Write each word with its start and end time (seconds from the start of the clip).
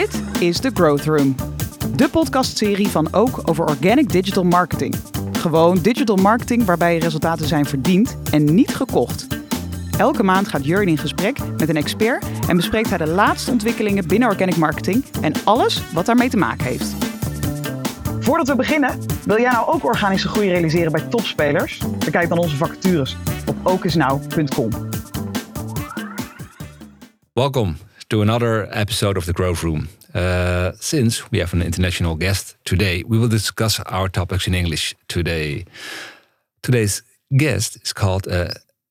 Dit 0.00 0.22
is 0.38 0.58
The 0.58 0.70
Growth 0.74 1.04
Room, 1.04 1.34
de 1.96 2.08
podcastserie 2.08 2.88
van 2.88 3.08
Ook 3.12 3.40
over 3.44 3.64
organic 3.64 4.12
digital 4.12 4.44
marketing. 4.44 4.94
Gewoon 5.32 5.78
digital 5.78 6.16
marketing 6.16 6.64
waarbij 6.64 6.98
resultaten 6.98 7.46
zijn 7.46 7.66
verdiend 7.66 8.16
en 8.30 8.54
niet 8.54 8.74
gekocht. 8.74 9.26
Elke 9.98 10.22
maand 10.22 10.48
gaat 10.48 10.64
Jurjen 10.64 10.88
in 10.88 10.98
gesprek 10.98 11.38
met 11.58 11.68
een 11.68 11.76
expert 11.76 12.24
en 12.48 12.56
bespreekt 12.56 12.88
hij 12.88 12.98
de 12.98 13.06
laatste 13.06 13.50
ontwikkelingen 13.50 14.08
binnen 14.08 14.28
organic 14.28 14.56
marketing 14.56 15.04
en 15.20 15.32
alles 15.44 15.92
wat 15.92 16.06
daarmee 16.06 16.30
te 16.30 16.36
maken 16.36 16.64
heeft. 16.64 16.94
Voordat 18.20 18.48
we 18.48 18.56
beginnen, 18.56 18.98
wil 19.24 19.40
jij 19.40 19.50
nou 19.50 19.66
ook 19.66 19.84
organische 19.84 20.28
groei 20.28 20.48
realiseren 20.48 20.92
bij 20.92 21.02
topspelers? 21.02 21.82
Bekijk 22.04 22.28
dan 22.28 22.38
onze 22.38 22.56
vacatures 22.56 23.16
op 23.46 23.56
okisnow.com. 23.62 24.70
Welcome 27.32 27.74
to 28.10 28.22
another 28.22 28.68
episode 28.72 29.16
of 29.16 29.24
the 29.24 29.32
Growth 29.32 29.62
Room. 29.62 29.88
Uh, 30.12 30.72
since 30.80 31.30
we 31.30 31.38
have 31.38 31.52
an 31.52 31.62
international 31.62 32.16
guest 32.16 32.56
today, 32.64 33.04
we 33.06 33.16
will 33.16 33.28
discuss 33.28 33.78
our 33.80 34.08
topics 34.08 34.48
in 34.48 34.54
English 34.54 34.96
today. 35.06 35.64
Today's 36.62 37.02
guest 37.36 37.78
is 37.84 37.92
called 37.92 38.26
uh, 38.26 38.48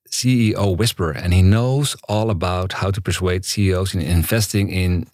CEO 0.09 0.77
Whisperer, 0.77 1.12
and 1.12 1.34
he 1.34 1.41
knows 1.41 1.98
all 2.07 2.29
about 2.29 2.71
how 2.71 2.91
to 2.91 3.02
persuade 3.02 3.43
CEOs 3.43 3.93
in 3.93 4.02
investing 4.02 4.70
in 4.70 5.05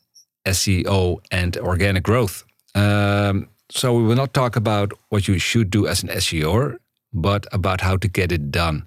SEO 0.46 1.18
and 1.32 1.58
organic 1.58 2.04
growth. 2.04 2.44
Um, 2.76 3.50
so 3.72 3.96
we 3.96 4.04
will 4.04 4.16
not 4.16 4.36
talk 4.36 4.56
about 4.56 4.94
what 5.10 5.28
you 5.28 5.40
should 5.40 5.72
do 5.72 5.88
as 5.88 6.04
an 6.04 6.10
SEO, 6.10 6.78
but 7.12 7.48
about 7.52 7.82
how 7.82 7.98
to 7.98 8.08
get 8.08 8.32
it 8.32 8.52
done. 8.52 8.86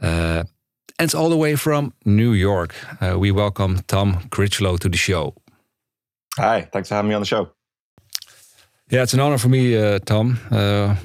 Uh, 0.00 0.44
and 0.98 1.06
it's 1.06 1.14
all 1.14 1.28
the 1.28 1.36
way 1.36 1.56
from 1.56 1.92
New 2.04 2.32
York. 2.32 2.74
Uh, 3.00 3.18
we 3.18 3.30
welcome 3.30 3.80
Tom 3.86 4.28
Critchlow 4.30 4.78
to 4.78 4.88
the 4.88 4.96
show. 4.96 5.34
Hi, 6.38 6.68
thanks 6.72 6.88
for 6.88 6.94
having 6.94 7.08
me 7.08 7.14
on 7.14 7.22
the 7.22 7.26
show. 7.26 7.50
Yeah, 8.90 9.02
it's 9.02 9.14
an 9.14 9.20
honor 9.20 9.38
for 9.38 9.48
me, 9.48 9.76
uh, 9.76 9.98
Tom. 9.98 10.38
Uh, 10.50 10.96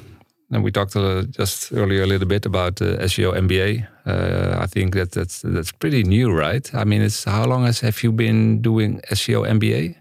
and 0.52 0.64
we 0.64 0.72
talked 0.72 0.96
uh, 0.96 1.24
just 1.24 1.72
earlier 1.72 2.04
a 2.04 2.06
little 2.06 2.28
bit 2.28 2.46
about 2.46 2.76
SEO 2.76 3.34
MBA. 3.34 3.88
Uh, 4.06 4.62
I 4.62 4.68
think 4.68 4.94
that 4.94 5.12
that's 5.12 5.42
that's 5.42 5.72
pretty 5.72 6.04
new, 6.04 6.32
right? 6.32 6.70
I 6.74 6.84
mean, 6.84 7.02
it's 7.02 7.24
how 7.24 7.46
long 7.46 7.66
has 7.66 7.80
have 7.80 8.04
you 8.04 8.12
been 8.12 8.62
doing 8.62 9.02
SEO 9.12 9.48
MBA? 9.48 9.96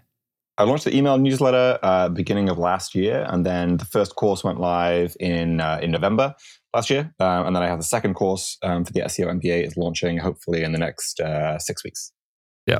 I 0.61 0.63
launched 0.63 0.85
the 0.85 0.95
email 0.95 1.17
newsletter 1.17 1.79
uh, 1.81 2.09
beginning 2.09 2.47
of 2.47 2.59
last 2.59 2.93
year, 2.93 3.25
and 3.27 3.43
then 3.43 3.77
the 3.77 3.85
first 3.85 4.15
course 4.15 4.43
went 4.43 4.59
live 4.59 5.17
in 5.19 5.59
uh, 5.59 5.79
in 5.81 5.89
November 5.89 6.35
last 6.71 6.91
year, 6.91 7.11
uh, 7.19 7.43
and 7.47 7.55
then 7.55 7.63
I 7.63 7.67
have 7.67 7.79
the 7.79 7.83
second 7.83 8.13
course 8.13 8.59
um, 8.61 8.85
for 8.85 8.93
the 8.93 8.99
SEO 9.01 9.41
MBA 9.41 9.65
is 9.65 9.75
launching 9.75 10.19
hopefully 10.19 10.61
in 10.63 10.71
the 10.71 10.77
next 10.77 11.19
uh, 11.19 11.57
six 11.57 11.83
weeks. 11.83 12.11
Yeah, 12.67 12.77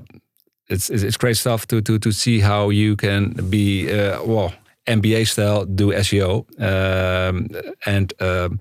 it's 0.70 0.92
it's 0.92 1.18
great 1.18 1.38
stuff 1.38 1.66
to 1.70 1.82
to 1.82 1.98
to 1.98 2.12
see 2.12 2.40
how 2.40 2.70
you 2.70 2.96
can 2.96 3.34
be 3.50 3.92
uh, 3.92 4.24
well 4.26 4.54
MBA 4.86 5.28
style 5.28 5.66
do 5.66 5.88
SEO 5.88 6.46
um, 6.62 7.48
and 7.88 8.14
um, 8.22 8.60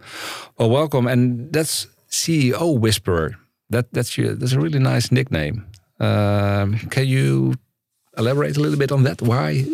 well 0.57 0.71
welcome 0.71 1.07
and 1.07 1.53
that's 1.53 1.87
CEO 2.09 2.79
Whisperer. 2.79 3.37
That 3.69 3.93
that's 3.93 4.17
your, 4.17 4.35
that's 4.35 4.53
a 4.53 4.61
really 4.61 4.79
nice 4.79 5.13
nickname. 5.13 5.67
Um, 5.99 6.79
can 6.89 7.07
you 7.07 7.57
elaborate 8.17 8.57
a 8.57 8.61
little 8.61 8.79
bit 8.79 8.93
on 8.93 9.03
that? 9.05 9.23
Why 9.23 9.67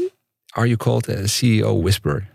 are 0.54 0.66
you 0.66 0.76
called 0.76 1.08
a 1.08 1.24
CEO 1.24 1.80
Whisperer? 1.80 2.28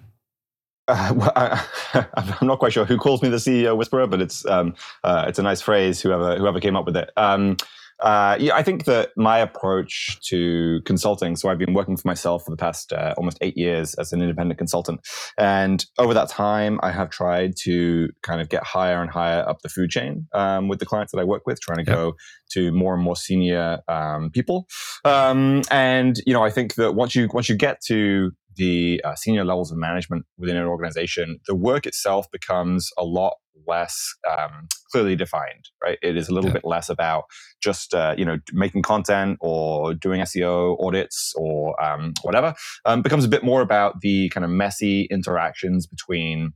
Uh, 0.87 1.13
well, 1.15 1.31
I, 1.35 1.63
am 2.17 2.47
not 2.47 2.59
quite 2.59 2.73
sure 2.73 2.85
who 2.85 2.97
calls 2.97 3.21
me 3.21 3.29
the 3.29 3.37
CEO 3.37 3.75
Whisperer, 3.77 4.07
but 4.07 4.21
it's 4.21 4.45
um, 4.45 4.75
uh, 5.03 5.25
it's 5.27 5.39
a 5.39 5.43
nice 5.43 5.61
phrase. 5.61 6.01
Whoever 6.01 6.37
whoever 6.37 6.59
came 6.59 6.75
up 6.75 6.85
with 6.85 6.97
it. 6.97 7.11
Um, 7.17 7.57
uh, 8.01 8.37
yeah, 8.39 8.55
I 8.55 8.63
think 8.63 8.85
that 8.85 9.11
my 9.15 9.39
approach 9.39 10.19
to 10.29 10.81
consulting. 10.85 11.35
So 11.35 11.49
I've 11.49 11.57
been 11.57 11.73
working 11.73 11.97
for 11.97 12.07
myself 12.07 12.43
for 12.45 12.51
the 12.51 12.57
past 12.57 12.91
uh, 12.93 13.13
almost 13.17 13.37
eight 13.41 13.57
years 13.57 13.93
as 13.95 14.11
an 14.11 14.21
independent 14.21 14.57
consultant, 14.57 15.01
and 15.37 15.85
over 15.97 16.13
that 16.13 16.29
time, 16.29 16.79
I 16.83 16.91
have 16.91 17.09
tried 17.09 17.53
to 17.63 18.09
kind 18.23 18.41
of 18.41 18.49
get 18.49 18.63
higher 18.63 19.01
and 19.01 19.11
higher 19.11 19.47
up 19.47 19.61
the 19.61 19.69
food 19.69 19.89
chain 19.89 20.27
um, 20.33 20.67
with 20.67 20.79
the 20.79 20.85
clients 20.85 21.11
that 21.11 21.19
I 21.19 21.23
work 21.23 21.43
with, 21.45 21.59
trying 21.61 21.77
to 21.77 21.83
go 21.83 22.13
to 22.53 22.71
more 22.71 22.93
and 22.93 23.03
more 23.03 23.15
senior 23.15 23.79
um, 23.87 24.29
people. 24.31 24.67
Um, 25.05 25.61
and 25.69 26.17
you 26.25 26.33
know, 26.33 26.43
I 26.43 26.49
think 26.49 26.75
that 26.75 26.93
once 26.93 27.15
you 27.15 27.29
once 27.33 27.49
you 27.49 27.55
get 27.55 27.81
to 27.87 28.31
the 28.55 29.01
uh, 29.03 29.15
senior 29.15 29.45
levels 29.45 29.71
of 29.71 29.77
management 29.77 30.25
within 30.37 30.57
an 30.57 30.65
organization, 30.65 31.39
the 31.47 31.55
work 31.55 31.85
itself 31.85 32.29
becomes 32.31 32.89
a 32.97 33.03
lot 33.03 33.33
less 33.67 34.13
um, 34.29 34.67
clearly 34.91 35.15
defined, 35.15 35.69
right? 35.83 35.97
It 36.01 36.17
is 36.17 36.29
a 36.29 36.33
little 36.33 36.49
yeah. 36.49 36.55
bit 36.55 36.65
less 36.65 36.89
about 36.89 37.25
just 37.61 37.93
uh, 37.93 38.15
you 38.17 38.25
know 38.25 38.37
making 38.53 38.81
content 38.83 39.37
or 39.41 39.93
doing 39.93 40.21
SEO 40.21 40.81
audits 40.83 41.33
or 41.35 41.81
um, 41.83 42.13
whatever. 42.21 42.53
Um, 42.85 43.01
becomes 43.01 43.25
a 43.25 43.29
bit 43.29 43.43
more 43.43 43.61
about 43.61 44.01
the 44.01 44.29
kind 44.29 44.43
of 44.43 44.49
messy 44.49 45.07
interactions 45.11 45.87
between 45.87 46.53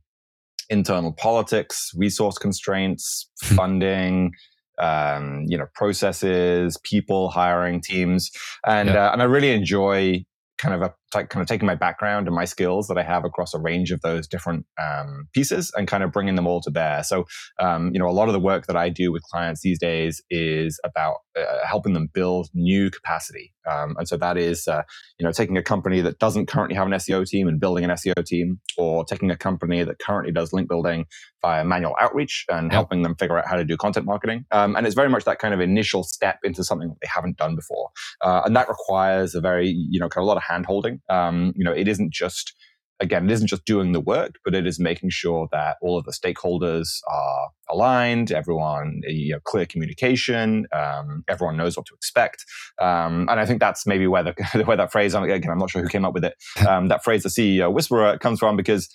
internal 0.68 1.12
politics, 1.12 1.90
resource 1.96 2.38
constraints, 2.38 3.30
hmm. 3.42 3.54
funding. 3.54 4.32
Um, 4.78 5.46
you 5.48 5.56
know, 5.56 5.64
processes, 5.74 6.76
people, 6.84 7.30
hiring 7.30 7.80
teams, 7.80 8.30
and 8.66 8.90
yeah. 8.90 9.06
uh, 9.06 9.12
and 9.12 9.22
I 9.22 9.24
really 9.24 9.52
enjoy 9.52 10.26
kind 10.58 10.74
of 10.74 10.82
a 10.82 10.94
like 11.14 11.28
kind 11.28 11.42
of 11.42 11.48
taking 11.48 11.66
my 11.66 11.74
background 11.74 12.26
and 12.26 12.34
my 12.34 12.44
skills 12.44 12.88
that 12.88 12.98
I 12.98 13.02
have 13.02 13.24
across 13.24 13.54
a 13.54 13.58
range 13.58 13.92
of 13.92 14.00
those 14.02 14.26
different 14.26 14.66
um, 14.80 15.28
pieces 15.32 15.72
and 15.76 15.86
kind 15.86 16.02
of 16.02 16.12
bringing 16.12 16.34
them 16.34 16.46
all 16.46 16.60
to 16.62 16.70
bear. 16.70 17.02
So, 17.04 17.26
um, 17.58 17.90
you 17.92 17.98
know, 17.98 18.08
a 18.08 18.10
lot 18.10 18.28
of 18.28 18.32
the 18.32 18.40
work 18.40 18.66
that 18.66 18.76
I 18.76 18.88
do 18.88 19.12
with 19.12 19.22
clients 19.22 19.62
these 19.62 19.78
days 19.78 20.22
is 20.30 20.80
about 20.84 21.16
uh, 21.38 21.64
helping 21.66 21.92
them 21.92 22.08
build 22.12 22.48
new 22.54 22.90
capacity. 22.90 23.52
Um, 23.68 23.96
and 23.98 24.08
so 24.08 24.16
that 24.16 24.36
is, 24.36 24.68
uh, 24.68 24.82
you 25.18 25.24
know, 25.24 25.32
taking 25.32 25.56
a 25.56 25.62
company 25.62 26.00
that 26.00 26.18
doesn't 26.18 26.46
currently 26.46 26.76
have 26.76 26.86
an 26.86 26.92
SEO 26.92 27.26
team 27.26 27.48
and 27.48 27.60
building 27.60 27.84
an 27.84 27.90
SEO 27.90 28.24
team, 28.24 28.60
or 28.76 29.04
taking 29.04 29.30
a 29.30 29.36
company 29.36 29.82
that 29.82 29.98
currently 29.98 30.32
does 30.32 30.52
link 30.52 30.68
building 30.68 31.06
via 31.42 31.64
manual 31.64 31.94
outreach 32.00 32.44
and 32.48 32.66
yep. 32.66 32.72
helping 32.72 33.02
them 33.02 33.14
figure 33.16 33.38
out 33.38 33.46
how 33.46 33.56
to 33.56 33.64
do 33.64 33.76
content 33.76 34.06
marketing. 34.06 34.44
Um, 34.50 34.76
and 34.76 34.86
it's 34.86 34.94
very 34.94 35.08
much 35.08 35.24
that 35.24 35.38
kind 35.38 35.54
of 35.54 35.60
initial 35.60 36.02
step 36.04 36.38
into 36.44 36.64
something 36.64 36.88
that 36.88 36.98
they 37.02 37.08
haven't 37.12 37.36
done 37.36 37.56
before. 37.56 37.90
Uh, 38.20 38.42
and 38.44 38.56
that 38.56 38.68
requires 38.68 39.34
a 39.34 39.40
very, 39.40 39.68
you 39.68 40.00
know, 40.00 40.08
kind 40.08 40.22
of 40.22 40.26
a 40.26 40.28
lot 40.28 40.36
of 40.36 40.42
hand 40.42 40.66
holding. 40.66 40.95
Um, 41.08 41.52
you 41.56 41.64
know, 41.64 41.72
it 41.72 41.88
isn't 41.88 42.12
just 42.12 42.54
again, 43.00 43.28
it 43.28 43.32
isn't 43.32 43.46
just 43.46 43.64
doing 43.64 43.92
the 43.92 44.00
work, 44.00 44.36
but 44.44 44.54
it 44.54 44.66
is 44.66 44.78
making 44.78 45.10
sure 45.10 45.48
that 45.52 45.76
all 45.82 45.98
of 45.98 46.04
the 46.04 46.12
stakeholders 46.12 47.00
are 47.10 47.48
aligned, 47.68 48.32
everyone, 48.32 49.00
you 49.06 49.34
know, 49.34 49.40
clear 49.44 49.66
communication, 49.66 50.66
um, 50.72 51.22
everyone 51.28 51.56
knows 51.56 51.76
what 51.76 51.86
to 51.86 51.94
expect. 51.94 52.44
Um, 52.80 53.28
and 53.28 53.38
I 53.38 53.46
think 53.46 53.60
that's 53.60 53.86
maybe 53.86 54.06
where 54.06 54.22
the 54.22 54.62
where 54.64 54.76
that 54.76 54.92
phrase, 54.92 55.14
again, 55.14 55.50
I'm 55.50 55.58
not 55.58 55.70
sure 55.70 55.82
who 55.82 55.88
came 55.88 56.04
up 56.04 56.14
with 56.14 56.24
it, 56.24 56.34
um, 56.66 56.88
that 56.88 57.04
phrase, 57.04 57.22
the 57.22 57.28
CEO 57.28 57.72
whisperer, 57.72 58.18
comes 58.18 58.38
from 58.38 58.56
because, 58.56 58.88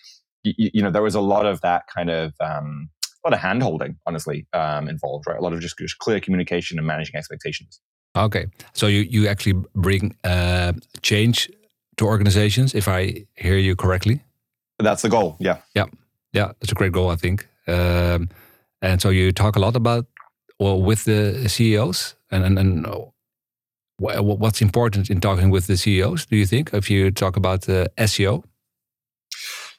you, 0.44 0.72
you 0.74 0.82
know, 0.82 0.92
there 0.92 1.04
was 1.04 1.16
a 1.16 1.22
lot 1.22 1.46
of 1.46 1.62
that 1.62 1.84
kind 1.94 2.10
of, 2.10 2.34
um, 2.40 2.90
a 3.24 3.28
lot 3.28 3.34
of 3.36 3.40
hand 3.40 3.62
holding, 3.62 3.98
honestly, 4.08 4.48
um, 4.54 4.90
involved, 4.90 5.26
right? 5.28 5.38
A 5.38 5.42
lot 5.42 5.54
of 5.54 5.60
just, 5.60 5.78
just 5.78 6.00
clear 6.00 6.20
communication 6.20 6.80
and 6.80 6.88
managing 6.88 7.16
expectations. 7.16 7.80
Okay, 8.18 8.48
so 8.74 8.88
you 8.88 9.02
you 9.02 9.28
actually 9.28 9.64
bring 9.74 10.18
uh, 10.26 10.74
change 11.02 11.50
to 12.02 12.08
organizations, 12.08 12.76
if 12.76 12.88
I 12.88 13.26
hear 13.36 13.58
you 13.58 13.76
correctly. 13.76 14.22
That's 14.80 15.02
the 15.02 15.10
goal. 15.10 15.38
Yeah. 15.40 15.58
Yeah. 15.76 15.86
Yeah. 16.34 16.52
That's 16.60 16.72
a 16.72 16.76
great 16.76 16.92
goal, 16.92 17.10
I 17.10 17.16
think. 17.16 17.48
Um, 17.68 18.30
and 18.82 19.02
so 19.02 19.10
you 19.10 19.32
talk 19.32 19.56
a 19.56 19.60
lot 19.60 19.76
about, 19.76 20.06
well, 20.60 20.82
with 20.82 21.06
the 21.06 21.48
CEOs 21.48 22.16
and, 22.32 22.44
and, 22.44 22.60
and 22.60 22.86
what's 24.00 24.62
important 24.62 25.10
in 25.10 25.22
talking 25.22 25.52
with 25.52 25.68
the 25.68 25.78
CEOs, 25.78 26.26
do 26.26 26.36
you 26.36 26.46
think, 26.46 26.74
if 26.74 26.90
you 26.90 27.12
talk 27.12 27.38
about 27.38 27.70
uh, 27.70 27.86
SEO? 27.98 28.44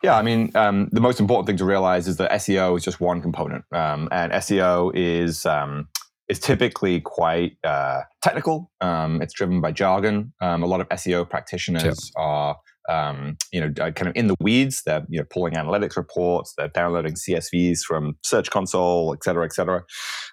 Yeah, 0.02 0.16
I 0.16 0.22
mean, 0.22 0.50
um, 0.54 0.88
the 0.92 1.00
most 1.00 1.20
important 1.20 1.46
thing 1.46 1.56
to 1.58 1.64
realize 1.64 2.08
is 2.08 2.16
that 2.16 2.30
SEO 2.32 2.76
is 2.76 2.84
just 2.84 3.00
one 3.00 3.22
component, 3.22 3.64
um, 3.70 4.08
and 4.10 4.32
SEO 4.32 4.90
is 4.94 5.46
um, 5.46 5.88
is 6.28 6.38
typically 6.38 7.00
quite 7.00 7.56
uh, 7.64 8.00
technical. 8.22 8.70
Um, 8.80 9.20
it's 9.20 9.34
driven 9.34 9.60
by 9.60 9.72
jargon. 9.72 10.32
Um, 10.40 10.62
a 10.62 10.66
lot 10.66 10.80
of 10.80 10.88
SEO 10.90 11.28
practitioners 11.28 12.12
are, 12.16 12.56
um, 12.88 13.36
you 13.52 13.60
know, 13.60 13.72
kind 13.92 14.08
of 14.08 14.12
in 14.14 14.28
the 14.28 14.36
weeds. 14.40 14.82
They're 14.86 15.04
you 15.08 15.18
know 15.20 15.26
pulling 15.30 15.54
analytics 15.54 15.96
reports. 15.96 16.54
They're 16.56 16.68
downloading 16.68 17.14
CSVs 17.14 17.80
from 17.80 18.16
Search 18.24 18.50
Console, 18.50 19.12
et 19.14 19.24
cetera, 19.24 19.44
et 19.44 19.52
cetera. 19.52 19.82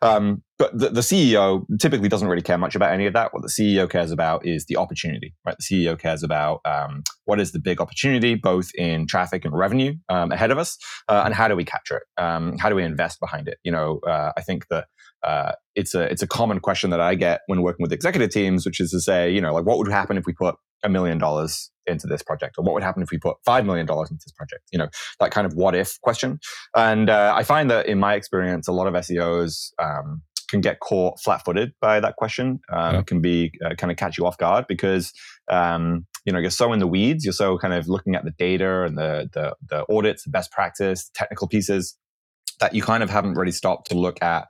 Um, 0.02 0.44
but 0.58 0.78
the, 0.78 0.90
the, 0.90 1.02
CEO 1.02 1.66
typically 1.80 2.10
doesn't 2.10 2.28
really 2.28 2.42
care 2.42 2.58
much 2.58 2.76
about 2.76 2.92
any 2.92 3.06
of 3.06 3.14
that. 3.14 3.34
What 3.34 3.44
the 3.44 3.50
CEO 3.50 3.90
cares 3.90 4.12
about 4.12 4.46
is 4.46 4.66
the 4.66 4.78
opportunity, 4.78 5.34
right? 5.46 5.56
The 5.58 5.64
CEO 5.64 5.98
cares 5.98 6.22
about 6.22 6.62
um, 6.66 7.04
what 7.26 7.40
is 7.40 7.52
the 7.52 7.60
big 7.60 7.82
opportunity, 7.82 8.36
both 8.36 8.72
in 8.76 9.08
traffic 9.08 9.46
and 9.46 9.58
revenue 9.58 9.96
um, 10.10 10.32
ahead 10.32 10.52
of 10.52 10.58
us, 10.58 10.78
uh, 11.08 11.24
and 11.26 11.34
how 11.34 11.48
do 11.48 11.56
we 11.56 11.66
capture 11.66 11.98
it? 11.98 12.04
how 12.18 12.70
do 12.70 12.76
we 12.76 12.84
invest 12.84 13.20
behind 13.20 13.48
it? 13.48 13.58
You 13.64 13.72
know, 13.72 14.00
uh, 14.08 14.32
I 14.38 14.42
think 14.42 14.68
that 14.70 14.86
uh, 15.24 15.54
it's 15.76 15.94
a 15.94 16.02
it's 16.02 16.22
a 16.22 16.28
common 16.28 16.60
question 16.60 16.90
that 16.90 17.02
I 17.02 17.16
get 17.16 17.42
when 17.48 17.62
working 17.62 17.84
with 17.84 17.92
executive 17.92 18.30
teams, 18.30 18.66
which 18.66 18.80
is 18.80 18.92
to 18.92 19.00
say, 19.00 19.32
you 19.32 19.42
know, 19.42 19.54
like 19.54 19.66
what 19.66 19.78
would 19.78 19.92
happen 19.92 20.18
if 20.18 20.26
we 20.26 20.34
put 20.34 20.56
a 20.84 20.90
million 20.90 21.18
dollars 21.18 21.72
into 21.86 22.08
this 22.08 22.22
project, 22.22 22.56
or 22.58 22.64
what 22.64 22.74
would 22.74 22.84
happen 22.84 23.04
if 23.04 23.12
we 23.12 23.18
put 23.18 23.38
five 23.46 23.66
million 23.66 23.86
dollars 23.86 24.10
into 24.12 24.24
this 24.26 24.34
project? 24.34 24.64
You 24.72 24.80
know, 24.80 24.90
that 25.20 25.32
kind 25.32 25.46
of 25.46 25.54
what 25.54 25.76
if 25.76 26.00
question. 26.02 26.40
And 26.76 27.10
uh, 27.10 27.34
I 27.36 27.44
find 27.44 27.70
that 27.70 27.86
in 27.86 28.00
my 28.00 28.16
experience, 28.16 28.68
a 28.68 28.72
lot 28.72 28.88
of 28.88 28.94
SEOs 28.94 29.72
um, 29.80 30.22
can 30.50 30.62
get 30.62 30.80
caught 30.80 31.20
flat-footed 31.20 31.74
by 31.80 32.00
that 32.00 32.16
question. 32.16 32.60
Um, 32.72 32.96
yeah. 32.96 33.02
Can 33.04 33.22
be 33.22 33.52
uh, 33.64 33.76
kind 33.76 33.92
of 33.92 33.98
catch 33.98 34.18
you 34.18 34.26
off 34.26 34.38
guard 34.38 34.66
because 34.68 35.14
um, 35.50 36.06
you 36.26 36.32
know 36.32 36.40
you're 36.40 36.50
so 36.50 36.72
in 36.72 36.80
the 36.80 36.88
weeds. 36.88 37.26
You're 37.26 37.34
so 37.34 37.58
kind 37.58 37.74
of 37.74 37.88
looking 37.88 38.16
at 38.16 38.24
the 38.24 38.32
data 38.32 38.84
and 38.84 38.98
the 38.98 39.30
the, 39.34 39.56
the 39.70 39.86
audits, 39.94 40.24
the 40.24 40.30
best 40.30 40.52
practice, 40.52 41.10
technical 41.14 41.48
pieces 41.48 41.98
that 42.60 42.74
you 42.74 42.82
kind 42.82 43.04
of 43.04 43.10
haven't 43.10 43.36
really 43.36 43.52
stopped 43.52 43.90
to 43.90 43.98
look 43.98 44.22
at. 44.22 44.48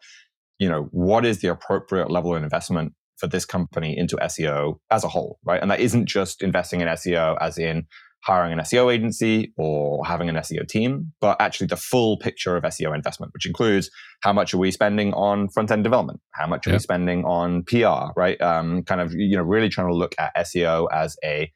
You 0.59 0.69
know 0.69 0.87
what 0.91 1.25
is 1.25 1.39
the 1.39 1.47
appropriate 1.47 2.11
level 2.11 2.35
of 2.35 2.43
investment 2.43 2.93
for 3.17 3.27
this 3.27 3.45
company 3.45 3.97
into 3.97 4.15
SEO 4.17 4.79
as 4.91 5.03
a 5.03 5.07
whole, 5.09 5.39
right? 5.43 5.61
And 5.61 5.69
that 5.71 5.79
isn't 5.79 6.05
just 6.05 6.41
investing 6.41 6.81
in 6.81 6.87
SEO 6.87 7.37
as 7.41 7.57
in 7.57 7.85
hiring 8.21 8.51
an 8.51 8.59
SEO 8.59 8.93
agency 8.93 9.53
or 9.57 10.05
having 10.05 10.27
an 10.29 10.35
SEO 10.35 10.67
team, 10.67 11.13
but 11.21 11.39
actually 11.39 11.67
the 11.67 11.77
full 11.77 12.17
picture 12.17 12.57
of 12.57 12.63
SEO 12.63 12.93
investment, 12.93 13.33
which 13.33 13.45
includes 13.45 13.89
how 14.21 14.33
much 14.33 14.53
are 14.53 14.57
we 14.57 14.71
spending 14.71 15.13
on 15.13 15.47
front 15.49 15.71
end 15.71 15.83
development, 15.83 16.19
how 16.31 16.45
much 16.45 16.67
are 16.67 16.71
yep. 16.71 16.79
we 16.79 16.83
spending 16.83 17.23
on 17.25 17.63
PR, 17.63 18.11
right? 18.17 18.39
Um, 18.41 18.83
kind 18.83 19.01
of 19.01 19.13
you 19.13 19.37
know 19.37 19.43
really 19.43 19.69
trying 19.69 19.87
to 19.87 19.95
look 19.95 20.15
at 20.17 20.35
SEO 20.37 20.87
as 20.91 21.15
a 21.23 21.51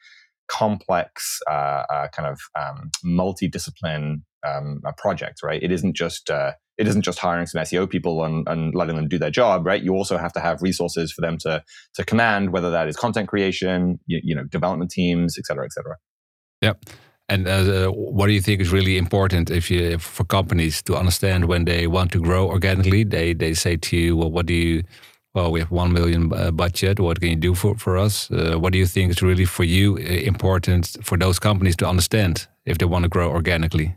complex 0.47 1.39
uh, 1.49 1.83
uh, 1.89 2.07
kind 2.09 2.29
of 2.29 2.39
um, 2.59 2.91
multidiscipline 3.05 4.21
um, 4.43 4.81
project, 4.97 5.41
right? 5.43 5.61
It 5.61 5.71
isn't 5.71 5.95
just 5.95 6.29
uh, 6.29 6.53
it 6.77 6.87
isn't 6.87 7.03
just 7.03 7.19
hiring 7.19 7.45
some 7.45 7.61
SEO 7.61 7.89
people 7.89 8.23
and, 8.23 8.47
and 8.47 8.73
letting 8.73 8.95
them 8.95 9.07
do 9.07 9.19
their 9.19 9.29
job, 9.29 9.65
right? 9.65 9.81
You 9.81 9.93
also 9.93 10.17
have 10.17 10.33
to 10.33 10.39
have 10.39 10.61
resources 10.61 11.11
for 11.11 11.21
them 11.21 11.37
to 11.39 11.63
to 11.95 12.05
command, 12.05 12.51
whether 12.51 12.71
that 12.71 12.87
is 12.87 12.95
content 12.95 13.29
creation, 13.29 13.99
you, 14.07 14.19
you 14.23 14.35
know, 14.35 14.43
development 14.43 14.91
teams, 14.91 15.37
et 15.37 15.45
cetera, 15.45 15.65
et 15.65 15.73
cetera. 15.73 15.97
Yeah. 16.61 16.73
And 17.29 17.47
uh, 17.47 17.89
what 17.89 18.27
do 18.27 18.33
you 18.33 18.41
think 18.41 18.61
is 18.61 18.71
really 18.71 18.97
important 18.97 19.49
if 19.49 19.71
you 19.71 19.97
for 19.97 20.25
companies 20.25 20.81
to 20.83 20.95
understand 20.95 21.45
when 21.45 21.65
they 21.65 21.87
want 21.87 22.11
to 22.11 22.19
grow 22.19 22.47
organically? 22.47 23.03
They 23.03 23.33
they 23.33 23.53
say 23.53 23.77
to 23.77 23.97
you, 23.97 24.17
well, 24.17 24.31
what 24.31 24.45
do 24.45 24.53
you? 24.53 24.83
Well, 25.33 25.51
we 25.51 25.61
have 25.61 25.71
one 25.71 25.93
million 25.93 26.31
uh, 26.31 26.51
budget. 26.51 26.99
What 26.99 27.19
can 27.19 27.29
you 27.29 27.35
do 27.35 27.55
for 27.55 27.75
for 27.77 27.97
us? 27.97 28.29
Uh, 28.29 28.59
what 28.59 28.73
do 28.73 28.79
you 28.79 28.85
think 28.85 29.11
is 29.11 29.21
really 29.21 29.45
for 29.45 29.63
you 29.63 29.95
uh, 29.95 30.27
important 30.27 30.97
for 31.01 31.17
those 31.17 31.39
companies 31.39 31.75
to 31.77 31.87
understand 31.87 32.47
if 32.65 32.77
they 32.77 32.85
want 32.85 33.03
to 33.03 33.09
grow 33.09 33.29
organically? 33.31 33.95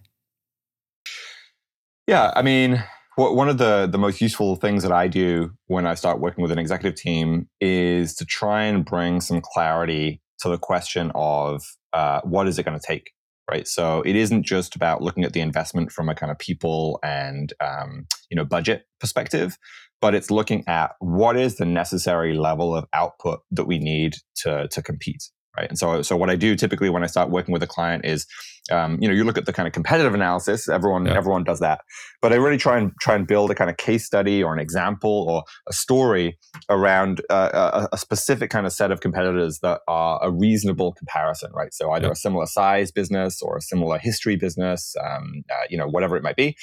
Yeah, 2.07 2.33
I 2.37 2.43
mean, 2.43 2.83
one 3.17 3.49
of 3.49 3.59
the 3.59 3.89
the 3.91 3.99
most 3.99 4.21
useful 4.21 4.57
things 4.57 4.83
that 4.83 4.93
I 4.93 5.09
do 5.09 5.53
when 5.67 5.87
I 5.87 5.95
start 5.95 6.21
working 6.21 6.43
with 6.43 6.53
an 6.53 6.59
executive 6.59 6.99
team 6.99 7.49
is 7.61 8.15
to 8.17 8.25
try 8.25 8.65
and 8.65 8.85
bring 8.85 9.21
some 9.21 9.41
clarity 9.41 10.21
to 10.41 10.49
the 10.49 10.59
question 10.59 11.11
of 11.15 11.63
uh, 11.93 12.21
what 12.23 12.47
is 12.47 12.59
it 12.59 12.65
going 12.65 12.79
to 12.79 12.87
take 12.87 13.13
right? 13.51 13.69
So 13.69 14.03
it 14.03 14.17
isn't 14.17 14.43
just 14.43 14.75
about 14.75 15.03
looking 15.03 15.25
at 15.25 15.33
the 15.33 15.41
investment 15.41 15.93
from 15.93 16.09
a 16.09 16.17
kind 16.17 16.33
of 16.33 16.39
people 16.39 16.99
and 17.03 17.53
um, 17.61 18.07
you 18.31 18.37
know 18.37 18.45
budget 18.45 18.87
perspective 19.01 19.59
but 20.01 20.15
it's 20.15 20.31
looking 20.31 20.63
at 20.67 20.93
what 21.01 21.37
is 21.37 21.57
the 21.57 21.65
necessary 21.65 22.37
level 22.37 22.77
of 22.77 22.87
output 22.93 23.41
that 23.51 23.65
we 23.65 23.79
need 23.79 24.17
to 24.37 24.69
to 24.69 24.83
compete 24.83 25.31
right? 25.57 25.69
And 25.69 25.79
so, 25.79 26.03
so 26.03 26.17
what 26.17 26.31
I 26.31 26.37
do 26.37 26.55
typically 26.57 26.91
when 26.91 27.03
I 27.03 27.07
start 27.07 27.31
working 27.31 27.53
with 27.53 27.63
a 27.63 27.67
client 27.67 28.05
is, 28.05 28.27
um, 28.71 28.99
you 29.01 29.09
know, 29.09 29.15
you 29.15 29.25
look 29.25 29.39
at 29.39 29.47
the 29.47 29.53
kind 29.53 29.67
of 29.67 29.73
competitive 29.73 30.15
analysis. 30.15 30.69
Everyone, 30.69 31.07
yeah. 31.07 31.17
everyone 31.17 31.45
does 31.45 31.61
that, 31.61 31.81
but 32.21 32.33
I 32.33 32.37
really 32.37 32.57
try 32.57 32.79
and 32.79 32.93
try 33.01 33.15
and 33.15 33.27
build 33.27 33.51
a 33.51 33.55
kind 33.55 33.71
of 33.71 33.77
case 33.77 34.05
study 34.05 34.43
or 34.43 34.53
an 34.53 34.59
example 34.59 35.27
or 35.29 35.45
a 35.69 35.73
story 35.73 36.39
around 36.69 37.21
uh, 37.31 37.51
a, 37.53 37.89
a, 37.95 37.99
specific 37.99 38.51
kind 38.51 38.67
of 38.67 38.73
set 38.73 38.91
of 38.91 39.01
competitors 39.01 39.61
that 39.61 39.81
are 39.87 40.19
a 40.23 40.31
reasonable 40.31 40.93
comparison, 40.95 41.53
right? 41.55 41.73
So 41.73 41.91
either 41.93 42.07
yeah. 42.07 42.13
a 42.13 42.17
similar 42.17 42.47
size 42.47 42.91
business 42.91 43.41
or 43.41 43.57
a 43.57 43.61
similar 43.61 43.99
history 43.99 44.37
business, 44.37 44.95
um, 45.05 45.45
uh, 45.51 45.65
you 45.71 45.79
know, 45.79 45.87
whatever 45.87 46.17
it 46.17 46.23
might 46.23 46.37
be, 46.37 46.57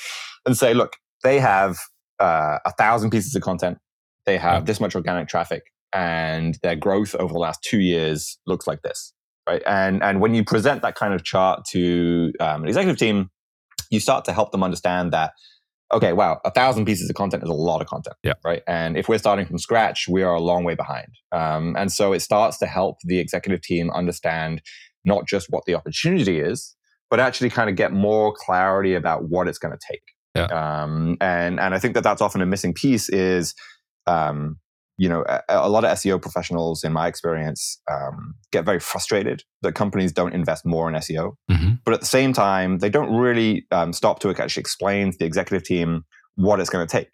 and 0.45 0.57
say, 0.57 0.73
look, 0.73 0.97
they 1.23 1.39
have 1.39 1.77
uh, 2.19 2.59
a 2.65 2.71
thousand 2.73 3.11
pieces 3.11 3.33
of 3.35 3.41
content. 3.41 3.77
They 4.25 4.37
have 4.37 4.63
yeah. 4.63 4.65
this 4.65 4.79
much 4.79 4.95
organic 4.95 5.27
traffic 5.27 5.63
and 5.93 6.57
their 6.63 6.75
growth 6.75 7.15
over 7.15 7.33
the 7.33 7.39
last 7.39 7.61
two 7.63 7.79
years 7.79 8.37
looks 8.47 8.67
like 8.67 8.81
this, 8.81 9.13
right? 9.47 9.61
And 9.65 10.03
and 10.03 10.21
when 10.21 10.33
you 10.33 10.43
present 10.43 10.81
that 10.81 10.95
kind 10.95 11.13
of 11.13 11.23
chart 11.23 11.65
to 11.71 12.33
um, 12.39 12.63
an 12.63 12.67
executive 12.67 12.97
team, 12.97 13.29
you 13.89 13.99
start 13.99 14.25
to 14.25 14.33
help 14.33 14.51
them 14.51 14.63
understand 14.63 15.13
that 15.13 15.33
okay, 15.93 16.11
wow, 16.11 16.39
a 16.43 16.51
thousand 16.51 16.85
pieces 16.85 17.07
of 17.09 17.15
content 17.15 17.43
is 17.43 17.49
a 17.49 17.53
lot 17.53 17.79
of 17.79 17.87
content, 17.87 18.15
yeah. 18.23 18.33
right? 18.43 18.63
And 18.67 18.97
if 18.97 19.07
we're 19.07 19.19
starting 19.19 19.45
from 19.45 19.59
scratch, 19.59 20.07
we 20.09 20.23
are 20.23 20.33
a 20.33 20.39
long 20.39 20.63
way 20.63 20.73
behind. 20.73 21.07
Um, 21.31 21.75
and 21.77 21.91
so 21.91 22.13
it 22.13 22.21
starts 22.21 22.57
to 22.59 22.65
help 22.65 22.97
the 23.03 23.19
executive 23.19 23.61
team 23.61 23.91
understand 23.91 24.63
not 25.05 25.27
just 25.27 25.47
what 25.51 25.65
the 25.65 25.75
opportunity 25.75 26.39
is, 26.39 26.75
but 27.11 27.19
actually 27.19 27.51
kind 27.51 27.69
of 27.69 27.75
get 27.75 27.91
more 27.91 28.33
clarity 28.35 28.95
about 28.95 29.29
what 29.29 29.47
it's 29.47 29.59
going 29.59 29.71
to 29.77 29.79
take. 29.87 30.01
Yeah. 30.35 30.45
Um, 30.45 31.17
and 31.21 31.59
and 31.59 31.75
I 31.75 31.79
think 31.79 31.93
that 31.93 32.03
that's 32.03 32.21
often 32.21 32.41
a 32.41 32.45
missing 32.45 32.73
piece 32.73 33.07
is 33.09 33.53
um, 34.07 34.57
you 34.97 35.09
know, 35.09 35.23
a, 35.27 35.41
a, 35.49 35.69
lot 35.69 35.83
of 35.83 35.91
SEO 35.97 36.21
professionals, 36.21 36.83
in 36.83 36.93
my 36.93 37.07
experience, 37.07 37.81
um, 37.91 38.35
get 38.51 38.63
very 38.63 38.79
frustrated 38.79 39.43
that 39.61 39.73
companies 39.73 40.11
don't 40.11 40.33
invest 40.33 40.65
more 40.65 40.87
in 40.87 40.95
SEO. 40.95 41.33
Mm-hmm. 41.49 41.73
But 41.83 41.95
at 41.95 41.99
the 41.99 42.05
same 42.05 42.33
time, 42.33 42.79
they 42.79 42.89
don't 42.89 43.15
really 43.15 43.65
um, 43.71 43.91
stop 43.93 44.19
to 44.19 44.29
actually 44.29 44.61
explain 44.61 45.11
to 45.11 45.17
the 45.17 45.25
executive 45.25 45.65
team 45.65 46.03
what 46.35 46.59
it's 46.59 46.69
going 46.69 46.85
to 46.85 46.91
take. 46.91 47.09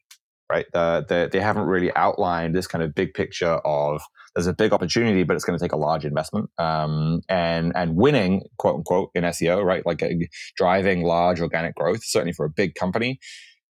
Right? 0.52 0.66
The, 0.74 1.06
the, 1.08 1.30
they 1.32 1.40
haven't 1.40 1.68
really 1.68 1.94
outlined 1.96 2.56
this 2.56 2.66
kind 2.66 2.84
of 2.84 2.96
big 2.96 3.14
picture 3.14 3.60
of 3.66 4.02
there's 4.36 4.48
a 4.48 4.54
big 4.54 4.74
opportunity, 4.74 5.24
but 5.24 5.36
it's 5.36 5.46
going 5.46 5.58
to 5.58 5.64
take 5.64 5.74
a 5.74 5.78
large 5.78 6.06
investment. 6.06 6.50
Um, 6.58 7.22
and 7.30 7.72
and 7.76 7.96
winning, 7.96 8.44
quote 8.58 8.76
unquote, 8.78 9.12
in 9.14 9.24
SEO, 9.26 9.64
right? 9.64 9.86
Like 9.86 10.02
uh, 10.02 10.10
driving 10.56 11.04
large 11.04 11.40
organic 11.40 11.76
growth, 11.76 12.04
certainly 12.04 12.34
for 12.34 12.46
a 12.46 12.50
big 12.50 12.76
company, 12.76 13.20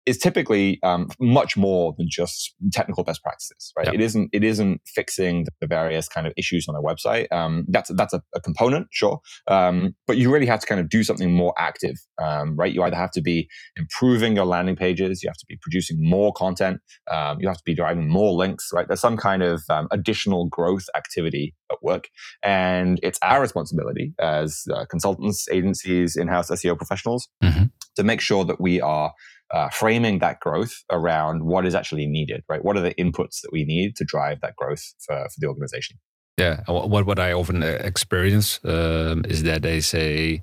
is 0.10 0.18
typically 0.18 0.80
um, 0.82 1.08
much 1.20 1.56
more 1.56 1.94
than 1.98 2.08
just 2.10 2.56
technical 2.72 3.04
best 3.04 3.22
practices, 3.22 3.72
right? 3.78 3.86
Yep. 3.86 3.94
It 3.94 4.02
isn't 4.02 4.30
it 4.34 4.44
isn't 4.44 4.82
fixing 4.88 5.46
the 5.62 5.68
various 5.68 6.08
kind 6.08 6.26
of 6.26 6.34
issues 6.36 6.68
on 6.68 6.74
their 6.74 6.82
website. 6.82 7.32
Um, 7.32 7.66
that's 7.70 7.92
that's 7.94 8.14
a, 8.14 8.22
a 8.36 8.42
component, 8.42 8.88
sure, 8.92 9.20
um, 9.48 9.96
but 10.08 10.18
you 10.18 10.34
really 10.34 10.48
have 10.48 10.60
to 10.62 10.66
kind 10.66 10.82
of 10.82 10.90
do 10.90 11.04
something 11.04 11.32
more 11.32 11.54
active, 11.60 11.96
um, 12.20 12.56
right? 12.56 12.74
You 12.74 12.82
either 12.82 12.96
have 12.96 13.12
to 13.12 13.22
be 13.22 13.48
improving 13.78 14.36
your 14.36 14.46
landing 14.46 14.76
pages, 14.76 15.22
you 15.22 15.30
have 15.30 15.38
to 15.38 15.46
be 15.48 15.58
producing 15.62 15.98
more 16.02 16.34
content, 16.34 16.80
um, 17.12 17.38
you 17.40 17.48
have 17.48 17.58
to 17.58 17.64
be 17.64 17.76
driving 17.76 18.10
more 18.10 18.34
links, 18.34 18.70
right? 18.74 18.88
There's 18.88 19.00
some 19.00 19.18
kind 19.18 19.44
of 19.44 19.62
um, 19.70 19.88
additional 19.92 20.48
growth 20.48 20.86
activity 20.98 21.54
at 21.72 21.78
work, 21.84 22.10
and 22.44 23.00
it's 23.04 23.20
our 23.22 23.40
responsibility 23.40 24.14
as 24.20 24.64
uh, 24.74 24.86
consultants, 24.90 25.48
agencies, 25.52 26.16
in-house 26.16 26.50
SEO 26.50 26.76
professionals 26.76 27.30
mm-hmm. 27.44 27.66
to 27.96 28.04
make 28.04 28.22
sure 28.22 28.44
that 28.44 28.60
we 28.60 28.82
are 28.82 29.14
uh, 29.52 29.70
framing 29.70 30.20
that 30.20 30.40
growth 30.40 30.84
around 30.92 31.44
what 31.44 31.66
is 31.66 31.76
actually 31.76 32.06
needed, 32.06 32.44
right? 32.50 32.64
What 32.64 32.78
are 32.78 32.82
the 32.82 32.94
inputs 32.96 33.42
that 33.42 33.52
we 33.52 33.66
need 33.66 33.96
to 33.98 34.06
drive 34.06 34.42
that 34.42 34.56
growth 34.56 34.94
for, 35.00 35.16
for 35.16 35.40
the 35.40 35.48
organization? 35.48 35.98
Yeah, 36.38 36.62
what 36.68 37.06
what 37.06 37.20
I 37.20 37.34
often 37.34 37.64
uh, 37.64 37.78
experience 37.84 38.60
um, 38.64 39.26
is 39.28 39.44
that 39.44 39.62
they 39.62 39.82
say, 39.82 40.42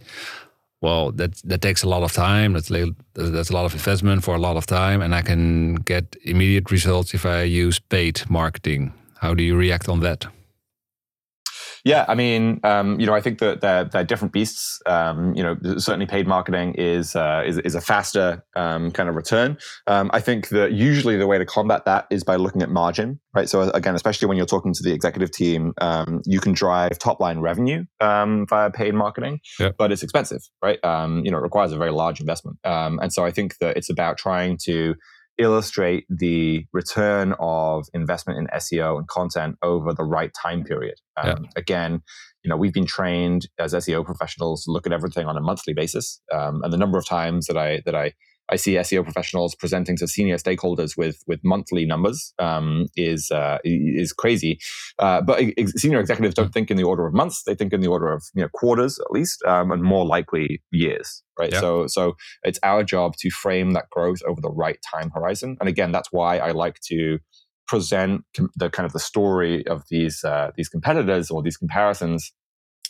"Well, 0.83 1.13
that 1.13 1.41
that 1.45 1.63
takes 1.63 1.83
a 1.83 1.89
lot 1.89 2.03
of 2.03 2.13
time. 2.13 2.53
That's 2.53 2.69
that's 3.15 3.51
a 3.51 3.55
lot 3.55 3.65
of 3.65 3.73
investment 3.73 4.23
for 4.23 4.35
a 4.35 4.39
lot 4.39 4.57
of 4.57 4.67
time, 4.67 5.01
and 5.01 5.15
I 5.15 5.23
can 5.23 5.77
get 5.77 6.17
immediate 6.23 6.71
results 6.71 7.15
if 7.15 7.25
I 7.25 7.43
use 7.43 7.79
paid 7.79 8.29
marketing." 8.29 8.93
How 9.19 9.35
do 9.35 9.43
you 9.43 9.57
react 9.57 9.89
on 9.89 10.01
that? 10.01 10.27
Yeah, 11.87 12.05
I 12.09 12.17
mean, 12.17 12.59
um, 12.65 12.99
you 12.99 13.07
know, 13.07 13.15
I 13.15 13.21
think 13.21 13.39
that 13.39 13.61
they're, 13.61 13.85
they're 13.85 14.03
different 14.03 14.33
beasts. 14.33 14.81
Um, 14.87 15.37
you 15.37 15.43
know, 15.45 15.57
certainly 15.79 16.07
paid 16.07 16.27
marketing 16.27 16.75
is 16.75 17.15
uh, 17.15 17.45
is, 17.47 17.59
is, 17.59 17.77
a 17.77 17.81
faster 17.81 18.45
um, 18.57 18.91
kind 18.91 19.09
of 19.09 19.15
return. 19.15 19.57
Um, 19.87 20.11
I 20.13 20.19
think 20.19 20.49
that 20.49 20.73
usually 20.73 21.17
the 21.17 21.29
way 21.29 21.39
to 21.39 21.47
combat 21.47 21.85
that 21.85 22.09
is 22.11 22.25
by 22.25 22.35
looking 22.35 22.61
at 22.61 22.71
margin, 22.71 23.21
right? 23.37 23.49
So 23.49 23.71
again, 23.71 23.95
especially 23.95 24.27
when 24.27 24.37
you're 24.37 24.47
talking 24.47 24.73
to 24.73 24.83
the 24.83 24.93
executive 24.93 25.31
team, 25.31 25.75
um, 25.81 26.23
you 26.25 26.41
can 26.41 26.55
drive 26.55 26.99
top 26.99 27.21
line 27.21 27.39
revenue 27.39 27.85
um, 28.01 28.49
via 28.49 28.69
paid 28.69 28.93
marketing, 28.93 29.39
but 29.79 29.93
it's 29.93 30.03
expensive, 30.03 30.43
right? 30.61 30.81
you 30.83 31.31
know, 31.31 31.39
it 31.39 31.43
requires 31.43 31.71
a 31.71 31.77
very 31.77 31.93
large 31.93 32.19
investment, 32.19 32.59
and 32.65 33.13
so 33.13 33.25
I 33.25 33.31
think 33.31 33.59
that 33.59 33.77
it's 33.77 33.91
about 33.91 34.19
trying 34.19 34.59
to 34.65 34.97
illustrate 35.39 36.07
the 36.09 36.65
return 36.73 37.35
of 37.39 37.87
investment 37.93 38.39
in 38.39 38.47
SEO 38.59 38.99
and 38.99 39.09
content 39.09 39.57
over 39.63 39.93
the 39.93 40.05
right 40.05 40.31
time 40.41 40.65
period. 40.65 40.97
Um, 41.17 41.27
yeah. 41.27 41.51
Again, 41.57 42.03
you 42.43 42.49
know, 42.49 42.57
we've 42.57 42.73
been 42.73 42.87
trained 42.87 43.49
as 43.59 43.75
SEO 43.75 44.05
professionals 44.05 44.65
to 44.65 44.71
look 44.71 44.87
at 44.87 44.93
everything 44.93 45.27
on 45.27 45.37
a 45.37 45.41
monthly 45.41 45.75
basis, 45.75 46.21
um, 46.33 46.63
and 46.63 46.73
the 46.73 46.79
number 46.79 46.99
of 46.99 47.07
times 47.07 47.47
that 47.47 47.57
I 47.57 47.83
that 47.87 47.95
I 47.95 48.13
I 48.49 48.57
see 48.57 48.75
SEO 48.75 49.03
professionals 49.03 49.55
presenting 49.55 49.97
to 49.97 50.07
senior 50.07 50.37
stakeholders 50.37 50.97
with 50.97 51.23
with 51.27 51.41
monthly 51.45 51.85
numbers 51.85 52.33
um, 52.39 52.87
is 52.97 53.31
uh, 53.31 53.59
is 53.65 54.13
crazy. 54.13 54.59
Uh, 54.99 55.21
but 55.21 55.43
senior 55.77 56.01
executives 56.01 56.35
don't 56.35 56.53
think 56.53 56.71
in 56.71 56.77
the 56.77 56.85
order 56.85 57.07
of 57.07 57.15
months; 57.15 57.43
they 57.45 57.55
think 57.55 57.73
in 57.73 57.81
the 57.81 57.89
order 57.89 58.13
of 58.13 58.25
you 58.35 58.43
know 58.43 58.49
quarters 58.53 58.99
at 58.99 59.11
least, 59.11 59.43
um, 59.45 59.71
and 59.73 59.83
more 59.83 60.05
likely 60.05 60.63
years. 60.71 61.23
Right. 61.39 61.53
Yeah. 61.53 61.61
So 61.61 61.87
so 61.87 62.17
it's 62.43 62.61
our 62.63 62.83
job 62.83 63.17
to 63.19 63.31
frame 63.31 63.73
that 63.73 63.91
growth 63.91 64.21
over 64.27 64.41
the 64.41 64.51
right 64.51 64.79
time 64.95 65.11
horizon. 65.11 65.57
And 65.61 65.69
again, 65.69 65.93
that's 65.93 66.11
why 66.13 66.39
I 66.39 66.53
like 66.53 66.81
to 66.89 67.19
present 67.67 68.25
the 68.55 68.71
kind 68.71 68.87
of 68.87 68.93
the 68.93 69.01
story 69.01 69.67
of 69.67 69.83
these 69.91 70.23
uh, 70.25 70.53
these 70.57 70.69
competitors 70.69 71.31
or 71.31 71.43
these 71.43 71.57
comparisons 71.57 72.33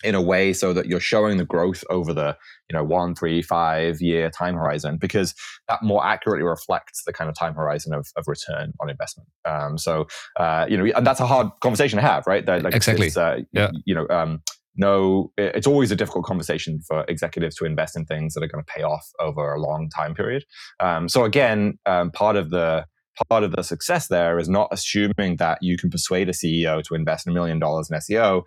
in 0.04 0.14
a 0.14 0.20
way 0.20 0.52
so 0.52 0.72
that 0.72 0.86
you're 0.86 1.00
showing 1.00 1.36
the 1.36 1.44
growth 1.44 1.82
over 1.90 2.12
the 2.12 2.36
you 2.68 2.76
know 2.76 2.84
one 2.84 3.14
three 3.14 3.42
five 3.42 4.00
year 4.00 4.30
time 4.30 4.54
horizon 4.54 4.98
because 4.98 5.34
that 5.68 5.82
more 5.82 6.04
accurately 6.04 6.44
reflects 6.44 7.02
the 7.04 7.12
kind 7.12 7.28
of 7.30 7.36
time 7.36 7.54
horizon 7.54 7.94
of, 7.94 8.08
of 8.16 8.24
return 8.26 8.72
on 8.80 8.90
investment. 8.90 9.28
Um, 9.44 9.78
so 9.78 10.06
uh, 10.38 10.66
you 10.68 10.76
know 10.76 10.92
and 10.96 11.06
that's 11.06 11.20
a 11.20 11.26
hard 11.26 11.48
conversation 11.60 11.96
to 11.96 12.02
have 12.02 12.26
right? 12.26 12.44
That, 12.44 12.62
like, 12.62 12.74
exactly. 12.74 13.10
uh, 13.16 13.38
yeah. 13.52 13.70
you 13.84 13.94
know 13.94 14.06
um, 14.08 14.42
no 14.76 15.32
it's 15.38 15.66
always 15.66 15.90
a 15.90 15.96
difficult 15.96 16.24
conversation 16.24 16.80
for 16.86 17.04
executives 17.08 17.56
to 17.56 17.64
invest 17.64 17.96
in 17.96 18.04
things 18.04 18.34
that 18.34 18.42
are 18.42 18.48
going 18.48 18.64
to 18.64 18.72
pay 18.72 18.82
off 18.82 19.06
over 19.20 19.54
a 19.54 19.60
long 19.60 19.88
time 19.88 20.14
period. 20.14 20.44
Um, 20.80 21.08
so 21.08 21.24
again 21.24 21.78
um, 21.86 22.10
part 22.10 22.36
of 22.36 22.50
the 22.50 22.84
part 23.30 23.42
of 23.42 23.52
the 23.52 23.62
success 23.62 24.08
there 24.08 24.38
is 24.38 24.48
not 24.48 24.68
assuming 24.70 25.36
that 25.38 25.58
you 25.62 25.76
can 25.78 25.88
persuade 25.88 26.28
a 26.28 26.32
ceo 26.32 26.82
to 26.82 26.94
invest 26.94 27.26
a 27.26 27.30
million 27.30 27.58
dollars 27.58 27.90
in 27.90 27.98
seo 27.98 28.42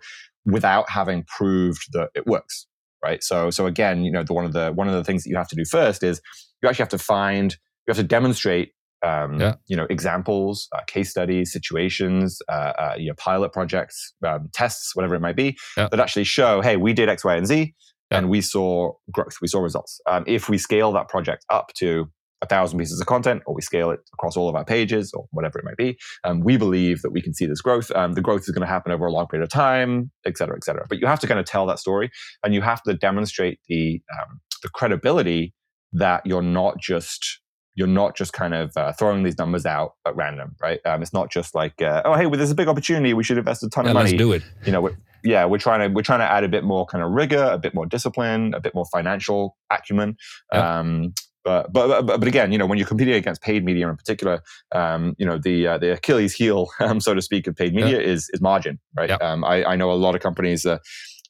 without 0.46 0.88
having 0.90 1.24
proved 1.24 1.86
that 1.92 2.10
it 2.14 2.26
works 2.26 2.66
right 3.04 3.22
so 3.22 3.50
so 3.50 3.66
again 3.66 4.04
you 4.04 4.10
know 4.10 4.22
the 4.22 4.32
one 4.32 4.44
of 4.44 4.52
the 4.52 4.72
one 4.72 4.88
of 4.88 4.94
the 4.94 5.04
things 5.04 5.24
that 5.24 5.30
you 5.30 5.36
have 5.36 5.48
to 5.48 5.56
do 5.56 5.64
first 5.64 6.02
is 6.02 6.20
you 6.62 6.68
actually 6.68 6.82
have 6.82 6.88
to 6.88 6.98
find 6.98 7.52
you 7.52 7.92
have 7.92 7.96
to 7.96 8.02
demonstrate 8.02 8.72
um, 9.02 9.40
yeah. 9.40 9.54
you 9.66 9.76
know 9.76 9.86
examples 9.88 10.68
uh, 10.76 10.80
case 10.86 11.10
studies 11.10 11.52
situations 11.52 12.40
uh, 12.50 12.72
uh, 12.78 12.94
you 12.98 13.08
know 13.08 13.14
pilot 13.16 13.52
projects 13.52 14.14
um, 14.26 14.48
tests 14.52 14.94
whatever 14.94 15.14
it 15.14 15.20
might 15.20 15.36
be 15.36 15.56
yeah. 15.76 15.88
that 15.90 16.00
actually 16.00 16.24
show 16.24 16.60
hey 16.60 16.76
we 16.76 16.92
did 16.92 17.08
x 17.08 17.24
y 17.24 17.34
and 17.34 17.46
z 17.46 17.74
yeah. 18.10 18.18
and 18.18 18.28
we 18.28 18.40
saw 18.42 18.92
growth 19.10 19.36
we 19.40 19.48
saw 19.48 19.60
results 19.60 20.00
um, 20.06 20.24
if 20.26 20.48
we 20.48 20.58
scale 20.58 20.92
that 20.92 21.08
project 21.08 21.44
up 21.48 21.72
to 21.74 22.10
a 22.42 22.46
thousand 22.46 22.78
pieces 22.78 23.00
of 23.00 23.06
content 23.06 23.42
or 23.46 23.54
we 23.54 23.62
scale 23.62 23.90
it 23.90 24.00
across 24.14 24.36
all 24.36 24.48
of 24.48 24.54
our 24.54 24.64
pages 24.64 25.12
or 25.12 25.26
whatever 25.30 25.58
it 25.58 25.64
might 25.64 25.76
be, 25.76 25.98
um, 26.24 26.40
we 26.40 26.56
believe 26.56 27.02
that 27.02 27.10
we 27.10 27.20
can 27.20 27.34
see 27.34 27.46
this 27.46 27.60
growth. 27.60 27.90
Um, 27.92 28.14
the 28.14 28.22
growth 28.22 28.42
is 28.42 28.50
going 28.50 28.66
to 28.66 28.66
happen 28.66 28.92
over 28.92 29.06
a 29.06 29.12
long 29.12 29.26
period 29.26 29.44
of 29.44 29.50
time, 29.50 30.10
et 30.24 30.38
cetera, 30.38 30.56
et 30.56 30.64
cetera. 30.64 30.86
But 30.88 31.00
you 31.00 31.06
have 31.06 31.20
to 31.20 31.26
kind 31.26 31.38
of 31.38 31.46
tell 31.46 31.66
that 31.66 31.78
story 31.78 32.10
and 32.42 32.54
you 32.54 32.62
have 32.62 32.82
to 32.84 32.94
demonstrate 32.94 33.60
the, 33.68 34.00
um, 34.18 34.40
the 34.62 34.68
credibility 34.70 35.54
that 35.92 36.24
you're 36.24 36.42
not 36.42 36.78
just 36.78 37.40
you're 37.76 37.86
not 37.86 38.16
just 38.16 38.32
kind 38.32 38.52
of 38.52 38.76
uh, 38.76 38.92
throwing 38.92 39.22
these 39.22 39.38
numbers 39.38 39.64
out 39.64 39.94
at 40.06 40.14
random, 40.16 40.54
right? 40.60 40.80
Um, 40.84 41.02
it's 41.02 41.12
not 41.12 41.30
just 41.30 41.54
like, 41.54 41.80
uh, 41.80 42.02
oh, 42.04 42.14
hey, 42.14 42.26
well, 42.26 42.36
there's 42.36 42.50
a 42.50 42.54
big 42.54 42.68
opportunity. 42.68 43.14
We 43.14 43.22
should 43.22 43.38
invest 43.38 43.62
a 43.62 43.70
ton 43.70 43.84
yeah, 43.84 43.92
of 43.92 43.94
money. 43.94 44.10
Let's 44.10 44.18
do 44.18 44.32
it. 44.32 44.42
You 44.66 44.72
know, 44.72 44.90
yeah, 45.22 45.44
we're 45.46 45.58
trying 45.58 45.88
to 45.88 45.94
we're 45.94 46.02
trying 46.02 46.18
to 46.18 46.30
add 46.30 46.44
a 46.44 46.48
bit 46.48 46.64
more 46.64 46.84
kind 46.84 47.02
of 47.02 47.12
rigor, 47.12 47.42
a 47.42 47.58
bit 47.58 47.72
more 47.72 47.86
discipline, 47.86 48.54
a 48.54 48.60
bit 48.60 48.74
more 48.74 48.84
financial 48.92 49.56
acumen. 49.70 50.16
Yeah. 50.52 50.78
Um, 50.80 51.14
but, 51.44 51.72
but 51.72 52.02
but 52.06 52.26
again, 52.26 52.52
you 52.52 52.58
know, 52.58 52.66
when 52.66 52.78
you're 52.78 52.86
competing 52.86 53.14
against 53.14 53.42
paid 53.42 53.64
media 53.64 53.88
in 53.88 53.96
particular, 53.96 54.42
um, 54.72 55.14
you 55.18 55.26
know, 55.26 55.38
the 55.38 55.66
uh, 55.66 55.78
the 55.78 55.92
Achilles 55.92 56.34
heel, 56.34 56.70
um, 56.80 57.00
so 57.00 57.14
to 57.14 57.22
speak, 57.22 57.46
of 57.46 57.56
paid 57.56 57.74
media 57.74 58.00
yeah. 58.00 58.06
is 58.06 58.30
is 58.32 58.40
margin, 58.40 58.78
right? 58.96 59.10
Yeah. 59.10 59.16
Um, 59.16 59.44
I, 59.44 59.64
I 59.64 59.76
know 59.76 59.90
a 59.90 59.94
lot 59.94 60.14
of 60.14 60.20
companies 60.20 60.66
uh, 60.66 60.78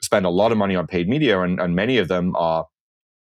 spend 0.02 0.26
a 0.26 0.30
lot 0.30 0.52
of 0.52 0.58
money 0.58 0.76
on 0.76 0.86
paid 0.86 1.08
media, 1.08 1.40
and, 1.40 1.60
and 1.60 1.74
many 1.74 1.98
of 1.98 2.08
them 2.08 2.34
are 2.36 2.66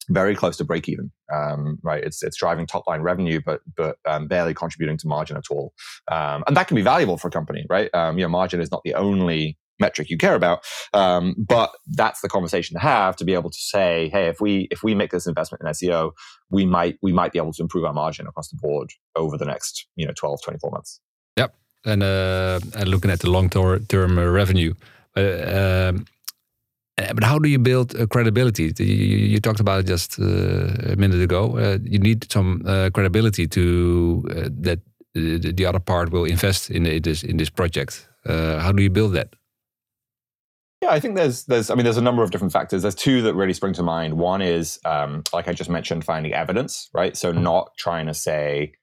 very 0.10 0.36
close 0.36 0.56
to 0.58 0.64
break 0.64 0.88
even. 0.88 1.12
Um, 1.34 1.80
right, 1.84 2.04
it's 2.04 2.24
it's 2.24 2.38
driving 2.38 2.66
top 2.66 2.88
line 2.88 3.02
revenue, 3.02 3.42
but 3.46 3.62
but 3.76 3.98
um, 4.06 4.28
barely 4.28 4.54
contributing 4.54 4.98
to 5.00 5.08
margin 5.08 5.38
at 5.38 5.46
all. 5.50 5.74
Um, 6.10 6.44
and 6.48 6.56
that 6.56 6.68
can 6.68 6.76
be 6.76 6.82
valuable 6.82 7.18
for 7.18 7.28
a 7.28 7.32
company, 7.32 7.66
right? 7.70 7.94
Um, 7.94 8.18
you 8.18 8.24
know, 8.24 8.30
margin 8.30 8.62
is 8.62 8.72
not 8.72 8.82
the 8.84 8.94
only 8.94 9.58
metric 9.80 10.10
you 10.10 10.18
care 10.18 10.36
about. 10.36 10.64
Um, 10.94 11.36
but 11.38 11.72
that's 11.88 12.22
the 12.22 12.30
conversation 12.30 12.76
to 12.76 12.80
have 12.80 13.16
to 13.18 13.26
be 13.26 13.34
able 13.34 13.50
to 13.50 13.60
say, 13.60 14.10
hey, 14.10 14.28
if 14.28 14.40
we 14.42 14.68
if 14.72 14.84
we 14.84 14.96
make 14.96 15.12
this 15.12 15.28
investment 15.28 15.62
in 15.64 15.68
SEO, 15.70 16.12
we 16.50 16.66
might 16.66 16.98
we 17.02 17.14
might 17.14 17.32
be 17.32 17.40
able 17.40 17.54
to 17.54 17.62
improve 17.62 17.86
our 17.86 17.94
margin 17.94 18.28
across 18.28 18.50
the 18.50 18.58
board 18.58 18.92
over 19.16 19.38
the 19.38 19.46
next 19.46 19.88
you 19.96 20.06
know 20.06 20.14
12, 20.16 20.42
24 20.44 20.72
months. 20.72 21.00
Yep, 21.38 21.54
and 21.86 22.04
uh, 22.04 22.60
and 22.76 22.90
looking 22.90 23.12
at 23.12 23.20
the 23.20 23.30
long 23.30 23.50
term 23.50 24.20
revenue. 24.20 24.74
Uh, 25.16 25.90
um, 25.90 26.06
but 26.98 27.24
how 27.24 27.38
do 27.38 27.48
you 27.48 27.60
build 27.60 27.96
uh, 27.96 28.08
credibility? 28.08 28.74
You, 28.80 28.86
you, 29.34 29.40
talked 29.40 29.60
about 29.60 29.82
it 29.82 29.88
just 29.88 30.20
uh, 30.20 30.94
a 30.94 30.96
minute 30.96 31.22
ago. 31.22 31.58
Uh, 31.58 31.78
you 31.84 32.00
need 32.00 32.32
some 32.32 32.64
uh, 32.66 32.90
credibility 32.92 33.48
to 33.48 34.26
uh, 34.32 34.50
that 34.62 34.80
the, 35.14 35.52
the, 35.52 35.66
other 35.66 35.80
part 35.80 36.12
will 36.12 36.26
invest 36.26 36.72
in, 36.72 36.86
in 36.86 37.02
this 37.04 37.24
in 37.24 37.38
this 37.38 37.50
project. 37.52 38.08
Uh, 38.26 38.60
how 38.60 38.72
do 38.72 38.82
you 38.82 38.90
build 38.90 39.14
that? 39.14 39.30
Yeah, 40.82 40.90
I 40.92 41.00
think 41.00 41.16
there's 41.16 41.46
there's 41.46 41.70
I 41.70 41.76
mean 41.76 41.86
there's 41.86 41.98
a 41.98 42.02
number 42.02 42.22
of 42.24 42.32
different 42.32 42.54
factors. 42.54 42.84
There's 42.84 42.96
two 42.96 43.22
that 43.24 43.34
really 43.34 43.54
spring 43.54 43.74
to 43.74 43.84
mind. 43.84 44.18
One 44.18 44.42
is 44.42 44.80
um, 44.86 45.24
like 45.34 45.48
I 45.48 45.54
just 45.54 45.70
mentioned, 45.70 46.06
finding 46.06 46.34
evidence, 46.34 46.90
right? 46.94 47.18
So 47.18 47.32
not 47.32 47.72
trying 47.80 48.06
to 48.06 48.14
say 48.14 48.74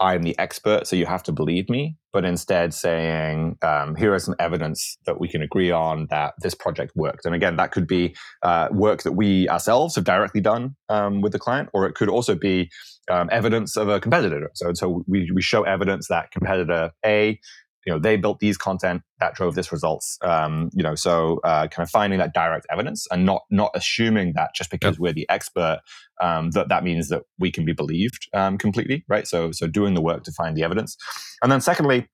I'm 0.00 0.24
the 0.24 0.36
expert, 0.38 0.88
so 0.88 0.96
you 0.96 1.06
have 1.06 1.22
to 1.22 1.32
believe 1.32 1.68
me, 1.68 1.96
but 2.12 2.24
instead 2.24 2.74
saying 2.74 3.56
um, 3.62 3.94
here 3.94 4.12
is 4.16 4.24
some 4.24 4.34
evidence 4.40 4.98
that 5.06 5.20
we 5.20 5.28
can 5.28 5.40
agree 5.42 5.70
on 5.70 6.08
that 6.10 6.34
this 6.42 6.54
project 6.54 6.92
worked. 6.96 7.24
And 7.24 7.34
again, 7.36 7.54
that 7.56 7.70
could 7.70 7.86
be 7.86 8.16
uh, 8.42 8.68
work 8.72 9.04
that 9.04 9.12
we 9.12 9.48
ourselves 9.48 9.94
have 9.94 10.04
directly 10.04 10.40
done 10.40 10.74
um, 10.88 11.20
with 11.20 11.30
the 11.30 11.38
client, 11.38 11.68
or 11.72 11.86
it 11.86 11.94
could 11.94 12.08
also 12.08 12.34
be 12.34 12.68
um, 13.08 13.28
evidence 13.30 13.76
of 13.76 13.88
a 13.88 14.00
competitor. 14.00 14.50
So 14.54 14.72
so 14.74 15.04
we 15.06 15.30
we 15.32 15.42
show 15.42 15.62
evidence 15.62 16.08
that 16.08 16.32
competitor 16.32 16.90
A 17.06 17.38
you 17.86 17.92
know 17.92 17.98
they 17.98 18.16
built 18.16 18.38
these 18.40 18.56
content 18.56 19.02
that 19.20 19.34
drove 19.34 19.54
this 19.54 19.72
results 19.72 20.18
um, 20.22 20.70
you 20.72 20.82
know 20.82 20.94
so 20.94 21.40
uh, 21.44 21.66
kind 21.68 21.86
of 21.86 21.90
finding 21.90 22.18
that 22.18 22.34
direct 22.34 22.66
evidence 22.70 23.06
and 23.10 23.24
not 23.24 23.42
not 23.50 23.70
assuming 23.74 24.32
that 24.34 24.50
just 24.54 24.70
because 24.70 24.94
yep. 24.94 25.00
we're 25.00 25.12
the 25.12 25.28
expert 25.28 25.80
um, 26.20 26.50
that 26.52 26.68
that 26.68 26.84
means 26.84 27.08
that 27.08 27.22
we 27.38 27.50
can 27.50 27.64
be 27.64 27.72
believed 27.72 28.28
um, 28.34 28.58
completely 28.58 29.04
right 29.08 29.26
so 29.26 29.52
so 29.52 29.66
doing 29.66 29.94
the 29.94 30.02
work 30.02 30.22
to 30.24 30.32
find 30.32 30.56
the 30.56 30.62
evidence 30.62 30.96
and 31.42 31.50
then 31.50 31.60
secondly 31.60 32.08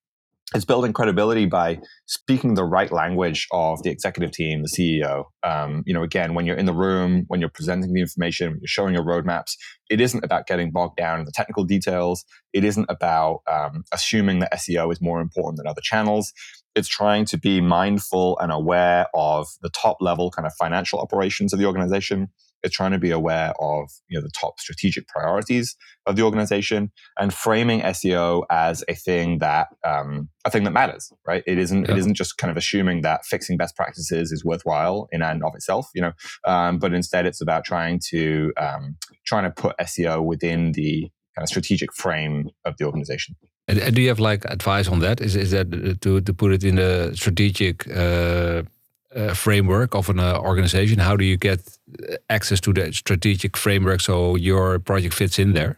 it's 0.52 0.64
building 0.64 0.92
credibility 0.92 1.46
by 1.46 1.78
speaking 2.06 2.54
the 2.54 2.64
right 2.64 2.90
language 2.90 3.46
of 3.52 3.82
the 3.84 3.90
executive 3.90 4.32
team, 4.32 4.62
the 4.62 4.68
CEO. 4.68 5.26
Um, 5.44 5.84
you 5.86 5.94
know, 5.94 6.02
again, 6.02 6.34
when 6.34 6.44
you're 6.44 6.56
in 6.56 6.66
the 6.66 6.74
room, 6.74 7.24
when 7.28 7.40
you're 7.40 7.50
presenting 7.50 7.92
the 7.92 8.00
information, 8.00 8.58
you're 8.60 8.66
showing 8.66 8.92
your 8.92 9.04
roadmaps, 9.04 9.52
it 9.88 10.00
isn't 10.00 10.24
about 10.24 10.48
getting 10.48 10.72
bogged 10.72 10.96
down 10.96 11.20
in 11.20 11.24
the 11.24 11.32
technical 11.32 11.62
details. 11.62 12.24
It 12.52 12.64
isn't 12.64 12.86
about 12.88 13.42
um, 13.50 13.84
assuming 13.92 14.40
that 14.40 14.52
SEO 14.54 14.90
is 14.92 15.00
more 15.00 15.20
important 15.20 15.58
than 15.58 15.68
other 15.68 15.82
channels. 15.82 16.32
It's 16.74 16.88
trying 16.88 17.26
to 17.26 17.38
be 17.38 17.60
mindful 17.60 18.36
and 18.40 18.50
aware 18.50 19.06
of 19.14 19.46
the 19.62 19.70
top 19.70 19.98
level 20.00 20.32
kind 20.32 20.46
of 20.46 20.52
financial 20.54 20.98
operations 20.98 21.52
of 21.52 21.60
the 21.60 21.66
organization 21.66 22.28
it's 22.62 22.74
trying 22.74 22.92
to 22.92 22.98
be 22.98 23.10
aware 23.10 23.52
of 23.60 23.90
you 24.08 24.18
know 24.18 24.22
the 24.22 24.30
top 24.38 24.60
strategic 24.60 25.08
priorities 25.08 25.76
of 26.06 26.16
the 26.16 26.22
organization 26.22 26.90
and 27.18 27.32
framing 27.32 27.80
SEO 27.80 28.44
as 28.50 28.84
a 28.88 28.94
thing 28.94 29.38
that 29.38 29.68
um, 29.84 30.28
a 30.44 30.50
thing 30.50 30.64
that 30.64 30.72
matters, 30.72 31.12
right? 31.26 31.42
It 31.46 31.58
isn't 31.58 31.86
yeah. 31.86 31.92
it 31.92 31.98
isn't 31.98 32.14
just 32.14 32.38
kind 32.38 32.50
of 32.50 32.56
assuming 32.56 33.02
that 33.02 33.24
fixing 33.24 33.56
best 33.56 33.76
practices 33.76 34.32
is 34.32 34.44
worthwhile 34.44 35.08
in 35.12 35.22
and 35.22 35.42
of 35.42 35.54
itself, 35.54 35.88
you 35.94 36.02
know, 36.02 36.12
um, 36.46 36.78
but 36.78 36.92
instead 36.92 37.26
it's 37.26 37.40
about 37.40 37.64
trying 37.64 38.00
to 38.10 38.52
um, 38.56 38.96
trying 39.26 39.44
to 39.44 39.50
put 39.50 39.76
SEO 39.78 40.24
within 40.24 40.72
the 40.72 41.10
kind 41.36 41.44
of 41.44 41.48
strategic 41.48 41.92
frame 41.92 42.50
of 42.64 42.76
the 42.78 42.84
organization. 42.84 43.36
And 43.68 43.94
do 43.94 44.02
you 44.02 44.08
have 44.08 44.18
like 44.18 44.44
advice 44.46 44.88
on 44.88 45.00
that? 45.00 45.20
Is 45.20 45.36
is 45.36 45.52
that 45.52 46.00
to 46.00 46.20
to 46.20 46.34
put 46.34 46.52
it 46.52 46.64
in 46.64 46.78
a 46.78 47.14
strategic 47.14 47.88
uh, 47.88 48.62
uh, 49.14 49.34
framework 49.34 49.94
of 49.94 50.08
an 50.08 50.18
uh, 50.18 50.38
organization? 50.38 50.98
How 50.98 51.16
do 51.16 51.24
you 51.24 51.36
get 51.36 51.60
access 52.28 52.60
to 52.60 52.72
the 52.72 52.92
strategic 52.92 53.56
framework 53.56 54.00
so 54.00 54.36
your 54.36 54.78
project 54.78 55.14
fits 55.14 55.38
in 55.38 55.52
there? 55.52 55.76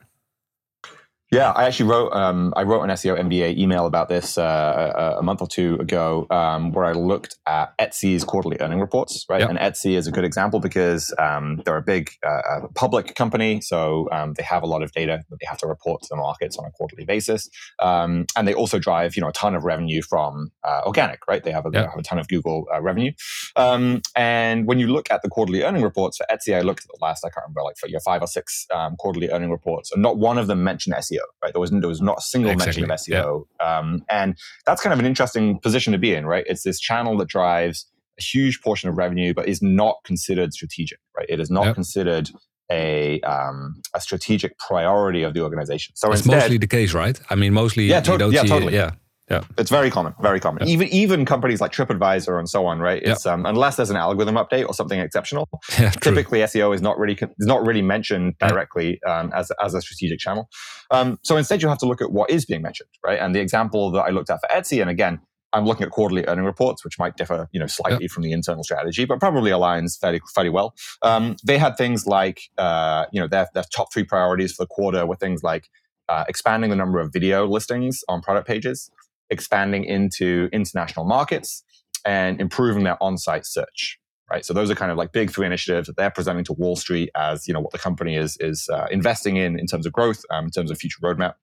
Yeah, 1.32 1.52
I 1.52 1.64
actually 1.64 1.88
wrote 1.88 2.12
um, 2.12 2.52
I 2.58 2.62
wrote 2.62 2.82
an 2.82 2.90
SEO 2.90 3.18
MBA 3.18 3.56
email 3.56 3.86
about 3.86 4.10
this 4.10 4.36
uh, 4.36 5.16
a 5.18 5.22
month 5.22 5.40
or 5.40 5.48
two 5.48 5.76
ago, 5.76 6.26
um, 6.28 6.72
where 6.72 6.84
I 6.84 6.92
looked 6.92 7.36
at 7.46 7.72
Etsy's 7.78 8.22
quarterly 8.22 8.58
earning 8.60 8.80
reports, 8.80 9.24
right? 9.30 9.40
Yep. 9.40 9.48
And 9.48 9.58
Etsy 9.58 9.96
is 9.96 10.06
a 10.06 10.10
good 10.10 10.24
example 10.24 10.60
because 10.60 11.10
um, 11.18 11.62
they're 11.64 11.78
a 11.78 11.82
big 11.82 12.10
uh, 12.22 12.66
public 12.74 13.14
company, 13.14 13.62
so 13.62 14.10
um, 14.12 14.34
they 14.34 14.42
have 14.42 14.62
a 14.62 14.66
lot 14.66 14.82
of 14.82 14.92
data 14.92 15.24
that 15.30 15.40
they 15.40 15.46
have 15.46 15.56
to 15.60 15.66
report 15.66 16.02
to 16.02 16.08
the 16.10 16.16
markets 16.16 16.58
on 16.58 16.66
a 16.66 16.70
quarterly 16.70 17.06
basis, 17.06 17.48
um, 17.78 18.26
and 18.36 18.46
they 18.46 18.52
also 18.52 18.78
drive 18.78 19.16
you 19.16 19.22
know 19.22 19.28
a 19.28 19.32
ton 19.32 19.54
of 19.54 19.64
revenue 19.64 20.02
from 20.02 20.52
uh, 20.64 20.82
organic, 20.84 21.26
right? 21.26 21.42
They 21.42 21.52
have 21.52 21.64
a, 21.64 21.70
yep. 21.72 21.88
have 21.88 21.98
a 21.98 22.02
ton 22.02 22.18
of 22.18 22.28
Google 22.28 22.66
uh, 22.70 22.82
revenue, 22.82 23.12
um, 23.56 24.02
and 24.14 24.66
when 24.66 24.78
you 24.78 24.88
look 24.88 25.10
at 25.10 25.22
the 25.22 25.30
quarterly 25.30 25.62
earning 25.62 25.82
reports 25.82 26.18
for 26.18 26.26
Etsy, 26.30 26.54
I 26.54 26.60
looked 26.60 26.84
at 26.84 26.88
the 26.88 26.98
last 27.00 27.24
I 27.24 27.30
can't 27.30 27.44
remember 27.46 27.62
like 27.62 27.78
for 27.78 27.88
your 27.88 28.00
five 28.00 28.20
or 28.20 28.26
six 28.26 28.66
quarterly 28.98 29.30
earning 29.30 29.50
reports, 29.50 29.92
and 29.92 30.02
not 30.02 30.18
one 30.18 30.36
of 30.36 30.46
them 30.46 30.62
mentioned 30.62 30.94
SEO 30.96 31.21
right? 31.42 31.52
There 31.52 31.60
was 31.60 31.70
there 31.70 31.88
was 31.88 32.00
not 32.00 32.18
a 32.18 32.22
single 32.22 32.50
exactly. 32.50 32.86
mention 32.86 33.16
of 33.16 33.24
SEO, 33.24 33.44
yeah. 33.60 33.78
um, 33.78 34.04
and 34.08 34.36
that's 34.66 34.82
kind 34.82 34.92
of 34.92 34.98
an 34.98 35.06
interesting 35.06 35.58
position 35.58 35.92
to 35.92 35.98
be 35.98 36.14
in, 36.14 36.26
right? 36.26 36.44
It's 36.46 36.62
this 36.62 36.80
channel 36.80 37.16
that 37.18 37.28
drives 37.28 37.86
a 38.18 38.22
huge 38.22 38.60
portion 38.60 38.88
of 38.88 38.96
revenue, 38.96 39.34
but 39.34 39.48
is 39.48 39.62
not 39.62 39.96
considered 40.04 40.52
strategic, 40.52 40.98
right? 41.16 41.26
It 41.28 41.40
is 41.40 41.50
not 41.50 41.66
yep. 41.66 41.74
considered 41.74 42.30
a 42.70 43.20
um, 43.20 43.80
a 43.94 44.00
strategic 44.00 44.58
priority 44.58 45.22
of 45.22 45.34
the 45.34 45.42
organization. 45.42 45.94
So 45.96 46.12
it's 46.12 46.26
mostly 46.26 46.58
the 46.58 46.66
case, 46.66 46.94
right? 46.94 47.20
I 47.30 47.34
mean, 47.34 47.52
mostly 47.52 47.84
yeah, 47.84 48.00
to- 48.00 48.30
yeah, 48.30 48.42
totally. 48.42 48.74
It, 48.74 48.78
yeah. 48.78 48.90
Yeah. 49.32 49.44
It's 49.56 49.70
very 49.70 49.90
common, 49.90 50.14
very 50.20 50.40
common. 50.40 50.66
Yeah. 50.66 50.74
Even 50.74 50.88
even 50.88 51.24
companies 51.24 51.60
like 51.60 51.72
TripAdvisor 51.72 52.38
and 52.38 52.48
so 52.48 52.66
on, 52.66 52.80
right? 52.80 53.02
It's 53.02 53.24
yeah. 53.24 53.32
um, 53.32 53.46
unless 53.46 53.76
there's 53.76 53.90
an 53.90 53.96
algorithm 53.96 54.34
update 54.34 54.66
or 54.66 54.74
something 54.74 55.00
exceptional. 55.00 55.48
Yeah, 55.78 55.90
typically, 55.90 56.40
SEO 56.40 56.74
is 56.74 56.82
not 56.82 56.98
really 56.98 57.14
is 57.14 57.46
not 57.46 57.64
really 57.64 57.82
mentioned 57.82 58.36
directly 58.38 59.00
um, 59.04 59.32
as 59.34 59.50
as 59.62 59.74
a 59.74 59.80
strategic 59.80 60.18
channel. 60.18 60.48
Um, 60.90 61.18
so 61.22 61.36
instead, 61.38 61.62
you 61.62 61.68
have 61.68 61.78
to 61.78 61.86
look 61.86 62.02
at 62.02 62.12
what 62.12 62.30
is 62.30 62.44
being 62.44 62.62
mentioned, 62.62 62.90
right? 63.04 63.18
And 63.18 63.34
the 63.34 63.40
example 63.40 63.90
that 63.92 64.02
I 64.02 64.10
looked 64.10 64.28
at 64.28 64.38
for 64.40 64.48
Etsy, 64.54 64.80
and 64.82 64.90
again, 64.90 65.20
I'm 65.52 65.64
looking 65.64 65.84
at 65.84 65.90
quarterly 65.90 66.24
earning 66.26 66.44
reports, 66.44 66.84
which 66.84 66.98
might 66.98 67.16
differ, 67.16 67.48
you 67.52 67.60
know, 67.60 67.66
slightly 67.66 68.08
from 68.08 68.22
the 68.22 68.32
internal 68.32 68.64
strategy, 68.64 69.04
but 69.04 69.18
probably 69.18 69.50
aligns 69.50 69.98
fairly 69.98 70.20
fairly 70.34 70.50
well. 70.50 70.74
Um, 71.02 71.36
they 71.44 71.58
had 71.58 71.76
things 71.76 72.06
like, 72.06 72.42
uh, 72.58 73.06
you 73.12 73.20
know, 73.20 73.28
their 73.28 73.48
their 73.54 73.64
top 73.74 73.92
three 73.92 74.04
priorities 74.04 74.52
for 74.52 74.64
the 74.64 74.68
quarter 74.68 75.06
were 75.06 75.16
things 75.16 75.42
like 75.42 75.68
uh, 76.08 76.24
expanding 76.28 76.70
the 76.70 76.76
number 76.76 77.00
of 77.00 77.12
video 77.12 77.46
listings 77.46 78.02
on 78.08 78.20
product 78.20 78.46
pages, 78.46 78.90
expanding 79.32 79.84
into 79.84 80.48
international 80.52 81.06
markets, 81.06 81.64
and 82.04 82.40
improving 82.40 82.84
their 82.84 83.02
on-site 83.02 83.46
search. 83.46 83.98
Right, 84.30 84.46
so 84.46 84.54
those 84.54 84.70
are 84.70 84.74
kind 84.74 84.90
of 84.90 84.96
like 84.96 85.12
big 85.12 85.30
three 85.30 85.44
initiatives 85.44 85.88
that 85.88 85.96
they're 85.96 86.10
presenting 86.10 86.44
to 86.44 86.54
Wall 86.54 86.74
Street 86.74 87.10
as 87.14 87.46
you 87.46 87.52
know 87.52 87.60
what 87.60 87.72
the 87.72 87.78
company 87.78 88.16
is 88.16 88.38
is 88.40 88.66
uh, 88.72 88.86
investing 88.90 89.36
in 89.36 89.58
in 89.58 89.66
terms 89.66 89.84
of 89.84 89.92
growth, 89.92 90.24
um, 90.30 90.44
in 90.46 90.50
terms 90.50 90.70
of 90.70 90.78
future 90.78 91.00
roadmap. 91.02 91.34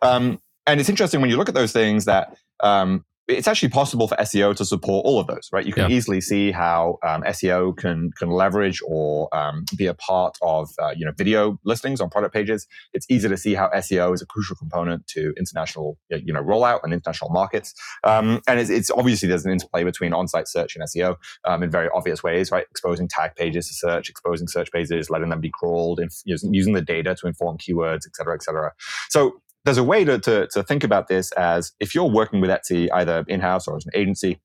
Um, 0.00 0.38
and 0.66 0.78
it's 0.78 0.88
interesting 0.88 1.20
when 1.20 1.30
you 1.30 1.36
look 1.36 1.48
at 1.48 1.54
those 1.54 1.72
things 1.72 2.04
that 2.04 2.36
um, 2.60 3.04
it's 3.28 3.48
actually 3.48 3.70
possible 3.70 4.06
for 4.06 4.16
SEO 4.16 4.54
to 4.56 4.64
support 4.64 5.04
all 5.04 5.18
of 5.18 5.26
those, 5.26 5.48
right? 5.52 5.66
You 5.66 5.72
can 5.72 5.90
yeah. 5.90 5.96
easily 5.96 6.20
see 6.20 6.52
how 6.52 6.98
um, 7.02 7.22
SEO 7.22 7.76
can 7.76 8.10
can 8.12 8.30
leverage 8.30 8.80
or 8.86 9.34
um, 9.36 9.64
be 9.76 9.86
a 9.86 9.94
part 9.94 10.36
of 10.42 10.70
uh, 10.80 10.92
you 10.96 11.04
know 11.04 11.12
video 11.16 11.58
listings 11.64 12.00
on 12.00 12.08
product 12.08 12.32
pages. 12.32 12.66
It's 12.92 13.06
easy 13.08 13.28
to 13.28 13.36
see 13.36 13.54
how 13.54 13.68
SEO 13.74 14.14
is 14.14 14.22
a 14.22 14.26
crucial 14.26 14.56
component 14.56 15.06
to 15.08 15.32
international 15.38 15.98
you 16.10 16.32
know 16.32 16.42
rollout 16.42 16.80
and 16.84 16.92
international 16.92 17.30
markets. 17.30 17.74
Um, 18.04 18.40
and 18.46 18.60
it's, 18.60 18.70
it's, 18.70 18.90
obviously 18.90 19.28
there's 19.28 19.44
an 19.44 19.52
interplay 19.52 19.82
between 19.82 20.12
on-site 20.12 20.48
search 20.48 20.76
and 20.76 20.84
SEO 20.84 21.16
um, 21.44 21.62
in 21.62 21.70
very 21.70 21.88
obvious 21.94 22.22
ways, 22.22 22.50
right? 22.52 22.66
Exposing 22.70 23.08
tag 23.08 23.34
pages 23.34 23.68
to 23.68 23.74
search, 23.74 24.08
exposing 24.08 24.46
search 24.46 24.70
pages, 24.70 25.10
letting 25.10 25.30
them 25.30 25.40
be 25.40 25.50
crawled, 25.50 25.98
and 25.98 26.10
using 26.24 26.74
the 26.74 26.82
data 26.82 27.16
to 27.16 27.26
inform 27.26 27.58
keywords, 27.58 28.06
et 28.06 28.14
cetera, 28.14 28.34
et 28.34 28.42
cetera. 28.42 28.72
So 29.08 29.40
there's 29.66 29.78
a 29.78 29.84
way 29.84 30.04
to, 30.04 30.18
to, 30.20 30.46
to 30.46 30.62
think 30.62 30.84
about 30.84 31.08
this 31.08 31.32
as 31.32 31.72
if 31.80 31.94
you're 31.94 32.08
working 32.08 32.40
with 32.40 32.50
Etsy 32.50 32.88
either 32.94 33.24
in-house 33.26 33.66
or 33.66 33.76
as 33.76 33.84
an 33.84 33.90
agency, 33.94 34.40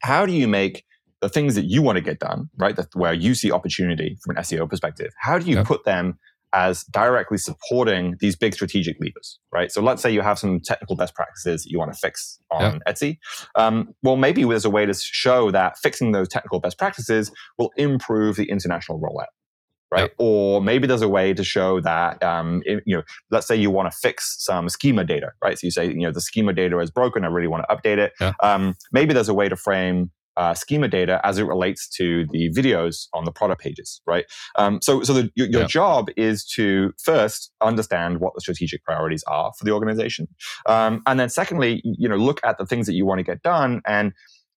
how 0.00 0.26
do 0.26 0.32
you 0.32 0.46
make 0.46 0.84
the 1.22 1.30
things 1.30 1.54
that 1.54 1.64
you 1.64 1.80
want 1.80 1.96
to 1.96 2.02
get 2.02 2.18
done, 2.18 2.50
right? 2.58 2.76
That, 2.76 2.94
where 2.94 3.14
you 3.14 3.34
see 3.34 3.50
opportunity 3.50 4.18
from 4.22 4.36
an 4.36 4.42
SEO 4.42 4.68
perspective, 4.68 5.12
how 5.18 5.38
do 5.38 5.46
you 5.46 5.56
yep. 5.56 5.66
put 5.66 5.84
them 5.84 6.18
as 6.52 6.84
directly 6.84 7.38
supporting 7.38 8.16
these 8.20 8.36
big 8.36 8.52
strategic 8.52 8.96
levers, 9.00 9.40
right? 9.50 9.72
So 9.72 9.80
let's 9.80 10.02
say 10.02 10.12
you 10.12 10.20
have 10.20 10.38
some 10.38 10.60
technical 10.60 10.94
best 10.94 11.14
practices 11.14 11.64
that 11.64 11.70
you 11.70 11.78
want 11.78 11.94
to 11.94 11.98
fix 11.98 12.38
on 12.52 12.74
yep. 12.74 12.82
Etsy. 12.86 13.18
Um, 13.56 13.94
well, 14.02 14.16
maybe 14.16 14.44
there's 14.44 14.66
a 14.66 14.70
way 14.70 14.84
to 14.84 14.92
show 14.92 15.50
that 15.52 15.78
fixing 15.78 16.12
those 16.12 16.28
technical 16.28 16.60
best 16.60 16.76
practices 16.76 17.32
will 17.58 17.72
improve 17.78 18.36
the 18.36 18.50
international 18.50 19.00
rollout 19.00 19.32
right? 19.94 20.02
Yep. 20.02 20.14
Or 20.18 20.60
maybe 20.60 20.86
there's 20.86 21.02
a 21.02 21.08
way 21.08 21.32
to 21.32 21.44
show 21.44 21.80
that, 21.80 22.22
um, 22.22 22.62
it, 22.66 22.82
you 22.84 22.96
know, 22.96 23.02
let's 23.30 23.46
say 23.46 23.54
you 23.54 23.70
want 23.70 23.90
to 23.90 23.96
fix 23.96 24.44
some 24.44 24.68
schema 24.68 25.04
data, 25.04 25.30
right? 25.42 25.56
So 25.58 25.66
you 25.66 25.70
say, 25.70 25.86
you 25.86 26.00
know, 26.00 26.10
the 26.10 26.20
schema 26.20 26.52
data 26.52 26.78
is 26.80 26.90
broken. 26.90 27.24
I 27.24 27.28
really 27.28 27.48
want 27.48 27.64
to 27.68 27.74
update 27.74 27.98
it. 27.98 28.12
Yeah. 28.20 28.32
Um, 28.42 28.74
maybe 28.92 29.14
there's 29.14 29.28
a 29.28 29.34
way 29.34 29.48
to 29.48 29.56
frame 29.56 30.10
uh, 30.36 30.52
schema 30.52 30.88
data 30.88 31.20
as 31.22 31.38
it 31.38 31.44
relates 31.44 31.88
to 31.88 32.26
the 32.32 32.50
videos 32.50 33.06
on 33.14 33.24
the 33.24 33.30
product 33.30 33.60
pages, 33.60 34.00
right? 34.04 34.24
Um, 34.56 34.80
so, 34.82 35.04
so 35.04 35.12
the, 35.12 35.30
your, 35.36 35.46
your 35.46 35.60
yeah. 35.60 35.68
job 35.68 36.08
is 36.16 36.44
to 36.56 36.92
first 37.00 37.52
understand 37.60 38.18
what 38.18 38.34
the 38.34 38.40
strategic 38.40 38.82
priorities 38.82 39.22
are 39.28 39.52
for 39.56 39.64
the 39.64 39.70
organization, 39.70 40.26
um, 40.66 41.02
and 41.06 41.20
then 41.20 41.28
secondly, 41.28 41.80
you 41.84 42.08
know, 42.08 42.16
look 42.16 42.40
at 42.42 42.58
the 42.58 42.66
things 42.66 42.86
that 42.88 42.94
you 42.94 43.06
want 43.06 43.20
to 43.20 43.22
get 43.22 43.42
done 43.42 43.80
and 43.86 44.12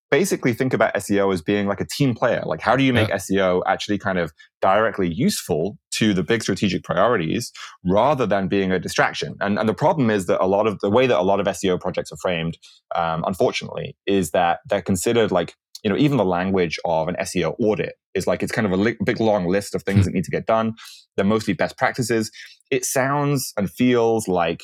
basically 0.10 0.54
think 0.54 0.74
about 0.74 0.94
SEO 0.96 1.34
as 1.34 1.42
being 1.42 1.68
like 1.68 1.82
a 1.82 1.86
team 1.86 2.16
player. 2.16 2.44
Like, 2.46 2.62
how 2.62 2.76
do 2.76 2.84
you 2.84 2.94
make 2.94 3.10
yeah. 3.10 3.18
SEO 3.18 3.62
actually 3.68 3.98
kind 3.98 4.18
of 4.18 4.32
directly 4.62 5.12
useful 5.12 5.78
to 5.92 6.14
the 6.14 6.24
big 6.24 6.42
strategic 6.42 6.84
priorities 6.84 7.52
rather 7.86 8.26
than 8.26 8.48
being 8.48 8.72
a 8.72 8.80
distraction? 8.80 9.36
And, 9.42 9.60
and 9.60 9.68
the 9.68 9.74
problem 9.74 10.10
is 10.10 10.28
that 10.28 10.44
a 10.44 10.48
lot 10.48 10.68
of 10.68 10.80
the 10.80 10.90
way 10.90 11.08
that 11.08 11.20
a 11.20 11.24
lot 11.24 11.40
of 11.40 11.46
SEO 11.48 11.80
projects 11.80 12.12
are 12.12 12.18
framed, 12.22 12.58
um, 12.96 13.24
unfortunately, 13.28 13.96
is 14.06 14.32
that 14.32 14.60
they're 14.70 14.82
considered 14.82 15.32
like, 15.32 15.56
you 15.84 15.90
know, 15.90 15.98
even 15.98 16.18
the 16.18 16.26
language 16.26 16.80
of 16.86 17.08
an 17.08 17.16
SEO 17.22 17.56
audit 17.60 17.96
is 18.14 18.28
like 18.28 18.42
it's 18.42 18.52
kind 18.52 18.66
of 18.66 18.74
a 18.74 18.78
li- 18.78 18.98
big 19.04 19.20
long 19.20 19.48
list 19.48 19.76
of 19.76 19.84
things 19.84 20.00
hmm. 20.00 20.04
that 20.06 20.14
need 20.14 20.24
to 20.24 20.32
get 20.32 20.46
done. 20.46 20.74
They're 21.16 21.26
mostly 21.26 21.54
best 21.54 21.78
practices. 21.78 22.32
It 22.72 22.86
sounds 22.86 23.54
and 23.58 23.70
feels 23.70 24.28
like 24.28 24.62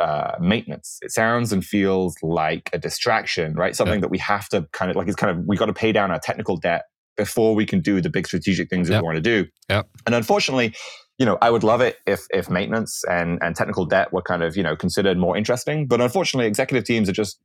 uh, 0.00 0.36
maintenance. 0.40 0.98
It 1.02 1.12
sounds 1.12 1.52
and 1.52 1.64
feels 1.64 2.16
like 2.22 2.70
a 2.72 2.78
distraction, 2.78 3.54
right? 3.54 3.76
Something 3.76 3.96
yeah. 3.96 4.02
that 4.02 4.10
we 4.10 4.18
have 4.18 4.48
to 4.48 4.66
kind 4.72 4.90
of 4.90 4.96
like 4.96 5.06
it's 5.06 5.16
kind 5.16 5.36
of 5.36 5.44
we 5.46 5.56
got 5.56 5.66
to 5.66 5.74
pay 5.74 5.92
down 5.92 6.10
our 6.10 6.18
technical 6.18 6.56
debt 6.56 6.84
before 7.16 7.54
we 7.54 7.66
can 7.66 7.80
do 7.80 8.00
the 8.00 8.08
big 8.08 8.26
strategic 8.26 8.70
things 8.70 8.88
that 8.88 9.02
we 9.02 9.06
want 9.06 9.16
to 9.16 9.22
do. 9.22 9.46
Yeah. 9.68 9.82
And 10.06 10.14
unfortunately, 10.14 10.74
you 11.18 11.26
know, 11.26 11.36
I 11.42 11.50
would 11.50 11.62
love 11.62 11.82
it 11.82 11.98
if 12.06 12.26
if 12.30 12.48
maintenance 12.48 13.04
and 13.04 13.38
and 13.42 13.54
technical 13.54 13.84
debt 13.84 14.10
were 14.12 14.22
kind 14.22 14.42
of 14.42 14.56
you 14.56 14.62
know 14.62 14.74
considered 14.74 15.18
more 15.18 15.36
interesting. 15.36 15.86
But 15.86 16.00
unfortunately, 16.00 16.46
executive 16.46 16.84
teams 16.84 17.08
are 17.08 17.12
just 17.12 17.38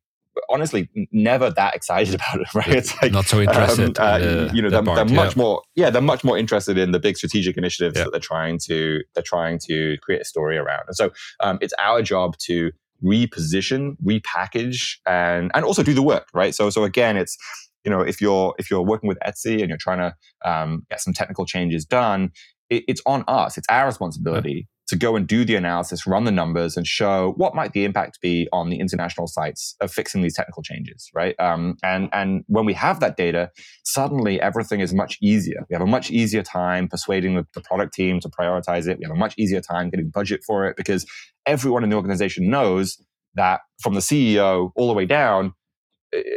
honestly 0.50 0.90
never 1.12 1.50
that 1.50 1.76
excited 1.76 2.16
about 2.16 2.42
it, 2.42 2.54
right? 2.54 2.68
It's 2.68 3.02
like 3.02 3.12
not 3.12 3.26
so 3.26 3.40
interested. 3.42 3.98
Um, 4.00 4.06
uh, 4.06 4.20
the, 4.20 4.52
you 4.54 4.62
know, 4.62 4.70
they're, 4.70 4.84
part, 4.84 5.08
they're 5.08 5.16
much 5.16 5.36
more, 5.36 5.62
yeah, 5.76 5.90
they're 5.90 6.02
much 6.02 6.24
more 6.24 6.38
interested 6.38 6.78
in 6.78 6.92
the 6.92 7.00
big 7.00 7.18
strategic 7.18 7.58
initiatives 7.58 7.98
yeah. 7.98 8.06
that 8.06 8.12
they're 8.12 8.20
trying 8.20 8.60
to 8.66 9.02
they're 9.14 9.24
trying 9.24 9.60
to 9.60 9.98
create 10.02 10.22
a 10.22 10.26
story 10.26 10.58
around. 10.58 10.84
And 10.88 10.96
so, 10.96 11.12
um, 11.40 11.58
it's 11.62 11.74
our 11.80 12.02
job 12.02 12.38
to 12.40 12.72
reposition, 13.04 13.98
repackage, 14.04 14.98
and 15.06 15.52
and 15.54 15.66
also 15.66 15.84
do 15.84 15.94
the 15.94 16.04
work, 16.04 16.28
right? 16.34 16.54
So 16.54 16.70
so 16.70 16.84
again, 16.84 17.18
it's 17.18 17.38
you 17.84 17.92
know 17.92 18.02
if 18.02 18.22
you're 18.22 18.54
if 18.58 18.70
you're 18.70 18.82
working 18.82 19.08
with 19.08 19.18
Etsy 19.26 19.60
and 19.60 19.70
you're 19.70 19.78
trying 19.78 20.00
to 20.00 20.16
um, 20.50 20.86
get 20.90 21.02
some 21.02 21.14
technical 21.14 21.46
changes 21.46 21.86
done, 21.86 22.32
it, 22.70 22.84
it's 22.88 23.02
on 23.06 23.24
us. 23.28 23.58
It's 23.58 23.68
our 23.70 23.86
responsibility 23.86 24.68
to 24.88 24.96
go 24.96 25.16
and 25.16 25.28
do 25.28 25.44
the 25.44 25.56
analysis, 25.56 26.06
run 26.06 26.26
the 26.26 26.32
numbers, 26.32 26.78
and 26.78 26.86
show 26.86 27.34
what 27.38 27.56
might 27.56 27.74
the 27.74 27.86
impact 27.86 28.22
be 28.22 28.48
on 28.54 28.70
the 28.70 28.80
international 28.80 29.28
sites 29.28 29.76
of 29.82 29.92
fixing 29.92 30.22
these 30.22 30.36
technical 30.36 30.62
changes, 30.62 31.10
right? 31.14 31.36
Um, 31.40 31.78
and 31.84 32.10
and 32.14 32.44
when 32.48 32.66
we 32.66 32.74
have 32.74 33.00
that 33.00 33.18
data, 33.18 33.52
suddenly 33.84 34.40
everything 34.40 34.80
is 34.80 34.94
much 34.94 35.18
easier. 35.22 35.66
We 35.70 35.74
have 35.74 35.82
a 35.82 35.88
much 35.88 36.12
easier 36.12 36.44
time 36.44 36.88
persuading 36.88 37.36
the, 37.36 37.48
the 37.54 37.62
product 37.62 37.94
team 37.94 38.20
to 38.20 38.30
prioritize 38.30 38.88
it. 38.88 39.00
We 39.00 39.06
have 39.06 39.16
a 39.16 39.20
much 39.20 39.34
easier 39.38 39.62
time 39.62 39.90
getting 39.90 40.10
budget 40.10 40.44
for 40.46 40.68
it 40.68 40.78
because 40.78 41.06
everyone 41.46 41.84
in 41.84 41.90
the 41.90 41.96
organization 41.96 42.50
knows 42.50 43.02
that 43.34 43.62
from 43.82 43.96
the 43.96 44.00
CEO 44.00 44.72
all 44.76 44.88
the 44.88 44.94
way 44.94 45.06
down, 45.06 45.54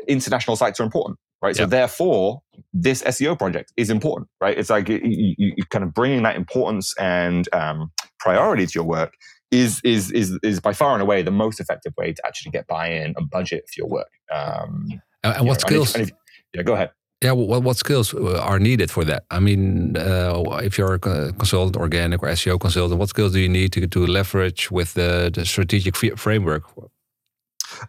international 0.08 0.56
sites 0.56 0.80
are 0.80 0.84
important 0.84 1.18
right? 1.42 1.56
So 1.56 1.66
therefore, 1.66 2.42
this 2.72 3.02
SEO 3.02 3.38
project 3.38 3.72
is 3.76 3.90
important, 3.90 4.28
right? 4.40 4.58
It's 4.58 4.70
like 4.70 4.88
you, 4.88 5.00
you, 5.02 5.34
you 5.56 5.64
kind 5.70 5.84
of 5.84 5.94
bringing 5.94 6.22
that 6.24 6.36
importance 6.36 6.94
and 6.98 7.48
um, 7.52 7.92
priority 8.18 8.66
to 8.66 8.72
your 8.74 8.84
work 8.84 9.14
is 9.50 9.80
is 9.82 10.10
is 10.12 10.38
is 10.42 10.60
by 10.60 10.72
far 10.72 10.92
and 10.92 11.02
away 11.02 11.22
the 11.22 11.30
most 11.30 11.60
effective 11.60 11.94
way 11.96 12.12
to 12.12 12.26
actually 12.26 12.50
get 12.50 12.66
buy-in 12.66 13.14
and 13.16 13.30
budget 13.30 13.64
for 13.68 13.74
your 13.78 13.88
work. 13.88 14.10
Um, 14.32 15.00
and, 15.24 15.36
and 15.36 15.46
what 15.46 15.62
know, 15.62 15.68
skills? 15.68 15.94
And 15.94 16.02
if, 16.02 16.10
and 16.10 16.18
if, 16.18 16.54
yeah, 16.54 16.62
go 16.62 16.74
ahead. 16.74 16.90
Yeah, 17.22 17.32
what, 17.32 17.64
what 17.64 17.76
skills 17.76 18.14
uh, 18.14 18.38
are 18.38 18.60
needed 18.60 18.92
for 18.92 19.04
that? 19.04 19.24
I 19.30 19.40
mean, 19.40 19.96
uh, 19.96 20.60
if 20.62 20.78
you're 20.78 20.94
a 20.94 20.98
consultant, 21.00 21.76
organic 21.76 22.22
or 22.22 22.28
SEO 22.28 22.60
consultant, 22.60 23.00
what 23.00 23.08
skills 23.08 23.32
do 23.32 23.40
you 23.40 23.48
need 23.48 23.72
to, 23.72 23.88
to 23.88 24.06
leverage 24.06 24.70
with 24.70 24.94
the, 24.94 25.28
the 25.34 25.44
strategic 25.44 25.96
framework? 25.96 26.62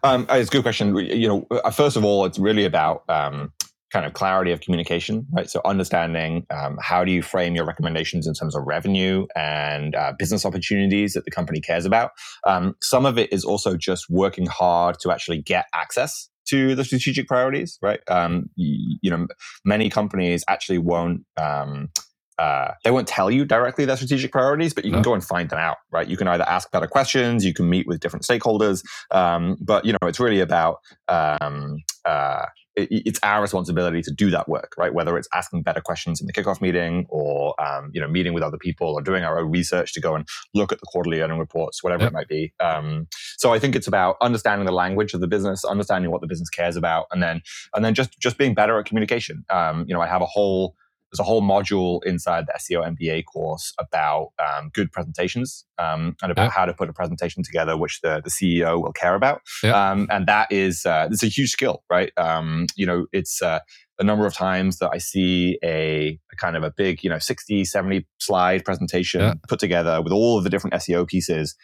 Um, 0.02 0.26
it's 0.30 0.48
a 0.48 0.52
good 0.52 0.62
question. 0.62 0.96
You 0.96 1.28
know, 1.28 1.46
uh, 1.50 1.70
first 1.70 1.96
of 1.96 2.04
all, 2.04 2.24
it's 2.24 2.40
really 2.40 2.64
about 2.64 3.04
um, 3.08 3.52
kind 3.92 4.06
of 4.06 4.12
clarity 4.12 4.52
of 4.52 4.60
communication, 4.60 5.26
right? 5.32 5.50
So 5.50 5.60
understanding 5.64 6.46
um, 6.50 6.78
how 6.80 7.04
do 7.04 7.12
you 7.12 7.22
frame 7.22 7.54
your 7.54 7.64
recommendations 7.64 8.26
in 8.26 8.34
terms 8.34 8.54
of 8.54 8.62
revenue 8.66 9.26
and 9.34 9.94
uh, 9.94 10.12
business 10.18 10.44
opportunities 10.44 11.14
that 11.14 11.24
the 11.24 11.30
company 11.30 11.60
cares 11.60 11.84
about. 11.84 12.12
Um, 12.46 12.76
some 12.82 13.04
of 13.04 13.18
it 13.18 13.32
is 13.32 13.44
also 13.44 13.76
just 13.76 14.08
working 14.08 14.46
hard 14.46 14.98
to 15.00 15.10
actually 15.10 15.42
get 15.42 15.66
access 15.74 16.28
to 16.48 16.74
the 16.74 16.84
strategic 16.84 17.28
priorities, 17.28 17.78
right? 17.82 18.00
Um, 18.08 18.50
you, 18.56 18.98
you, 19.02 19.10
know, 19.10 19.26
many 19.64 19.90
companies 19.90 20.44
actually 20.48 20.78
won't. 20.78 21.24
Um, 21.36 21.90
uh, 22.38 22.72
they 22.84 22.90
won't 22.90 23.06
tell 23.06 23.30
you 23.30 23.44
directly 23.44 23.84
their 23.84 23.96
strategic 23.96 24.32
priorities, 24.32 24.72
but 24.72 24.86
you 24.86 24.90
can 24.90 25.00
no. 25.00 25.04
go 25.04 25.14
and 25.14 25.22
find 25.22 25.50
them 25.50 25.58
out, 25.58 25.76
right? 25.92 26.08
You 26.08 26.16
can 26.16 26.26
either 26.26 26.48
ask 26.48 26.70
better 26.70 26.86
questions, 26.86 27.44
you 27.44 27.52
can 27.52 27.68
meet 27.68 27.86
with 27.86 28.00
different 28.00 28.24
stakeholders, 28.24 28.82
um, 29.10 29.58
but 29.60 29.84
you 29.84 29.92
know 29.92 30.08
it's 30.08 30.18
really 30.18 30.40
about 30.40 30.78
um, 31.08 31.76
uh, 32.06 32.46
it's 32.76 33.18
our 33.22 33.42
responsibility 33.42 34.02
to 34.02 34.10
do 34.12 34.30
that 34.30 34.48
work, 34.48 34.74
right? 34.78 34.94
Whether 34.94 35.16
it's 35.18 35.28
asking 35.32 35.62
better 35.62 35.80
questions 35.80 36.20
in 36.20 36.26
the 36.26 36.32
kickoff 36.32 36.60
meeting, 36.60 37.06
or 37.08 37.60
um, 37.60 37.90
you 37.92 38.00
know, 38.00 38.08
meeting 38.08 38.32
with 38.32 38.42
other 38.42 38.58
people, 38.58 38.88
or 38.88 39.02
doing 39.02 39.24
our 39.24 39.38
own 39.38 39.50
research 39.50 39.92
to 39.94 40.00
go 40.00 40.14
and 40.14 40.26
look 40.54 40.72
at 40.72 40.80
the 40.80 40.86
quarterly 40.86 41.20
earning 41.20 41.38
reports, 41.38 41.82
whatever 41.82 42.04
yep. 42.04 42.12
it 42.12 42.14
might 42.14 42.28
be. 42.28 42.52
Um, 42.60 43.08
so 43.36 43.52
I 43.52 43.58
think 43.58 43.74
it's 43.74 43.88
about 43.88 44.16
understanding 44.20 44.66
the 44.66 44.72
language 44.72 45.14
of 45.14 45.20
the 45.20 45.28
business, 45.28 45.64
understanding 45.64 46.10
what 46.10 46.20
the 46.20 46.26
business 46.26 46.48
cares 46.48 46.76
about, 46.76 47.06
and 47.10 47.22
then 47.22 47.42
and 47.74 47.84
then 47.84 47.94
just 47.94 48.18
just 48.20 48.38
being 48.38 48.54
better 48.54 48.78
at 48.78 48.86
communication. 48.86 49.44
Um, 49.50 49.84
you 49.88 49.94
know, 49.94 50.00
I 50.00 50.06
have 50.06 50.22
a 50.22 50.26
whole 50.26 50.76
there's 51.10 51.20
a 51.20 51.24
whole 51.24 51.42
module 51.42 52.00
inside 52.04 52.46
the 52.46 52.52
SEO 52.58 52.96
MBA 52.96 53.24
course 53.24 53.72
about 53.78 54.28
um, 54.38 54.70
good 54.72 54.92
presentations 54.92 55.64
um, 55.78 56.16
and 56.22 56.30
about 56.30 56.44
yeah. 56.44 56.50
how 56.50 56.64
to 56.64 56.72
put 56.72 56.88
a 56.88 56.92
presentation 56.92 57.42
together, 57.42 57.76
which 57.76 58.00
the, 58.00 58.22
the 58.22 58.30
CEO 58.30 58.80
will 58.82 58.92
care 58.92 59.14
about. 59.14 59.40
Yeah. 59.62 59.90
Um, 59.90 60.06
and 60.10 60.26
that 60.26 60.50
is 60.52 60.86
uh, 60.86 61.08
it's 61.10 61.22
a 61.22 61.26
huge 61.26 61.50
skill, 61.50 61.82
right? 61.90 62.12
Um, 62.16 62.66
you 62.76 62.86
know, 62.86 63.06
it's 63.12 63.42
uh, 63.42 63.60
the 63.98 64.04
number 64.04 64.24
of 64.24 64.34
times 64.34 64.78
that 64.78 64.90
I 64.92 64.98
see 64.98 65.58
a, 65.64 66.18
a, 66.32 66.36
kind 66.36 66.56
of 66.56 66.62
a 66.62 66.70
big, 66.70 67.02
you 67.02 67.10
know, 67.10 67.18
60, 67.18 67.64
70 67.64 68.06
slide 68.18 68.64
presentation 68.64 69.20
yeah. 69.20 69.34
put 69.48 69.58
together 69.58 70.00
with 70.00 70.12
all 70.12 70.38
of 70.38 70.44
the 70.44 70.50
different 70.50 70.74
SEO 70.74 71.06
pieces 71.08 71.56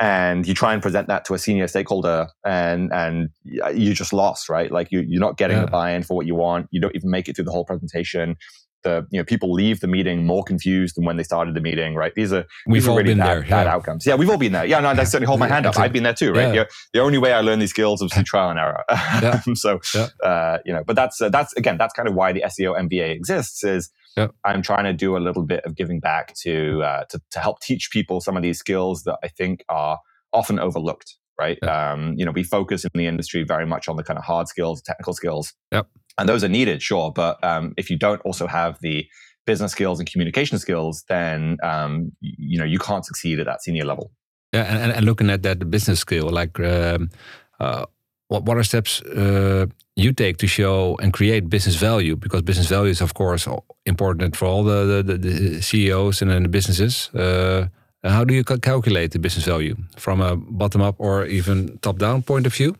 and 0.00 0.48
you 0.48 0.54
try 0.54 0.72
and 0.72 0.80
present 0.80 1.08
that 1.08 1.26
to 1.26 1.34
a 1.34 1.38
senior 1.38 1.68
stakeholder 1.68 2.26
and 2.44 2.90
and 2.92 3.28
you 3.44 3.92
just 3.92 4.14
lost 4.14 4.48
right 4.48 4.72
like 4.72 4.90
you, 4.90 5.04
you're 5.06 5.20
not 5.20 5.36
getting 5.36 5.58
yeah. 5.58 5.66
the 5.66 5.70
buy-in 5.70 6.02
for 6.02 6.16
what 6.16 6.26
you 6.26 6.34
want 6.34 6.66
you 6.70 6.80
don't 6.80 6.96
even 6.96 7.10
make 7.10 7.28
it 7.28 7.36
through 7.36 7.44
the 7.44 7.52
whole 7.52 7.66
presentation 7.66 8.34
the 8.82 9.06
you 9.10 9.18
know 9.18 9.24
people 9.24 9.52
leave 9.52 9.80
the 9.80 9.86
meeting 9.86 10.26
more 10.26 10.42
confused 10.42 10.96
than 10.96 11.04
when 11.04 11.16
they 11.16 11.22
started 11.22 11.54
the 11.54 11.60
meeting 11.60 11.94
right 11.94 12.14
these 12.14 12.32
are 12.32 12.46
we've 12.66 12.82
these 12.82 12.88
all 12.88 12.94
are 12.94 12.98
really 12.98 13.10
been 13.10 13.18
bad, 13.18 13.42
there 13.42 13.48
bad 13.48 13.66
outcomes 13.66 14.06
yeah 14.06 14.14
we've 14.14 14.30
all 14.30 14.38
been 14.38 14.52
there 14.52 14.64
yeah 14.64 14.80
no 14.80 14.88
i 14.88 15.04
certainly 15.04 15.26
hold 15.26 15.40
my 15.40 15.48
hand 15.48 15.66
up 15.66 15.78
i've 15.78 15.92
been 15.92 16.02
there 16.02 16.14
too 16.14 16.32
right 16.32 16.54
yeah. 16.54 16.64
the 16.92 17.00
only 17.00 17.18
way 17.18 17.32
i 17.32 17.40
learn 17.40 17.58
these 17.58 17.70
skills 17.70 18.02
is 18.02 18.12
through 18.12 18.22
trial 18.24 18.50
and 18.50 18.58
error 18.58 18.84
yeah. 18.90 19.40
so 19.54 19.80
yeah. 19.94 20.08
Uh, 20.22 20.58
you 20.64 20.72
know 20.72 20.82
but 20.84 20.96
that's 20.96 21.20
uh, 21.20 21.28
that's 21.28 21.52
again 21.54 21.76
that's 21.78 21.94
kind 21.94 22.08
of 22.08 22.14
why 22.14 22.32
the 22.32 22.42
seo 22.42 22.78
mba 22.78 23.10
exists 23.10 23.64
is 23.64 23.90
Yep. 24.16 24.34
I'm 24.44 24.62
trying 24.62 24.84
to 24.84 24.92
do 24.92 25.16
a 25.16 25.18
little 25.18 25.44
bit 25.44 25.64
of 25.64 25.76
giving 25.76 26.00
back 26.00 26.34
to, 26.42 26.82
uh, 26.82 27.04
to 27.10 27.20
to 27.30 27.40
help 27.40 27.60
teach 27.60 27.90
people 27.90 28.20
some 28.20 28.36
of 28.36 28.42
these 28.42 28.58
skills 28.58 29.04
that 29.04 29.18
I 29.22 29.28
think 29.28 29.64
are 29.68 30.00
often 30.32 30.58
overlooked. 30.58 31.16
Right? 31.38 31.58
Yep. 31.62 31.72
Um, 31.72 32.14
you 32.18 32.26
know, 32.26 32.32
we 32.32 32.42
focus 32.42 32.84
in 32.84 32.90
the 32.94 33.06
industry 33.06 33.44
very 33.44 33.64
much 33.64 33.88
on 33.88 33.96
the 33.96 34.02
kind 34.02 34.18
of 34.18 34.24
hard 34.24 34.46
skills, 34.46 34.82
technical 34.82 35.14
skills, 35.14 35.54
yep. 35.72 35.86
And 36.20 36.28
those 36.28 36.44
are 36.44 36.48
needed, 36.48 36.82
sure. 36.82 37.10
But 37.10 37.42
um, 37.42 37.74
if 37.76 37.90
you 37.90 37.98
don't 37.98 38.20
also 38.22 38.46
have 38.46 38.78
the 38.80 39.06
business 39.46 39.72
skills 39.72 39.98
and 39.98 40.10
communication 40.10 40.58
skills, 40.58 41.04
then 41.08 41.56
um, 41.62 42.12
you 42.20 42.58
know 42.58 42.64
you 42.64 42.78
can't 42.78 43.04
succeed 43.04 43.40
at 43.40 43.46
that 43.46 43.62
senior 43.62 43.84
level. 43.84 44.12
Yeah, 44.52 44.64
and, 44.64 44.92
and 44.92 45.04
looking 45.06 45.30
at 45.30 45.42
that 45.42 45.70
business 45.70 46.00
skill, 46.00 46.28
like 46.28 46.60
um, 46.60 47.10
uh, 47.58 47.86
what 48.28 48.44
what 48.44 48.56
are 48.56 48.64
steps 48.64 49.02
uh, 49.02 49.66
you 49.96 50.12
take 50.12 50.36
to 50.38 50.46
show 50.46 50.96
and 51.02 51.12
create 51.12 51.48
business 51.48 51.76
value? 51.76 52.16
Because 52.16 52.42
business 52.42 52.68
value 52.68 52.90
is, 52.90 53.00
of 53.00 53.14
course, 53.14 53.48
important 53.84 54.36
for 54.36 54.46
all 54.46 54.64
the, 54.64 55.02
the, 55.02 55.18
the 55.18 55.62
CEOs 55.62 56.22
and 56.22 56.44
the 56.44 56.48
businesses. 56.48 57.10
Uh, 57.14 57.68
how 58.02 58.24
do 58.24 58.32
you 58.32 58.44
calculate 58.44 59.10
the 59.10 59.18
business 59.18 59.44
value 59.44 59.76
from 59.96 60.20
a 60.20 60.36
bottom 60.36 60.80
up 60.80 60.94
or 60.98 61.26
even 61.26 61.78
top 61.78 61.98
down 61.98 62.22
point 62.22 62.46
of 62.46 62.54
view? 62.54 62.74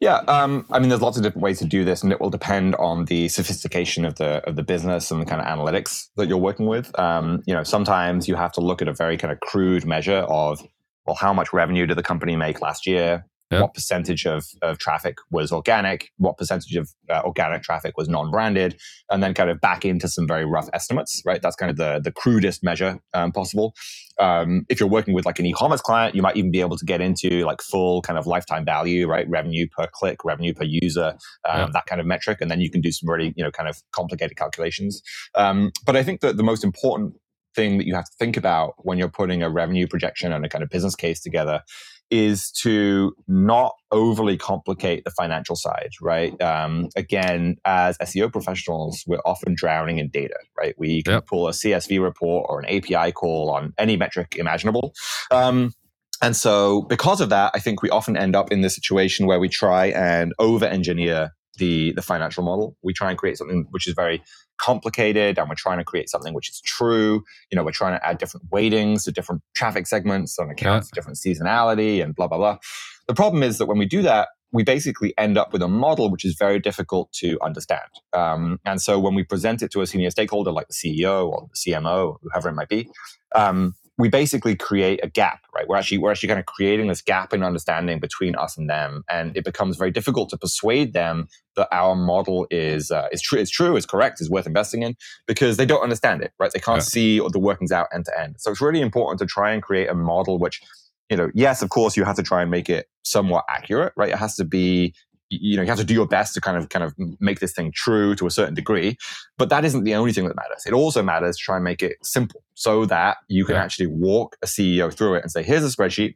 Yeah, 0.00 0.18
um, 0.28 0.64
I 0.70 0.78
mean, 0.78 0.90
there's 0.90 1.00
lots 1.02 1.16
of 1.16 1.24
different 1.24 1.42
ways 1.42 1.58
to 1.58 1.64
do 1.64 1.84
this, 1.84 2.04
and 2.04 2.12
it 2.12 2.20
will 2.20 2.30
depend 2.30 2.76
on 2.76 3.06
the 3.06 3.28
sophistication 3.28 4.04
of 4.04 4.14
the 4.14 4.46
of 4.48 4.54
the 4.54 4.62
business 4.62 5.10
and 5.10 5.20
the 5.20 5.26
kind 5.26 5.40
of 5.40 5.46
analytics 5.46 6.08
that 6.16 6.28
you're 6.28 6.38
working 6.38 6.66
with. 6.66 6.96
Um, 6.98 7.42
you 7.46 7.54
know, 7.54 7.64
sometimes 7.64 8.28
you 8.28 8.36
have 8.36 8.52
to 8.52 8.60
look 8.60 8.80
at 8.80 8.86
a 8.86 8.92
very 8.92 9.16
kind 9.16 9.32
of 9.32 9.40
crude 9.40 9.84
measure 9.84 10.18
of 10.28 10.62
well, 11.04 11.16
how 11.16 11.32
much 11.32 11.52
revenue 11.52 11.86
did 11.86 11.96
the 11.96 12.02
company 12.02 12.36
make 12.36 12.60
last 12.60 12.86
year? 12.86 13.24
Yep. 13.50 13.62
What 13.62 13.74
percentage 13.74 14.26
of, 14.26 14.44
of 14.60 14.78
traffic 14.78 15.16
was 15.30 15.52
organic? 15.52 16.10
What 16.18 16.36
percentage 16.36 16.76
of 16.76 16.90
uh, 17.08 17.22
organic 17.24 17.62
traffic 17.62 17.96
was 17.96 18.08
non-branded? 18.08 18.78
And 19.10 19.22
then 19.22 19.32
kind 19.32 19.48
of 19.48 19.60
back 19.60 19.86
into 19.86 20.06
some 20.06 20.26
very 20.26 20.44
rough 20.44 20.68
estimates, 20.74 21.22
right? 21.24 21.40
That's 21.40 21.56
kind 21.56 21.70
of 21.70 21.76
the, 21.76 22.00
the 22.02 22.12
crudest 22.12 22.62
measure 22.62 23.00
um, 23.14 23.32
possible. 23.32 23.74
Um, 24.18 24.66
if 24.68 24.80
you're 24.80 24.88
working 24.88 25.14
with 25.14 25.24
like 25.24 25.38
an 25.38 25.46
e-commerce 25.46 25.80
client, 25.80 26.14
you 26.14 26.20
might 26.20 26.36
even 26.36 26.50
be 26.50 26.60
able 26.60 26.76
to 26.76 26.84
get 26.84 27.00
into 27.00 27.44
like 27.46 27.62
full 27.62 28.02
kind 28.02 28.18
of 28.18 28.26
lifetime 28.26 28.66
value, 28.66 29.06
right? 29.06 29.28
Revenue 29.30 29.66
per 29.74 29.86
click, 29.90 30.24
revenue 30.24 30.52
per 30.52 30.64
user, 30.64 31.16
um, 31.48 31.60
yep. 31.60 31.70
that 31.72 31.86
kind 31.86 32.00
of 32.00 32.06
metric. 32.06 32.38
And 32.42 32.50
then 32.50 32.60
you 32.60 32.70
can 32.70 32.82
do 32.82 32.92
some 32.92 33.08
really, 33.08 33.32
you 33.34 33.44
know, 33.44 33.50
kind 33.50 33.68
of 33.68 33.80
complicated 33.92 34.36
calculations. 34.36 35.00
Um, 35.34 35.72
but 35.86 35.96
I 35.96 36.02
think 36.02 36.20
that 36.20 36.36
the 36.36 36.42
most 36.42 36.64
important 36.64 37.14
thing 37.54 37.78
that 37.78 37.86
you 37.86 37.94
have 37.94 38.04
to 38.04 38.16
think 38.18 38.36
about 38.36 38.74
when 38.78 38.98
you're 38.98 39.08
putting 39.08 39.42
a 39.42 39.48
revenue 39.48 39.86
projection 39.86 40.32
and 40.32 40.44
a 40.44 40.48
kind 40.48 40.62
of 40.62 40.68
business 40.68 40.94
case 40.94 41.20
together 41.20 41.62
is 42.10 42.50
to 42.50 43.14
not 43.26 43.74
overly 43.90 44.36
complicate 44.36 45.04
the 45.04 45.10
financial 45.10 45.56
side, 45.56 45.90
right? 46.00 46.40
Um, 46.40 46.88
again, 46.96 47.56
as 47.64 47.98
SEO 47.98 48.32
professionals, 48.32 49.04
we're 49.06 49.20
often 49.24 49.54
drowning 49.54 49.98
in 49.98 50.08
data, 50.08 50.36
right? 50.56 50.74
We 50.78 51.02
can 51.02 51.14
yep. 51.14 51.26
pull 51.26 51.48
a 51.48 51.52
CSV 51.52 52.02
report 52.02 52.46
or 52.48 52.60
an 52.60 52.66
API 52.66 53.12
call 53.12 53.50
on 53.50 53.72
any 53.78 53.96
metric 53.96 54.36
imaginable. 54.38 54.94
Um, 55.30 55.72
and 56.20 56.34
so, 56.34 56.82
because 56.82 57.20
of 57.20 57.28
that, 57.28 57.52
I 57.54 57.60
think 57.60 57.82
we 57.82 57.90
often 57.90 58.16
end 58.16 58.34
up 58.34 58.50
in 58.50 58.60
this 58.60 58.74
situation 58.74 59.26
where 59.26 59.38
we 59.38 59.48
try 59.48 59.86
and 59.86 60.32
over 60.38 60.64
engineer 60.64 61.32
the, 61.58 61.92
the 61.92 62.02
financial 62.02 62.42
model. 62.42 62.76
We 62.82 62.92
try 62.92 63.10
and 63.10 63.18
create 63.18 63.36
something 63.36 63.66
which 63.70 63.86
is 63.86 63.94
very 63.94 64.22
complicated 64.58 65.38
and 65.38 65.48
we're 65.48 65.54
trying 65.54 65.78
to 65.78 65.84
create 65.84 66.08
something 66.08 66.34
which 66.34 66.48
is 66.48 66.60
true. 66.60 67.22
You 67.50 67.56
know, 67.56 67.64
we're 67.64 67.70
trying 67.70 67.98
to 67.98 68.06
add 68.06 68.18
different 68.18 68.46
weightings 68.50 69.04
to 69.04 69.12
different 69.12 69.42
traffic 69.54 69.86
segments 69.86 70.38
on 70.38 70.50
accounts, 70.50 70.88
yeah. 70.88 70.98
different 70.98 71.18
seasonality 71.18 72.02
and 72.02 72.14
blah, 72.14 72.28
blah, 72.28 72.38
blah. 72.38 72.58
The 73.06 73.14
problem 73.14 73.42
is 73.42 73.58
that 73.58 73.66
when 73.66 73.78
we 73.78 73.86
do 73.86 74.02
that, 74.02 74.28
we 74.52 74.62
basically 74.62 75.12
end 75.18 75.36
up 75.36 75.52
with 75.52 75.62
a 75.62 75.68
model 75.68 76.10
which 76.10 76.24
is 76.24 76.34
very 76.38 76.58
difficult 76.58 77.12
to 77.12 77.38
understand. 77.42 77.88
Um, 78.12 78.58
and 78.64 78.80
so 78.80 78.98
when 78.98 79.14
we 79.14 79.22
present 79.22 79.62
it 79.62 79.70
to 79.72 79.82
a 79.82 79.86
senior 79.86 80.10
stakeholder 80.10 80.50
like 80.50 80.68
the 80.68 80.74
CEO 80.74 81.28
or 81.28 81.48
the 81.50 81.72
CMO, 81.72 82.16
whoever 82.22 82.48
it 82.48 82.54
might 82.54 82.68
be, 82.68 82.88
um, 83.34 83.74
we 83.98 84.08
basically 84.08 84.54
create 84.54 85.00
a 85.02 85.08
gap, 85.08 85.40
right? 85.52 85.66
We're 85.68 85.76
actually 85.76 85.98
we're 85.98 86.12
actually 86.12 86.28
kind 86.28 86.38
of 86.38 86.46
creating 86.46 86.86
this 86.86 87.02
gap 87.02 87.34
in 87.34 87.42
understanding 87.42 87.98
between 87.98 88.36
us 88.36 88.56
and 88.56 88.70
them, 88.70 89.04
and 89.10 89.36
it 89.36 89.44
becomes 89.44 89.76
very 89.76 89.90
difficult 89.90 90.30
to 90.30 90.38
persuade 90.38 90.92
them 90.92 91.26
that 91.56 91.68
our 91.72 91.96
model 91.96 92.46
is 92.50 92.92
uh, 92.92 93.08
is 93.10 93.20
true, 93.20 93.40
is 93.40 93.50
true, 93.50 93.76
is 93.76 93.84
correct, 93.84 94.20
is 94.20 94.30
worth 94.30 94.46
investing 94.46 94.82
in, 94.82 94.96
because 95.26 95.56
they 95.56 95.66
don't 95.66 95.82
understand 95.82 96.22
it, 96.22 96.32
right? 96.38 96.52
They 96.52 96.60
can't 96.60 96.78
yeah. 96.78 96.82
see 96.82 97.18
the 97.18 97.40
workings 97.40 97.72
out 97.72 97.88
end 97.92 98.04
to 98.04 98.18
end. 98.18 98.36
So 98.38 98.52
it's 98.52 98.60
really 98.60 98.80
important 98.80 99.18
to 99.18 99.26
try 99.26 99.52
and 99.52 99.62
create 99.62 99.90
a 99.90 99.94
model 99.94 100.38
which, 100.38 100.62
you 101.10 101.16
know, 101.16 101.30
yes, 101.34 101.60
of 101.60 101.70
course, 101.70 101.96
you 101.96 102.04
have 102.04 102.16
to 102.16 102.22
try 102.22 102.42
and 102.42 102.50
make 102.50 102.70
it 102.70 102.86
somewhat 103.02 103.44
accurate, 103.48 103.92
right? 103.96 104.10
It 104.10 104.18
has 104.18 104.36
to 104.36 104.44
be 104.44 104.94
you 105.30 105.56
know 105.56 105.62
you 105.62 105.68
have 105.68 105.78
to 105.78 105.84
do 105.84 105.94
your 105.94 106.06
best 106.06 106.34
to 106.34 106.40
kind 106.40 106.56
of 106.56 106.68
kind 106.68 106.84
of 106.84 106.94
make 107.20 107.40
this 107.40 107.52
thing 107.52 107.72
true 107.72 108.14
to 108.14 108.26
a 108.26 108.30
certain 108.30 108.54
degree 108.54 108.96
but 109.36 109.48
that 109.48 109.64
isn't 109.64 109.84
the 109.84 109.94
only 109.94 110.12
thing 110.12 110.26
that 110.26 110.36
matters 110.36 110.64
it 110.66 110.72
also 110.72 111.02
matters 111.02 111.36
to 111.36 111.42
try 111.42 111.56
and 111.56 111.64
make 111.64 111.82
it 111.82 111.96
simple 112.02 112.42
so 112.54 112.84
that 112.84 113.18
you 113.28 113.44
can 113.44 113.54
yeah. 113.54 113.62
actually 113.62 113.86
walk 113.86 114.36
a 114.42 114.46
ceo 114.46 114.92
through 114.92 115.14
it 115.14 115.22
and 115.22 115.30
say 115.30 115.42
here's 115.42 115.64
a 115.64 115.68
spreadsheet 115.76 116.14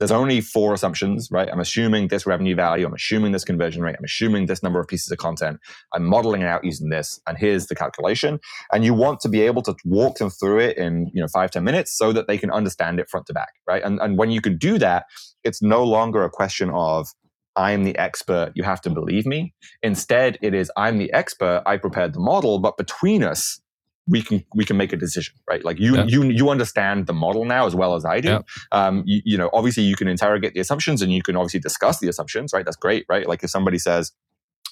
there's 0.00 0.10
only 0.10 0.40
four 0.40 0.72
assumptions, 0.72 1.28
right? 1.30 1.48
I'm 1.52 1.60
assuming 1.60 2.08
this 2.08 2.26
revenue 2.26 2.54
value, 2.54 2.86
I'm 2.86 2.94
assuming 2.94 3.32
this 3.32 3.44
conversion 3.44 3.82
rate, 3.82 3.96
I'm 3.98 4.04
assuming 4.04 4.46
this 4.46 4.62
number 4.62 4.80
of 4.80 4.88
pieces 4.88 5.12
of 5.12 5.18
content. 5.18 5.60
I'm 5.92 6.06
modeling 6.06 6.40
it 6.40 6.46
out 6.46 6.64
using 6.64 6.88
this, 6.88 7.20
and 7.26 7.36
here's 7.36 7.66
the 7.66 7.74
calculation. 7.74 8.40
And 8.72 8.82
you 8.82 8.94
want 8.94 9.20
to 9.20 9.28
be 9.28 9.42
able 9.42 9.60
to 9.62 9.76
walk 9.84 10.16
them 10.16 10.30
through 10.30 10.60
it 10.60 10.78
in 10.78 11.10
you 11.12 11.20
know 11.20 11.28
five 11.28 11.50
ten 11.50 11.64
minutes 11.64 11.96
so 11.96 12.14
that 12.14 12.26
they 12.28 12.38
can 12.38 12.50
understand 12.50 12.98
it 12.98 13.10
front 13.10 13.26
to 13.26 13.34
back, 13.34 13.52
right? 13.68 13.82
And 13.84 14.00
and 14.00 14.16
when 14.16 14.30
you 14.30 14.40
can 14.40 14.56
do 14.56 14.78
that, 14.78 15.04
it's 15.44 15.60
no 15.60 15.84
longer 15.84 16.24
a 16.24 16.30
question 16.30 16.70
of 16.70 17.08
I'm 17.56 17.84
the 17.84 17.96
expert, 17.98 18.52
you 18.54 18.62
have 18.62 18.80
to 18.82 18.90
believe 18.90 19.26
me. 19.26 19.54
Instead, 19.82 20.38
it 20.42 20.54
is 20.54 20.70
I'm 20.76 20.98
the 20.98 21.12
expert, 21.12 21.62
I 21.66 21.76
prepared 21.76 22.14
the 22.14 22.20
model, 22.20 22.58
but 22.58 22.76
between 22.76 23.24
us, 23.24 23.60
we 24.08 24.22
can 24.22 24.44
we 24.54 24.64
can 24.64 24.76
make 24.76 24.92
a 24.92 24.96
decision, 24.96 25.34
right? 25.48 25.64
Like 25.64 25.78
you 25.78 25.96
yeah. 25.96 26.04
you 26.04 26.24
you 26.24 26.50
understand 26.50 27.06
the 27.06 27.12
model 27.12 27.44
now 27.44 27.66
as 27.66 27.74
well 27.74 27.94
as 27.94 28.04
I 28.04 28.20
do. 28.20 28.28
Yeah. 28.28 28.40
Um, 28.72 29.04
you, 29.06 29.22
you 29.24 29.38
know, 29.38 29.50
obviously 29.52 29.84
you 29.84 29.94
can 29.94 30.08
interrogate 30.08 30.54
the 30.54 30.60
assumptions 30.60 31.00
and 31.00 31.12
you 31.12 31.22
can 31.22 31.36
obviously 31.36 31.60
discuss 31.60 32.00
the 32.00 32.08
assumptions, 32.08 32.52
right? 32.52 32.64
That's 32.64 32.76
great, 32.76 33.06
right? 33.08 33.28
Like 33.28 33.44
if 33.44 33.50
somebody 33.50 33.78
says, 33.78 34.12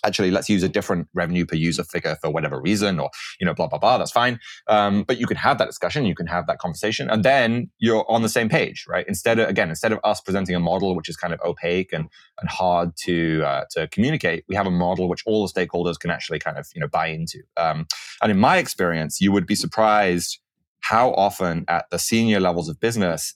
actually 0.04 0.30
let's 0.30 0.48
use 0.48 0.62
a 0.62 0.68
different 0.68 1.08
revenue 1.14 1.44
per 1.44 1.56
user 1.56 1.84
figure 1.84 2.16
for 2.20 2.30
whatever 2.30 2.60
reason 2.60 2.98
or 2.98 3.10
you 3.40 3.46
know 3.46 3.54
blah 3.54 3.66
blah 3.66 3.78
blah 3.78 3.98
that's 3.98 4.10
fine. 4.10 4.38
Um, 4.66 5.04
but 5.04 5.18
you 5.18 5.26
can 5.26 5.36
have 5.36 5.58
that 5.58 5.66
discussion 5.66 6.06
you 6.06 6.14
can 6.14 6.26
have 6.26 6.46
that 6.46 6.58
conversation 6.58 7.10
and 7.10 7.24
then 7.24 7.70
you're 7.78 8.04
on 8.10 8.22
the 8.22 8.28
same 8.28 8.48
page 8.48 8.86
right? 8.88 9.06
Instead 9.08 9.38
of 9.38 9.48
again 9.48 9.68
instead 9.68 9.92
of 9.92 10.00
us 10.04 10.20
presenting 10.20 10.54
a 10.54 10.60
model 10.60 10.94
which 10.94 11.08
is 11.08 11.16
kind 11.16 11.34
of 11.34 11.40
opaque 11.44 11.92
and 11.92 12.08
and 12.40 12.48
hard 12.48 12.96
to 13.04 13.42
uh, 13.44 13.64
to 13.70 13.88
communicate 13.88 14.44
we 14.48 14.54
have 14.54 14.66
a 14.66 14.70
model 14.70 15.08
which 15.08 15.22
all 15.26 15.46
the 15.46 15.52
stakeholders 15.52 15.98
can 15.98 16.10
actually 16.10 16.38
kind 16.38 16.58
of 16.58 16.68
you 16.74 16.80
know 16.80 16.88
buy 16.88 17.08
into. 17.08 17.40
Um, 17.56 17.86
and 18.22 18.30
in 18.30 18.38
my 18.38 18.58
experience 18.58 19.20
you 19.20 19.32
would 19.32 19.46
be 19.46 19.54
surprised 19.54 20.38
how 20.80 21.12
often 21.14 21.64
at 21.68 21.86
the 21.90 21.98
senior 21.98 22.40
levels 22.40 22.68
of 22.68 22.80
business 22.80 23.34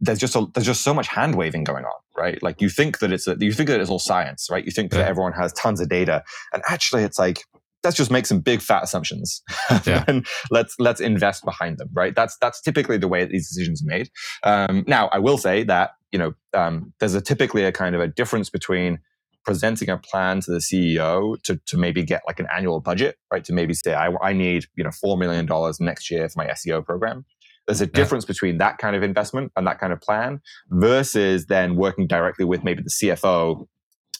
there's 0.00 0.18
just 0.18 0.36
a, 0.36 0.46
there's 0.54 0.66
just 0.66 0.82
so 0.82 0.94
much 0.94 1.08
hand 1.08 1.34
waving 1.36 1.64
going 1.64 1.84
on, 1.84 2.00
right? 2.16 2.42
Like 2.42 2.60
you 2.60 2.68
think 2.68 2.98
that 2.98 3.12
it's 3.12 3.26
a, 3.26 3.36
you 3.38 3.52
think 3.52 3.68
that 3.68 3.80
it's 3.80 3.90
all 3.90 3.98
science, 3.98 4.48
right? 4.50 4.64
You 4.64 4.70
think 4.70 4.92
yeah. 4.92 5.00
that 5.00 5.08
everyone 5.08 5.32
has 5.32 5.52
tons 5.52 5.80
of 5.80 5.88
data, 5.88 6.22
and 6.52 6.62
actually, 6.68 7.02
it's 7.02 7.18
like 7.18 7.44
let's 7.82 7.96
just 7.96 8.10
make 8.10 8.26
some 8.26 8.40
big 8.40 8.60
fat 8.60 8.82
assumptions 8.82 9.42
yeah. 9.86 10.04
and 10.06 10.26
let's 10.50 10.74
let's 10.78 11.00
invest 11.00 11.44
behind 11.44 11.78
them, 11.78 11.88
right? 11.92 12.14
That's 12.14 12.36
that's 12.40 12.60
typically 12.60 12.98
the 12.98 13.08
way 13.08 13.20
that 13.20 13.30
these 13.30 13.48
decisions 13.48 13.82
are 13.82 13.86
made. 13.86 14.10
Um, 14.42 14.84
now, 14.86 15.08
I 15.08 15.18
will 15.18 15.38
say 15.38 15.62
that 15.64 15.92
you 16.12 16.18
know 16.18 16.34
um, 16.54 16.92
there's 17.00 17.14
a 17.14 17.20
typically 17.20 17.64
a 17.64 17.72
kind 17.72 17.94
of 17.94 18.00
a 18.00 18.08
difference 18.08 18.50
between 18.50 18.98
presenting 19.44 19.88
a 19.88 19.96
plan 19.96 20.40
to 20.40 20.50
the 20.50 20.58
CEO 20.58 21.40
to, 21.42 21.58
to 21.66 21.78
maybe 21.78 22.02
get 22.02 22.22
like 22.26 22.40
an 22.40 22.46
annual 22.54 22.80
budget, 22.80 23.16
right? 23.32 23.44
To 23.44 23.52
maybe 23.52 23.74
say, 23.74 23.94
I, 23.94 24.10
I 24.22 24.32
need, 24.32 24.66
you 24.76 24.84
know, 24.84 24.90
$4 24.90 25.18
million 25.18 25.48
next 25.80 26.10
year 26.10 26.28
for 26.28 26.44
my 26.44 26.46
SEO 26.48 26.84
program. 26.84 27.24
There's 27.66 27.80
a 27.80 27.86
difference 27.86 28.24
yeah. 28.24 28.28
between 28.28 28.58
that 28.58 28.78
kind 28.78 28.96
of 28.96 29.02
investment 29.02 29.52
and 29.56 29.66
that 29.66 29.78
kind 29.78 29.92
of 29.92 30.00
plan 30.00 30.40
versus 30.68 31.46
then 31.46 31.76
working 31.76 32.06
directly 32.06 32.44
with 32.44 32.64
maybe 32.64 32.82
the 32.82 32.90
CFO 32.90 33.66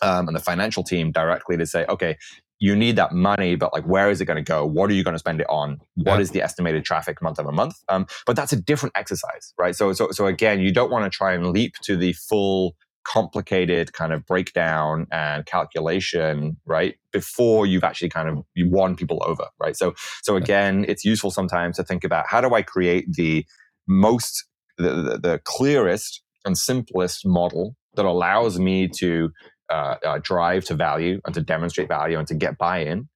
um, 0.03 0.29
and 0.29 0.37
the 0.37 0.40
financial 0.40 0.83
team 0.83 1.12
directly 1.12 1.57
to 1.57 1.66
say, 1.66 1.85
okay, 1.88 2.16
you 2.61 2.76
need 2.76 2.96
that 2.96 3.12
money, 3.12 3.57
but 3.57 3.72
like, 3.72 3.85
where 3.85 4.11
is 4.11 4.20
it 4.20 4.26
going 4.26 4.37
to 4.37 4.42
go? 4.42 4.66
What 4.66 4.90
are 4.90 4.92
you 4.92 5.03
going 5.03 5.14
to 5.14 5.18
spend 5.18 5.40
it 5.40 5.46
on? 5.48 5.81
What 5.94 6.16
yeah. 6.16 6.20
is 6.20 6.31
the 6.31 6.42
estimated 6.42 6.85
traffic 6.85 7.22
month 7.22 7.40
over 7.40 7.50
month? 7.50 7.74
Um, 7.88 8.07
but 8.26 8.37
that's 8.37 8.53
a 8.53 8.61
different 8.61 8.92
exercise, 8.96 9.55
right? 9.59 9.74
So, 9.74 9.94
so, 9.94 10.11
so 10.11 10.26
again, 10.26 10.61
you 10.61 10.70
don't 10.70 10.90
want 10.90 11.11
to 11.11 11.11
try 11.11 11.33
and 11.33 11.50
leap 11.50 11.74
to 11.85 11.96
the 11.96 12.12
full 12.12 12.76
complicated 13.05 13.93
kind 13.93 14.13
of 14.13 14.25
breakdown 14.27 15.07
and 15.11 15.47
calculation 15.47 16.57
right 16.67 16.97
before 17.13 17.67
you've 17.67 17.85
actually 17.85 18.09
kind 18.09 18.29
of 18.29 18.45
you 18.55 18.69
won 18.71 18.95
people 18.95 19.23
over 19.25 19.47
right 19.59 19.77
so 19.77 19.95
so 20.23 20.37
again 20.37 20.85
it's 20.87 21.05
useful 21.05 21.31
sometimes 21.31 21.77
to 21.77 21.83
think 21.83 22.05
about 22.05 22.27
how 22.29 22.41
do 22.41 22.55
i 22.55 22.63
create 22.63 23.07
the 23.15 23.45
most 23.89 24.45
the, 24.77 24.91
the, 24.91 25.19
the 25.19 25.41
clearest 25.45 26.23
and 26.45 26.57
simplest 26.57 27.27
model 27.27 27.75
that 27.95 28.05
allows 28.05 28.59
me 28.59 28.89
to 28.89 29.31
uh, 29.71 29.97
uh, 30.05 30.19
drive 30.23 30.65
to 30.65 30.75
value 30.75 31.21
and 31.25 31.35
to 31.35 31.41
demonstrate 31.41 31.89
value 31.89 32.19
and 32.19 32.27
to 32.29 32.35
get 32.35 32.59
buy-in 32.59 33.09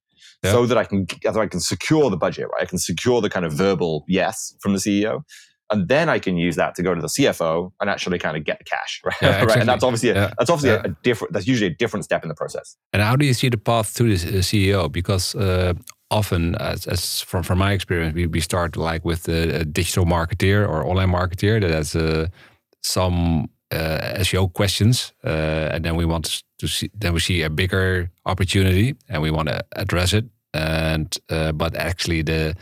yeah. 0.43 0.51
so 0.51 0.65
that 0.65 0.77
I 0.77 0.83
can 0.83 1.07
so 1.23 1.41
I 1.41 1.47
can 1.47 1.59
secure 1.59 2.09
the 2.09 2.17
budget, 2.17 2.47
right? 2.53 2.63
I 2.63 2.65
can 2.65 2.77
secure 2.77 3.21
the 3.21 3.29
kind 3.29 3.45
of 3.45 3.53
verbal 3.53 4.05
yes 4.07 4.55
from 4.61 4.73
the 4.73 4.79
CEO. 4.79 5.23
And 5.71 5.87
then 5.87 6.09
I 6.09 6.19
can 6.19 6.37
use 6.37 6.55
that 6.57 6.75
to 6.75 6.83
go 6.83 6.93
to 6.93 7.01
the 7.01 7.07
CFO 7.07 7.71
and 7.81 7.89
actually 7.89 8.19
kind 8.19 8.37
of 8.37 8.43
get 8.43 8.59
the 8.59 8.63
cash, 8.65 9.01
right? 9.05 9.15
Yeah, 9.21 9.29
exactly. 9.29 9.47
right? 9.47 9.59
And 9.59 9.69
that's 9.69 9.83
obviously 9.83 10.09
a, 10.09 10.15
yeah. 10.15 10.33
that's 10.37 10.49
obviously 10.49 10.69
a, 10.69 10.81
a, 10.91 10.95
different. 11.03 11.33
That's 11.33 11.47
usually 11.47 11.71
a 11.71 11.75
different 11.75 12.05
step 12.05 12.23
in 12.23 12.29
the 12.29 12.35
process. 12.35 12.77
And 12.93 13.01
how 13.01 13.15
do 13.15 13.25
you 13.25 13.33
see 13.33 13.49
the 13.49 13.57
path 13.57 13.95
to 13.95 14.03
the 14.03 14.39
CEO? 14.39 14.91
Because 14.91 15.35
uh, 15.35 15.73
often, 16.11 16.55
as, 16.55 16.87
as, 16.87 17.21
from 17.21 17.43
from 17.43 17.59
my 17.59 17.71
experience, 17.71 18.13
we, 18.13 18.27
we 18.27 18.39
start 18.39 18.77
like 18.77 19.03
with 19.03 19.27
a, 19.27 19.65
digital 19.65 20.05
marketeer 20.05 20.67
or 20.67 20.85
online 20.85 21.11
marketeer 21.11 21.59
that 21.61 21.71
has 21.71 21.95
uh, 21.95 22.27
some 22.81 23.49
uh, 23.71 24.19
SEO 24.19 24.53
questions, 24.53 25.13
uh, 25.23 25.73
and 25.73 25.83
then 25.83 25.95
we 25.95 26.05
want 26.05 26.43
to 26.59 26.67
see 26.67 26.89
then 26.93 27.13
we 27.13 27.19
see 27.19 27.41
a 27.41 27.49
bigger 27.49 28.11
opportunity 28.25 28.95
and 29.09 29.21
we 29.21 29.31
want 29.31 29.49
to 29.49 29.63
address 29.75 30.13
it. 30.13 30.25
And 30.53 31.13
uh, 31.29 31.51
but 31.51 31.75
actually, 31.75 32.21
the 32.21 32.55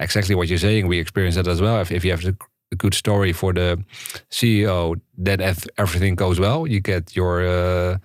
exactly 0.00 0.34
what 0.34 0.48
you're 0.48 0.58
saying, 0.58 0.88
we 0.88 0.98
experience 0.98 1.36
that 1.36 1.46
as 1.46 1.60
well. 1.60 1.80
If, 1.80 1.92
if 1.92 2.04
you 2.04 2.10
have 2.10 2.24
a, 2.24 2.36
a 2.72 2.76
good 2.76 2.94
story 2.94 3.32
for 3.32 3.52
the 3.52 3.82
CEO, 4.30 5.00
then 5.16 5.40
if 5.40 5.66
everything 5.78 6.14
goes 6.14 6.40
well, 6.40 6.66
you 6.66 6.80
get 6.80 7.14
your 7.14 7.46
uh, 7.46 7.98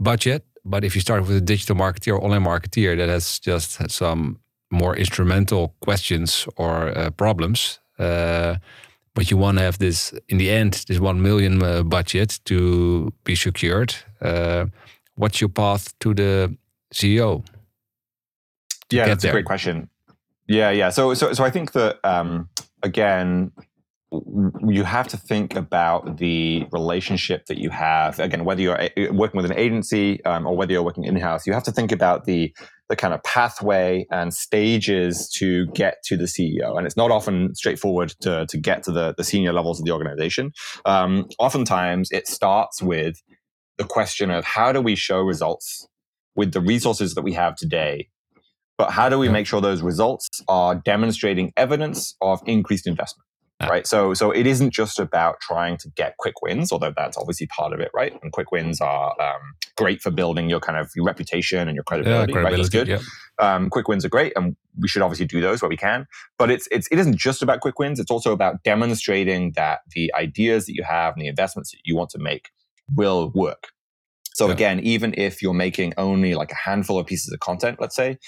budget. 0.00 0.44
But 0.64 0.84
if 0.84 0.94
you 0.94 1.00
start 1.00 1.22
with 1.22 1.36
a 1.36 1.40
digital 1.40 1.76
marketer 1.76 2.12
or 2.14 2.24
online 2.24 2.44
marketeer 2.44 2.96
that 2.96 3.08
has 3.08 3.38
just 3.38 3.90
some 3.90 4.38
more 4.70 4.96
instrumental 4.96 5.74
questions 5.80 6.48
or 6.56 6.96
uh, 6.96 7.10
problems, 7.10 7.80
uh, 7.98 8.56
but 9.14 9.30
you 9.30 9.36
want 9.36 9.58
to 9.58 9.64
have 9.64 9.78
this 9.78 10.14
in 10.28 10.38
the 10.38 10.50
end 10.50 10.84
this 10.88 10.98
one 10.98 11.20
million 11.20 11.62
uh, 11.62 11.82
budget 11.82 12.40
to 12.44 13.12
be 13.24 13.34
secured 13.34 13.94
uh, 14.20 14.66
what's 15.16 15.40
your 15.40 15.50
path 15.50 15.96
to 15.98 16.14
the 16.14 16.56
ceo 16.94 17.44
to 18.88 18.96
yeah 18.96 19.06
that's 19.06 19.22
there? 19.22 19.32
a 19.32 19.34
great 19.34 19.44
question 19.44 19.88
yeah 20.48 20.70
yeah 20.70 20.90
so 20.90 21.14
so 21.14 21.32
so 21.32 21.44
i 21.44 21.50
think 21.50 21.72
that 21.72 21.98
um, 22.04 22.48
again 22.82 23.50
you 24.68 24.84
have 24.84 25.08
to 25.08 25.16
think 25.16 25.56
about 25.56 26.18
the 26.18 26.66
relationship 26.70 27.46
that 27.46 27.58
you 27.58 27.70
have 27.70 28.18
again 28.18 28.44
whether 28.44 28.60
you're 28.60 28.78
working 29.12 29.40
with 29.40 29.50
an 29.50 29.56
agency 29.56 30.22
um, 30.24 30.46
or 30.46 30.54
whether 30.54 30.72
you're 30.72 30.82
working 30.82 31.04
in-house 31.04 31.46
you 31.46 31.52
have 31.52 31.64
to 31.64 31.72
think 31.72 31.90
about 31.92 32.24
the 32.24 32.54
the 32.92 32.96
kind 32.96 33.14
of 33.14 33.22
pathway 33.22 34.06
and 34.10 34.34
stages 34.34 35.26
to 35.30 35.66
get 35.68 36.02
to 36.04 36.14
the 36.14 36.26
CEO. 36.26 36.76
And 36.76 36.86
it's 36.86 36.96
not 36.96 37.10
often 37.10 37.54
straightforward 37.54 38.10
to, 38.20 38.44
to 38.44 38.58
get 38.58 38.82
to 38.82 38.92
the, 38.92 39.14
the 39.16 39.24
senior 39.24 39.54
levels 39.54 39.80
of 39.80 39.86
the 39.86 39.92
organization. 39.92 40.52
Um, 40.84 41.26
oftentimes, 41.38 42.10
it 42.10 42.28
starts 42.28 42.82
with 42.82 43.22
the 43.78 43.84
question 43.84 44.30
of 44.30 44.44
how 44.44 44.72
do 44.72 44.82
we 44.82 44.94
show 44.94 45.22
results 45.22 45.88
with 46.36 46.52
the 46.52 46.60
resources 46.60 47.14
that 47.14 47.22
we 47.22 47.32
have 47.32 47.56
today? 47.56 48.08
But 48.82 48.90
how 48.90 49.08
do 49.08 49.16
we 49.16 49.28
make 49.28 49.46
sure 49.46 49.60
those 49.60 49.80
results 49.80 50.42
are 50.48 50.74
demonstrating 50.74 51.52
evidence 51.56 52.16
of 52.20 52.42
increased 52.46 52.88
investment? 52.88 53.28
right? 53.68 53.86
So 53.86 54.12
so 54.12 54.32
it 54.32 54.44
isn't 54.44 54.72
just 54.72 54.98
about 54.98 55.40
trying 55.40 55.76
to 55.76 55.88
get 55.90 56.16
quick 56.16 56.42
wins, 56.42 56.72
although 56.72 56.92
that's 56.96 57.16
obviously 57.16 57.46
part 57.46 57.72
of 57.72 57.78
it, 57.78 57.92
right? 57.94 58.12
And 58.20 58.32
quick 58.32 58.50
wins 58.50 58.80
are 58.80 59.14
um, 59.20 59.40
great 59.76 60.02
for 60.02 60.10
building 60.10 60.50
your 60.50 60.58
kind 60.58 60.76
of 60.76 60.90
your 60.96 61.04
reputation 61.04 61.68
and 61.68 61.76
your 61.76 61.84
credibility, 61.84 62.32
yeah, 62.32 62.42
credibility 62.42 62.54
right? 62.56 62.56
That's 62.56 62.68
good. 62.70 62.88
Yeah. 62.88 63.54
Um, 63.54 63.70
quick 63.70 63.86
wins 63.86 64.04
are 64.04 64.08
great, 64.08 64.32
and 64.34 64.56
we 64.80 64.88
should 64.88 65.00
obviously 65.00 65.26
do 65.26 65.40
those 65.40 65.62
where 65.62 65.68
we 65.68 65.76
can. 65.76 66.06
But 66.40 66.50
it's 66.50 66.66
it's 66.72 66.88
it 66.90 66.98
isn't 66.98 67.16
just 67.16 67.40
about 67.40 67.60
quick 67.60 67.78
wins. 67.78 68.00
It's 68.00 68.10
also 68.10 68.32
about 68.32 68.64
demonstrating 68.64 69.52
that 69.54 69.82
the 69.94 70.12
ideas 70.14 70.66
that 70.66 70.74
you 70.74 70.82
have 70.82 71.14
and 71.14 71.22
the 71.22 71.28
investments 71.28 71.70
that 71.70 71.78
you 71.84 71.94
want 71.94 72.10
to 72.10 72.18
make 72.18 72.50
will 72.92 73.30
work. 73.32 73.68
So 74.34 74.46
yeah. 74.46 74.54
again, 74.54 74.80
even 74.80 75.14
if 75.16 75.40
you're 75.40 75.54
making 75.54 75.94
only 75.98 76.34
like 76.34 76.50
a 76.50 76.56
handful 76.56 76.98
of 76.98 77.06
pieces 77.06 77.32
of 77.32 77.38
content, 77.38 77.78
let's 77.80 77.94
say, 77.94 78.18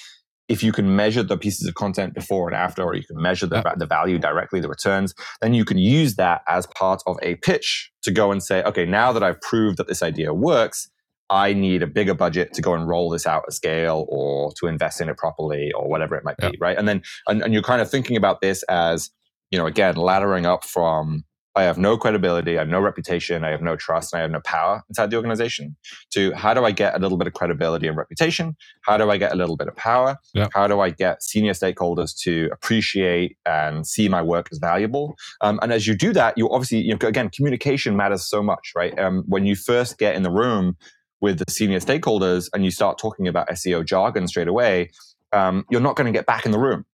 if 0.49 0.63
you 0.63 0.73
can 0.73 0.95
measure 0.95 1.23
the 1.23 1.39
pieces 1.39 1.67
of 1.67 1.75
content 1.75 2.15
before 2.15 2.49
and 2.49 2.57
after, 2.57 2.83
or 2.83 2.95
you 2.95 3.05
can 3.05 3.21
measure 3.21 3.47
the, 3.47 3.63
the 3.77 3.87
value 3.87 4.19
directly, 4.19 4.61
the 4.61 4.69
returns, 4.69 5.15
then 5.41 5.55
you 5.55 5.65
can 5.65 5.79
use 5.79 6.17
that 6.17 6.43
as 6.49 6.67
part 6.77 7.03
of 7.07 7.17
a 7.23 7.37
pitch 7.37 7.91
to 8.03 8.11
go 8.11 8.31
and 8.31 8.43
say, 8.43 8.63
okay, 8.65 8.85
now 8.85 9.13
that 9.13 9.23
I've 9.23 9.41
proved 9.41 9.79
that 9.79 9.89
this 9.89 10.03
idea 10.03 10.35
works, 10.35 10.91
I 11.31 11.55
need 11.55 11.83
a 11.83 11.87
bigger 11.87 12.15
budget 12.15 12.53
to 12.55 12.63
go 12.63 12.75
and 12.75 12.87
roll 12.87 13.09
this 13.09 13.27
out 13.27 13.45
at 13.47 13.55
scale 13.55 14.05
or 14.09 14.53
to 14.61 14.67
invest 14.67 15.01
in 15.01 15.09
it 15.09 15.17
properly 15.17 15.73
or 15.73 15.89
whatever 15.89 16.15
it 16.15 16.25
might 16.25 16.37
yeah. 16.39 16.51
be, 16.51 16.59
right? 16.61 16.77
And 16.77 16.87
then, 16.87 17.03
and, 17.27 17.43
and 17.43 17.55
you're 17.55 17.63
kind 17.63 17.81
of 17.81 17.91
thinking 17.91 18.17
about 18.17 18.43
this 18.43 18.63
as, 18.65 19.11
you 19.51 19.59
know, 19.59 19.67
again, 19.67 19.95
laddering 19.95 20.45
up 20.45 20.65
from 20.65 21.25
I 21.57 21.63
have 21.63 21.79
no 21.79 21.97
credibility, 21.97 22.57
I 22.57 22.61
have 22.61 22.69
no 22.69 22.81
reputation, 22.81 23.45
I 23.45 23.51
have 23.51 23.63
no 23.63 23.77
trust, 23.77 24.13
and 24.13 24.19
I 24.19 24.23
have 24.23 24.31
no 24.31 24.41
power 24.41 24.83
inside 24.89 25.11
the 25.11 25.17
organization. 25.17 25.77
To 26.13 26.33
how 26.33 26.53
do 26.53 26.65
I 26.65 26.73
get 26.73 26.97
a 26.97 26.99
little 26.99 27.17
bit 27.17 27.29
of 27.29 27.33
credibility 27.35 27.87
and 27.87 27.97
reputation? 27.97 28.57
How 28.83 28.97
do 28.97 29.09
I 29.11 29.17
get 29.17 29.33
a 29.33 29.37
little 29.37 29.57
bit 29.57 29.69
of 29.69 29.77
power? 29.77 30.17
Yeah. 30.33 30.49
How 30.53 30.67
do 30.67 30.81
I 30.81 30.91
get 30.91 31.23
senior 31.23 31.53
stakeholders 31.53 32.17
to 32.23 32.49
appreciate 32.53 33.37
and 33.47 33.87
see 33.87 34.09
my 34.09 34.21
work 34.21 34.49
as 34.51 34.59
valuable? 34.59 35.15
Um, 35.41 35.61
and 35.63 35.73
as 35.73 35.87
you 35.87 35.95
do 35.95 36.13
that, 36.13 36.37
you 36.37 36.51
obviously, 36.51 36.79
you 36.79 36.97
know, 37.01 37.09
again, 37.09 37.31
communication 37.31 37.97
matters 37.97 38.27
so 38.27 38.43
much, 38.43 38.73
right? 38.75 38.99
Um, 38.99 39.23
when 39.27 39.47
you 39.47 39.55
first 39.55 39.99
get 39.99 40.17
in 40.17 40.25
the 40.25 40.31
room 40.31 40.77
with 41.21 41.39
the 41.39 41.51
senior 41.51 41.79
stakeholders 41.79 42.49
and 42.53 42.65
you 42.65 42.71
start 42.71 42.99
talking 42.99 43.29
about 43.29 43.49
SEO 43.49 43.85
jargon 43.85 44.27
straight 44.27 44.49
away, 44.49 44.91
um, 45.33 45.65
you're 45.71 45.81
not 45.81 45.97
going 45.97 46.13
to 46.13 46.17
get 46.17 46.27
back 46.27 46.47
in 46.47 46.53
the 46.53 46.59
room 46.59 46.85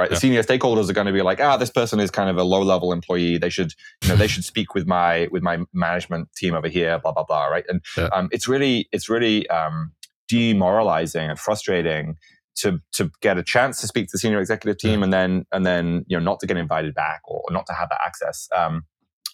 right? 0.00 0.10
Yeah. 0.10 0.14
The 0.14 0.20
senior 0.20 0.42
stakeholders 0.42 0.88
are 0.88 0.94
going 0.94 1.06
to 1.06 1.12
be 1.12 1.22
like, 1.22 1.40
ah, 1.40 1.56
this 1.56 1.70
person 1.70 2.00
is 2.00 2.10
kind 2.10 2.30
of 2.30 2.38
a 2.38 2.42
low 2.42 2.62
level 2.62 2.92
employee. 2.92 3.38
They 3.38 3.50
should, 3.50 3.72
you 4.02 4.08
know, 4.08 4.16
they 4.16 4.26
should 4.26 4.44
speak 4.44 4.74
with 4.74 4.86
my 4.86 5.28
with 5.30 5.42
my 5.42 5.58
management 5.72 6.32
team 6.34 6.54
over 6.54 6.68
here, 6.68 6.98
blah 6.98 7.12
blah 7.12 7.24
blah, 7.24 7.46
right? 7.46 7.64
And 7.68 7.82
yeah. 7.96 8.08
um, 8.12 8.28
it's 8.32 8.48
really 8.48 8.88
it's 8.92 9.08
really 9.08 9.48
um, 9.50 9.92
demoralizing 10.28 11.28
and 11.28 11.38
frustrating 11.38 12.16
to 12.56 12.80
to 12.92 13.10
get 13.20 13.38
a 13.38 13.42
chance 13.42 13.80
to 13.80 13.86
speak 13.86 14.06
to 14.06 14.12
the 14.12 14.18
senior 14.18 14.40
executive 14.40 14.78
team 14.78 15.00
yeah. 15.00 15.04
and 15.04 15.12
then 15.12 15.46
and 15.52 15.66
then 15.66 16.04
you 16.08 16.16
know 16.16 16.22
not 16.22 16.40
to 16.40 16.46
get 16.46 16.56
invited 16.56 16.94
back 16.94 17.20
or, 17.26 17.42
not 17.50 17.66
to 17.66 17.72
have 17.72 17.88
that 17.90 18.00
access. 18.04 18.48
Um, 18.56 18.84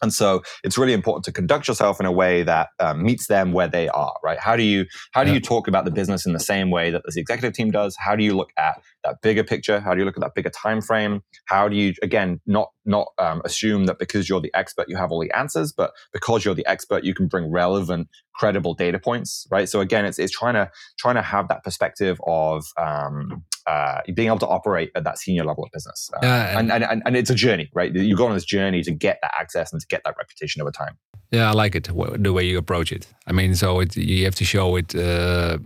and 0.02 0.12
so 0.12 0.42
it's 0.62 0.76
really 0.76 0.92
important 0.92 1.24
to 1.24 1.32
conduct 1.32 1.68
yourself 1.68 2.00
in 2.00 2.06
a 2.06 2.12
way 2.12 2.42
that 2.42 2.68
um, 2.80 3.02
meets 3.02 3.28
them 3.28 3.52
where 3.52 3.68
they 3.68 3.88
are, 3.88 4.14
right? 4.22 4.38
How 4.38 4.56
do 4.56 4.62
you 4.62 4.86
how 5.12 5.24
do 5.24 5.30
yeah. 5.30 5.34
you 5.34 5.40
talk 5.40 5.68
about 5.68 5.84
the 5.84 5.90
business 5.90 6.26
in 6.26 6.32
the 6.32 6.40
same 6.40 6.70
way 6.70 6.90
that 6.90 7.02
the 7.06 7.20
executive 7.20 7.54
team 7.54 7.70
does? 7.70 7.96
How 7.98 8.16
do 8.16 8.22
you 8.22 8.36
look 8.36 8.50
at 8.58 8.80
that 9.06 9.22
bigger 9.22 9.44
picture? 9.44 9.80
How 9.80 9.94
do 9.94 10.00
you 10.00 10.04
look 10.04 10.16
at 10.16 10.20
that 10.20 10.34
bigger 10.34 10.50
time 10.50 10.80
frame? 10.80 11.22
How 11.46 11.68
do 11.68 11.76
you 11.76 11.94
again 12.02 12.40
not 12.46 12.70
not 12.84 13.08
um, 13.18 13.42
assume 13.44 13.86
that 13.86 13.98
because 13.98 14.28
you're 14.28 14.40
the 14.40 14.54
expert 14.54 14.88
you 14.88 14.96
have 14.96 15.10
all 15.10 15.20
the 15.20 15.30
answers, 15.36 15.72
but 15.72 15.92
because 16.12 16.44
you're 16.44 16.54
the 16.54 16.66
expert 16.66 17.04
you 17.04 17.14
can 17.14 17.26
bring 17.26 17.50
relevant, 17.50 18.08
credible 18.34 18.74
data 18.74 18.98
points, 18.98 19.46
right? 19.50 19.68
So 19.68 19.80
again, 19.80 20.04
it's 20.04 20.18
it's 20.18 20.32
trying 20.32 20.54
to 20.54 20.70
trying 20.98 21.16
to 21.16 21.22
have 21.22 21.48
that 21.48 21.64
perspective 21.64 22.20
of 22.26 22.64
um, 22.76 23.44
uh, 23.66 24.00
being 24.14 24.28
able 24.28 24.38
to 24.38 24.46
operate 24.46 24.90
at 24.94 25.04
that 25.04 25.18
senior 25.18 25.44
level 25.44 25.64
of 25.64 25.70
business. 25.72 26.10
Uh, 26.14 26.20
yeah, 26.22 26.58
and, 26.58 26.70
and, 26.70 26.84
and, 26.84 27.02
and, 27.04 27.16
it's 27.16 27.30
a 27.30 27.34
journey, 27.34 27.68
right? 27.74 27.92
You 27.92 28.14
go 28.16 28.26
on 28.26 28.34
this 28.34 28.44
journey 28.44 28.82
to 28.84 28.92
get 28.92 29.18
that 29.22 29.34
access 29.36 29.72
and 29.72 29.80
to 29.80 29.86
get 29.88 30.02
that 30.04 30.14
reputation 30.16 30.62
over 30.62 30.70
time. 30.70 30.96
Yeah, 31.32 31.48
I 31.48 31.52
like 31.52 31.74
it, 31.74 31.90
the 31.92 32.32
way 32.32 32.44
you 32.44 32.58
approach 32.58 32.92
it. 32.92 33.08
I 33.26 33.32
mean, 33.32 33.56
so 33.56 33.80
it, 33.80 33.96
you 33.96 34.24
have 34.24 34.36
to 34.36 34.44
show 34.44 34.76
it 34.76 34.94
uh, 34.94 35.58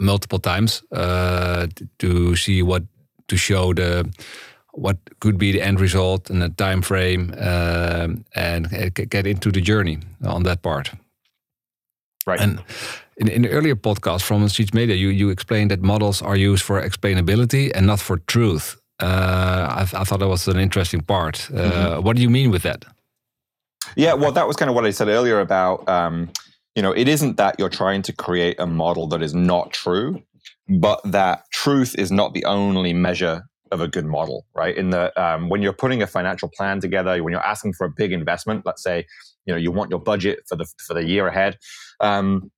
multiple 0.00 0.38
times 0.38 0.82
uh, 0.92 1.66
to 1.98 2.36
see 2.36 2.62
what, 2.62 2.82
to 3.28 3.36
show 3.36 3.72
the, 3.72 4.10
what 4.72 4.98
could 5.20 5.38
be 5.38 5.52
the 5.52 5.62
end 5.62 5.80
result 5.80 6.30
and 6.30 6.42
the 6.42 6.48
time 6.48 6.82
frame 6.82 7.34
uh, 7.38 8.08
and 8.34 8.92
get 9.10 9.26
into 9.26 9.50
the 9.50 9.60
journey 9.60 9.98
on 10.24 10.42
that 10.42 10.62
part. 10.62 10.90
Right. 12.26 12.40
And 12.40 12.62
in, 13.16 13.28
in 13.28 13.42
the 13.42 13.50
earlier 13.50 13.76
podcast 13.76 14.22
from 14.22 14.48
Streets 14.48 14.74
Media, 14.74 14.96
you, 14.96 15.08
you 15.08 15.30
explained 15.30 15.70
that 15.70 15.82
models 15.82 16.22
are 16.22 16.36
used 16.36 16.62
for 16.62 16.80
explainability 16.80 17.70
and 17.74 17.86
not 17.86 18.00
for 18.00 18.18
truth. 18.26 18.80
Uh, 19.00 19.86
I, 19.94 20.00
I, 20.00 20.04
thought 20.04 20.20
that 20.20 20.28
was 20.28 20.48
an 20.48 20.58
interesting 20.58 21.00
part. 21.00 21.48
Uh, 21.50 21.56
mm-hmm. 21.56 22.02
What 22.04 22.16
do 22.16 22.22
you 22.22 22.30
mean 22.30 22.50
with 22.50 22.62
that? 22.62 22.84
Yeah, 23.96 24.14
well, 24.14 24.32
that 24.32 24.46
was 24.46 24.56
kind 24.56 24.68
of 24.68 24.74
what 24.74 24.84
I 24.84 24.90
said 24.90 25.08
earlier 25.08 25.40
about, 25.40 25.88
um, 25.88 26.30
you 26.74 26.82
know, 26.82 26.92
it 26.92 27.08
isn't 27.08 27.36
that 27.36 27.56
you're 27.58 27.68
trying 27.68 28.02
to 28.02 28.12
create 28.12 28.56
a 28.58 28.66
model 28.66 29.06
that 29.08 29.22
is 29.22 29.34
not 29.34 29.72
true, 29.72 30.22
but 30.68 31.00
that 31.04 31.44
truth 31.52 31.94
is 31.98 32.10
not 32.10 32.34
the 32.34 32.44
only 32.44 32.92
measure 32.92 33.44
of 33.70 33.80
a 33.80 33.88
good 33.88 34.06
model, 34.06 34.46
right? 34.54 34.76
In 34.76 34.90
the 34.90 35.12
um, 35.22 35.48
when 35.48 35.62
you're 35.62 35.72
putting 35.72 36.02
a 36.02 36.06
financial 36.06 36.50
plan 36.56 36.80
together, 36.80 37.22
when 37.22 37.32
you're 37.32 37.46
asking 37.46 37.74
for 37.74 37.86
a 37.86 37.90
big 37.90 38.12
investment, 38.12 38.64
let's 38.64 38.82
say, 38.82 39.06
you 39.46 39.54
know, 39.54 39.58
you 39.58 39.70
want 39.72 39.90
your 39.90 40.00
budget 40.00 40.40
for 40.48 40.56
the 40.56 40.66
for 40.86 40.94
the 40.94 41.04
year 41.04 41.26
ahead. 41.26 41.58
Um, 42.00 42.50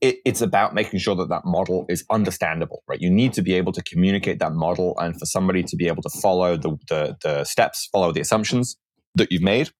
it, 0.00 0.18
it's 0.24 0.40
about 0.40 0.74
making 0.74 1.00
sure 1.00 1.16
that 1.16 1.28
that 1.28 1.44
model 1.44 1.84
is 1.88 2.04
understandable, 2.10 2.82
right? 2.86 3.00
You 3.00 3.10
need 3.10 3.32
to 3.32 3.42
be 3.42 3.54
able 3.54 3.72
to 3.72 3.82
communicate 3.82 4.38
that 4.38 4.52
model 4.52 4.94
and 4.98 5.18
for 5.18 5.26
somebody 5.26 5.62
to 5.64 5.76
be 5.76 5.88
able 5.88 6.02
to 6.02 6.10
follow 6.22 6.56
the, 6.56 6.76
the, 6.88 7.16
the 7.22 7.44
steps, 7.44 7.88
follow 7.90 8.12
the 8.12 8.20
assumptions 8.20 8.76
that 9.16 9.32
you've 9.32 9.42
made. 9.42 9.70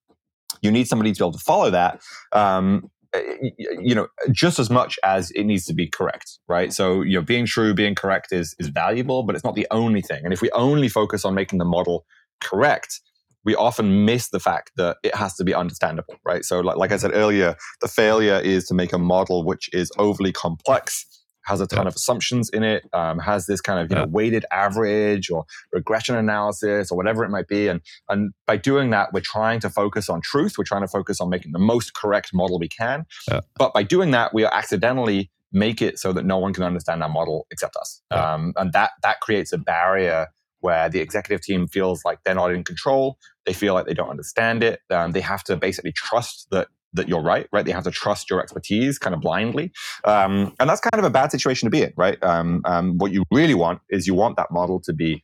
You 0.61 0.73
need 0.73 0.89
somebody 0.89 1.13
to 1.13 1.19
be 1.19 1.25
able 1.25 1.39
to 1.39 1.45
follow 1.45 1.71
that. 1.71 2.01
Um, 2.33 2.91
Uh, 3.15 3.21
you 3.59 3.95
know 3.95 4.07
just 4.31 4.59
as 4.59 4.69
much 4.69 4.99
as 5.03 5.31
it 5.31 5.45
needs 5.45 5.65
to 5.65 5.73
be 5.73 5.87
correct 5.87 6.39
right 6.47 6.75
so 6.75 7.01
you 7.01 7.15
know 7.15 7.23
being 7.23 7.47
true 7.47 7.73
being 7.73 7.95
correct 7.95 8.33
is 8.33 8.55
is 8.59 8.69
valuable 8.69 9.23
but 9.23 9.35
it's 9.35 9.45
not 9.45 9.55
the 9.55 9.67
only 9.71 10.03
thing 10.03 10.23
and 10.25 10.35
if 10.35 10.43
we 10.43 10.51
only 10.51 10.89
focus 10.89 11.25
on 11.25 11.35
making 11.35 11.59
the 11.59 11.65
model 11.65 12.05
correct 12.41 13.01
we 13.49 13.55
often 13.55 14.05
miss 14.05 14.29
the 14.29 14.41
fact 14.41 14.73
that 14.77 14.99
it 15.03 15.15
has 15.15 15.35
to 15.37 15.43
be 15.45 15.55
understandable, 15.55 16.17
right? 16.23 16.45
So, 16.45 16.61
like, 16.61 16.77
like 16.77 16.93
I 16.93 16.99
said 16.99 17.13
earlier, 17.15 17.57
the 17.81 17.89
failure 17.89 18.39
is 18.39 18.67
to 18.67 18.75
make 18.75 18.93
a 18.93 18.99
model 18.99 19.43
which 19.43 19.71
is 19.73 19.91
overly 19.97 20.33
complex, 20.33 21.07
has 21.49 21.61
a 21.61 21.67
ton 21.67 21.85
Yeah. 21.85 21.89
of 21.89 21.95
assumptions 21.97 22.51
in 22.51 22.63
it, 22.63 22.85
um, 22.93 23.19
has 23.19 23.47
this 23.47 23.61
kind 23.61 23.81
of 23.81 23.91
you 23.91 23.97
Yeah. 23.97 24.03
know 24.05 24.09
weighted 24.11 24.45
average 24.53 25.31
or 25.31 25.45
regression 25.73 26.15
analysis 26.17 26.91
or 26.93 26.97
whatever 26.97 27.25
it 27.25 27.31
might 27.31 27.49
be, 27.49 27.69
and 27.69 27.81
and 28.09 28.33
by 28.47 28.57
doing 28.57 28.91
that, 28.91 29.13
we're 29.13 29.21
trying 29.37 29.61
to 29.61 29.71
focus 29.71 30.09
on 30.09 30.21
truth. 30.21 30.57
We're 30.59 30.65
trying 30.65 30.83
to 30.83 30.89
focus 30.89 31.21
on 31.21 31.29
making 31.31 31.53
the 31.53 31.59
most 31.59 31.95
correct 31.95 32.31
model 32.33 32.59
we 32.59 32.69
can. 32.69 33.07
Yeah. 33.31 33.41
But 33.57 33.73
by 33.73 33.83
doing 33.83 34.11
that, 34.13 34.33
we 34.35 34.45
are 34.45 34.55
accidentally 34.55 35.31
make 35.51 35.81
it 35.81 35.99
so 35.99 36.13
that 36.13 36.25
no 36.27 36.37
one 36.39 36.53
can 36.53 36.63
understand 36.63 37.03
our 37.03 37.09
model 37.09 37.47
except 37.51 37.75
us, 37.77 38.03
um, 38.11 38.53
and 38.57 38.73
that 38.75 38.91
that 39.03 39.21
creates 39.21 39.53
a 39.53 39.59
barrier 39.59 40.27
where 40.61 40.89
the 40.91 40.99
executive 41.01 41.41
team 41.41 41.67
feels 41.69 42.05
like 42.05 42.19
they're 42.25 42.35
not 42.35 42.53
in 42.53 42.65
control. 42.65 43.17
They 43.47 43.53
feel 43.53 43.75
like 43.75 43.87
they 43.87 43.95
don't 43.95 44.11
understand 44.11 44.63
it. 44.65 44.81
Um, 44.91 45.13
they 45.13 45.21
have 45.21 45.45
to 45.45 45.57
basically 45.57 45.93
trust 45.93 46.49
that 46.51 46.67
that 46.95 47.09
you're 47.09 47.23
right, 47.23 47.47
right? 47.53 47.65
They 47.65 47.73
have 47.73 47.85
to 47.85 47.91
trust 47.91 48.31
your 48.31 48.41
expertise 48.41 48.99
kind 48.99 49.15
of 49.15 49.21
blindly. 49.21 49.73
Um, 50.05 50.55
and 50.59 50.69
that's 50.69 50.81
kind 50.81 50.99
of 50.99 51.05
a 51.05 51.11
bad 51.11 51.31
situation 51.31 51.67
to 51.67 51.71
be 51.71 51.83
in, 51.83 51.93
right? 51.97 52.23
Um, 52.23 52.63
um, 52.65 52.99
what 52.99 53.13
you 53.13 53.25
really 53.31 53.55
want 53.55 53.81
is 53.91 54.07
you 54.07 54.15
want 54.15 54.37
that 54.37 54.51
model 54.51 54.81
to 54.85 54.93
be 54.93 55.23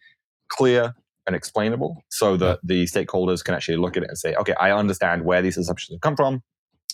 clear 0.49 0.95
and 1.27 1.35
explainable 1.35 2.03
so 2.11 2.37
that 2.37 2.61
the 2.63 2.85
stakeholders 2.85 3.43
can 3.43 3.55
actually 3.55 3.79
look 3.79 3.97
at 3.97 4.03
it 4.03 4.09
and 4.09 4.19
say, 4.19 4.35
okay, 4.35 4.55
I 4.61 4.73
understand 4.73 5.25
where 5.25 5.41
these 5.41 5.57
assumptions 5.57 5.95
have 5.95 6.01
come 6.01 6.17
from. 6.17 6.43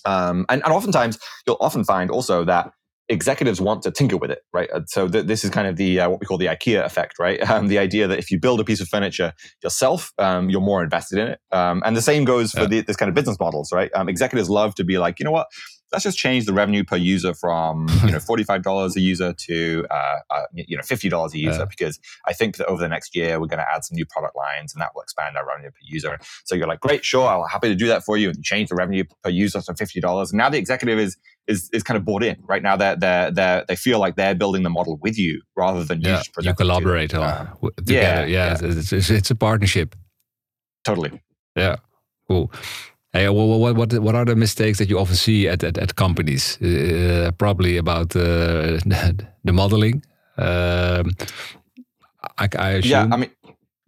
Um, 0.04 0.46
and, 0.48 0.62
and 0.64 0.72
oftentimes, 0.72 1.18
you'll 1.46 1.58
often 1.60 1.84
find 1.84 2.10
also 2.10 2.44
that 2.44 2.70
executives 3.10 3.60
want 3.60 3.82
to 3.82 3.90
tinker 3.90 4.16
with 4.16 4.30
it, 4.30 4.40
right? 4.52 4.70
Uh, 4.72 4.80
So 4.86 5.08
th- 5.08 5.26
this 5.26 5.44
is 5.44 5.50
kind 5.50 5.66
of 5.68 5.76
the 5.76 6.00
uh, 6.00 6.08
what 6.08 6.20
we 6.20 6.26
call 6.26 6.38
the 6.38 6.46
IKEA 6.46 6.84
effect, 6.84 7.18
right? 7.18 7.38
Um, 7.50 7.66
the 7.68 7.78
idea 7.78 8.06
that 8.06 8.18
if 8.18 8.30
you 8.30 8.38
build 8.40 8.60
a 8.60 8.64
piece 8.64 8.80
of 8.80 8.88
furniture 8.88 9.32
yourself, 9.62 10.12
um, 10.18 10.48
you're 10.50 10.60
more 10.72 10.82
invested 10.82 11.18
in 11.18 11.28
it. 11.28 11.40
Um, 11.52 11.82
and 11.84 11.96
the 11.96 12.02
same 12.02 12.24
goes 12.24 12.52
for 12.52 12.60
Yeah. 12.60 12.66
the, 12.66 12.80
this 12.82 12.96
kind 12.96 13.08
of 13.08 13.14
business 13.14 13.38
models, 13.40 13.72
right? 13.72 13.90
Um, 13.94 14.08
executives 14.08 14.48
love 14.48 14.74
to 14.76 14.84
be 14.84 14.98
like, 14.98 15.18
you 15.18 15.24
know 15.24 15.32
what? 15.32 15.48
Let's 15.92 16.04
just 16.04 16.18
change 16.18 16.46
the 16.46 16.52
revenue 16.52 16.84
per 16.84 16.96
user 16.96 17.34
from 17.34 17.88
you 18.04 18.12
know 18.12 18.20
forty 18.20 18.44
five 18.44 18.62
dollars 18.62 18.96
a 18.96 19.00
user 19.00 19.32
to 19.32 19.86
uh, 19.90 20.16
uh, 20.30 20.42
you 20.54 20.76
know 20.76 20.82
fifty 20.82 21.08
dollars 21.08 21.34
a 21.34 21.38
user 21.38 21.60
Yeah. 21.60 21.64
because 21.64 21.98
I 22.26 22.32
think 22.32 22.56
that 22.58 22.66
over 22.66 22.80
the 22.80 22.88
next 22.88 23.16
year 23.16 23.40
we're 23.40 23.46
going 23.48 23.58
to 23.58 23.68
add 23.70 23.84
some 23.84 23.96
new 23.96 24.06
product 24.06 24.36
lines 24.36 24.72
and 24.72 24.80
that 24.80 24.90
will 24.94 25.02
expand 25.02 25.36
our 25.36 25.46
revenue 25.46 25.70
per 25.70 25.76
user. 25.82 26.18
So 26.44 26.54
you're 26.54 26.68
like, 26.68 26.80
great, 26.80 27.04
sure, 27.04 27.26
I'm 27.28 27.46
happy 27.48 27.68
to 27.68 27.74
do 27.74 27.88
that 27.88 28.04
for 28.04 28.16
you, 28.16 28.28
and 28.30 28.42
change 28.44 28.68
the 28.68 28.76
revenue 28.76 29.04
per 29.24 29.30
user 29.30 29.60
to 29.60 29.74
fifty 29.74 30.00
dollars. 30.00 30.30
And 30.30 30.38
now 30.38 30.48
the 30.48 30.58
executive 30.58 30.98
is 30.98 31.16
is 31.48 31.68
is 31.72 31.82
kind 31.82 31.96
of 31.96 32.04
bought 32.04 32.22
in. 32.22 32.36
Right 32.46 32.62
now, 32.62 32.76
they 32.76 32.94
they 32.98 33.30
they 33.32 33.64
they 33.68 33.76
feel 33.76 33.98
like 33.98 34.14
they're 34.16 34.34
building 34.36 34.62
the 34.62 34.70
model 34.70 34.98
with 35.02 35.18
you 35.18 35.42
rather 35.56 35.82
than 35.82 36.00
you 36.02 36.10
Yeah, 36.10 36.18
you 36.24 36.32
present 36.32 36.52
it 36.54 36.56
to 36.58 36.62
collaborate 36.64 37.14
Uh, 37.14 37.46
w- 37.54 37.70
together. 37.76 38.26
yeah, 38.28 38.56
Yeah, 38.60 38.68
It's, 38.70 38.92
it's, 38.92 39.10
it's 39.10 39.30
a 39.30 39.34
partnership. 39.34 39.96
totally. 40.84 41.20
Yeah, 41.56 41.76
cool. 42.28 42.52
Hey, 43.12 43.28
what, 43.28 43.44
what 43.46 43.76
what 43.76 43.92
what 43.98 44.14
are 44.14 44.24
the 44.24 44.36
mistakes 44.36 44.78
that 44.78 44.88
you 44.88 44.98
often 44.98 45.16
see 45.16 45.48
at 45.48 45.64
at, 45.64 45.78
at 45.78 45.96
companies? 45.96 46.60
Uh, 46.62 47.32
probably 47.38 47.76
about 47.76 48.14
uh, 48.14 48.78
the 49.44 49.52
modeling. 49.52 50.04
Um, 50.38 51.10
I, 52.38 52.48
I. 52.56 52.76
Yeah, 52.76 53.08
I 53.10 53.16
mean, 53.16 53.30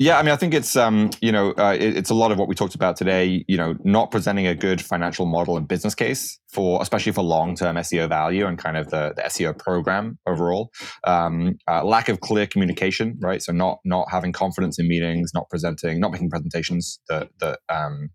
yeah, 0.02 0.18
I 0.18 0.22
mean, 0.24 0.32
I 0.32 0.36
think 0.36 0.54
it's 0.54 0.74
um, 0.74 1.10
you 1.20 1.30
know, 1.30 1.52
uh, 1.52 1.76
it, 1.78 1.96
it's 1.96 2.10
a 2.10 2.14
lot 2.14 2.32
of 2.32 2.38
what 2.38 2.48
we 2.48 2.56
talked 2.56 2.74
about 2.74 2.96
today. 2.96 3.44
You 3.46 3.56
know, 3.56 3.76
not 3.84 4.10
presenting 4.10 4.48
a 4.48 4.56
good 4.56 4.82
financial 4.82 5.26
model 5.26 5.56
and 5.56 5.68
business 5.68 5.94
case 5.94 6.40
for, 6.48 6.82
especially 6.82 7.12
for 7.12 7.22
long-term 7.22 7.76
SEO 7.76 8.08
value 8.08 8.46
and 8.46 8.58
kind 8.58 8.76
of 8.76 8.90
the, 8.90 9.12
the 9.14 9.22
SEO 9.22 9.56
program 9.56 10.18
overall. 10.26 10.72
Um, 11.04 11.58
uh, 11.68 11.84
lack 11.84 12.08
of 12.08 12.18
clear 12.20 12.48
communication, 12.48 13.16
right? 13.20 13.40
So 13.40 13.52
not 13.52 13.78
not 13.84 14.10
having 14.10 14.32
confidence 14.32 14.80
in 14.80 14.88
meetings, 14.88 15.30
not 15.32 15.48
presenting, 15.48 16.00
not 16.00 16.10
making 16.10 16.30
presentations 16.30 16.98
that 17.08 17.28
that 17.38 17.60
um, 17.68 18.10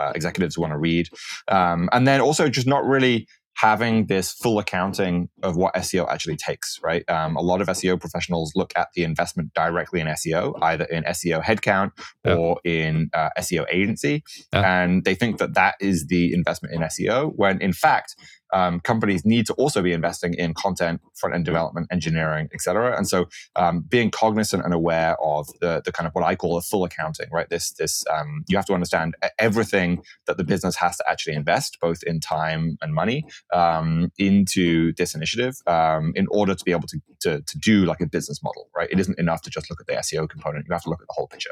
uh, 0.00 0.12
executives 0.14 0.56
want 0.58 0.72
to 0.72 0.78
read, 0.78 1.06
um, 1.48 1.88
and 1.92 2.06
then 2.08 2.20
also 2.20 2.48
just 2.48 2.66
not 2.66 2.84
really 2.84 3.26
having 3.56 4.06
this 4.06 4.32
full 4.32 4.58
accounting 4.58 5.28
of 5.42 5.54
what 5.56 5.74
SEO 5.74 6.08
actually 6.08 6.36
takes, 6.36 6.78
right? 6.82 7.04
Um, 7.10 7.36
a 7.36 7.42
lot 7.42 7.60
of 7.60 7.66
SEO 7.68 8.00
professionals 8.00 8.52
look 8.54 8.72
at 8.74 8.88
the 8.94 9.02
investment 9.04 9.52
directly 9.54 10.00
in 10.00 10.06
SEO, 10.06 10.54
either 10.62 10.84
in 10.84 11.02
SEO 11.04 11.42
headcount 11.42 11.90
Yeah. 12.24 12.34
or 12.36 12.60
in 12.64 13.10
uh, 13.12 13.28
SEO 13.38 13.66
agency, 13.70 14.22
Yeah. 14.52 14.82
and 14.82 15.04
they 15.04 15.14
think 15.14 15.38
that 15.38 15.54
that 15.54 15.74
is 15.80 16.06
the 16.06 16.32
investment 16.32 16.74
in 16.74 16.80
SEO. 16.82 17.32
When 17.36 17.60
in 17.60 17.74
fact, 17.74 18.14
um, 18.52 18.80
companies 18.80 19.24
need 19.24 19.46
to 19.46 19.54
also 19.54 19.82
be 19.82 19.92
investing 19.92 20.34
in 20.34 20.54
content, 20.54 21.00
front 21.14 21.34
end 21.34 21.44
development, 21.44 21.86
engineering, 21.90 22.48
et 22.52 22.60
cetera. 22.60 22.96
And 22.96 23.08
so, 23.08 23.28
um, 23.56 23.80
being 23.80 24.10
cognizant 24.10 24.64
and 24.64 24.74
aware 24.74 25.16
of 25.22 25.48
the, 25.60 25.82
the 25.84 25.92
kind 25.92 26.06
of 26.06 26.14
what 26.14 26.24
I 26.24 26.34
call 26.36 26.56
a 26.56 26.60
full 26.62 26.84
accounting, 26.84 27.28
right? 27.30 27.48
This 27.48 27.72
this 27.72 28.04
um, 28.10 28.44
you 28.48 28.56
have 28.56 28.66
to 28.66 28.74
understand 28.74 29.14
everything 29.38 30.02
that 30.26 30.36
the 30.36 30.44
business 30.44 30.76
has 30.76 30.96
to 30.98 31.04
actually 31.10 31.34
invest, 31.34 31.78
both 31.80 32.02
in 32.04 32.20
time 32.20 32.76
and 32.82 32.94
money, 32.94 33.24
um, 33.52 34.10
into 34.18 34.92
this 34.94 35.14
initiative 35.14 35.56
um, 35.66 36.12
in 36.14 36.26
order 36.30 36.54
to 36.54 36.64
be 36.64 36.72
able 36.72 36.88
to, 36.88 37.00
to 37.20 37.42
to 37.42 37.58
do 37.58 37.84
like 37.84 38.00
a 38.00 38.06
business 38.06 38.42
model, 38.42 38.68
right? 38.76 38.88
It 38.90 38.98
isn't 39.00 39.18
enough 39.18 39.42
to 39.42 39.50
just 39.50 39.70
look 39.70 39.80
at 39.80 39.86
the 39.86 39.94
SEO 39.94 40.28
component; 40.28 40.66
you 40.68 40.72
have 40.72 40.82
to 40.84 40.90
look 40.90 41.00
at 41.00 41.06
the 41.08 41.14
whole 41.14 41.26
picture. 41.28 41.50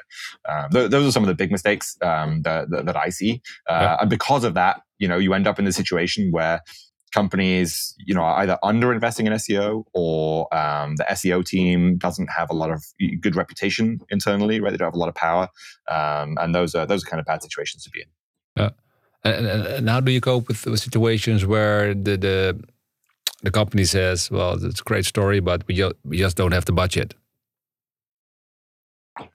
Um, 0.49 0.71
th- 0.71 0.91
those 0.91 1.07
are 1.09 1.13
some 1.13 1.23
of 1.23 1.29
the 1.29 1.35
big 1.35 1.51
mistakes 1.53 1.97
um, 2.03 2.43
that, 2.43 2.71
that 2.71 2.87
that 2.87 2.97
I 2.97 3.09
see, 3.11 3.43
uh, 3.69 3.79
Yeah. 3.81 3.97
and 4.01 4.11
because 4.11 4.45
of 4.45 4.55
that, 4.55 4.83
you 4.99 5.09
know, 5.09 5.19
you 5.19 5.33
end 5.35 5.47
up 5.47 5.59
in 5.59 5.67
a 5.67 5.73
situation 5.73 6.31
where 6.33 6.63
companies, 7.13 7.95
you 7.99 8.15
know, 8.15 8.23
are 8.23 8.41
either 8.41 8.59
under 8.63 8.93
investing 8.93 9.27
in 9.27 9.33
SEO 9.35 9.85
or 9.95 10.53
um, 10.55 10.97
the 10.97 11.05
SEO 11.11 11.45
team 11.45 11.97
doesn't 11.97 12.29
have 12.29 12.51
a 12.51 12.55
lot 12.55 12.71
of 12.71 12.85
good 13.21 13.37
reputation 13.37 14.01
internally, 14.11 14.61
right? 14.61 14.71
They 14.71 14.77
don't 14.77 14.87
have 14.87 14.95
a 14.95 14.99
lot 14.99 15.09
of 15.09 15.15
power, 15.15 15.49
um, 15.89 16.37
and 16.41 16.55
those 16.55 16.75
are 16.75 16.87
those 16.87 17.05
are 17.05 17.09
kind 17.09 17.21
of 17.21 17.27
bad 17.27 17.43
situations 17.43 17.85
to 17.85 17.91
be 17.91 18.01
in. 18.01 18.09
And, 19.25 19.47
and, 19.47 19.67
and 19.67 19.89
how 19.89 20.01
do 20.01 20.13
you 20.13 20.21
cope 20.21 20.49
with, 20.49 20.65
with 20.67 20.81
situations 20.81 21.45
where 21.45 21.93
the, 21.95 22.17
the 22.17 22.65
the 23.43 23.51
company 23.51 23.85
says, 23.85 24.31
"Well, 24.31 24.65
it's 24.65 24.81
a 24.81 24.85
great 24.85 25.05
story, 25.05 25.41
but 25.41 25.67
we 25.67 25.75
just 25.75 25.95
we 26.05 26.19
just 26.19 26.37
don't 26.37 26.53
have 26.53 26.65
the 26.65 26.73
budget." 26.73 27.15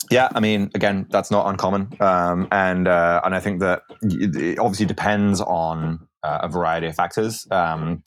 Yeah, 0.10 0.30
I 0.34 0.40
mean, 0.40 0.72
again, 0.76 1.08
that's 1.10 1.32
not 1.32 1.48
uncommon, 1.48 1.90
um, 2.00 2.48
and 2.52 2.88
uh, 2.88 3.22
and 3.24 3.36
I 3.36 3.40
think 3.40 3.60
that 3.60 3.84
it 4.02 4.60
obviously 4.60 4.86
depends 4.86 5.42
on 5.42 6.08
uh, 6.24 6.40
a 6.44 6.50
variety 6.50 6.88
of 6.88 6.96
factors. 6.96 7.48
Um, 7.52 8.04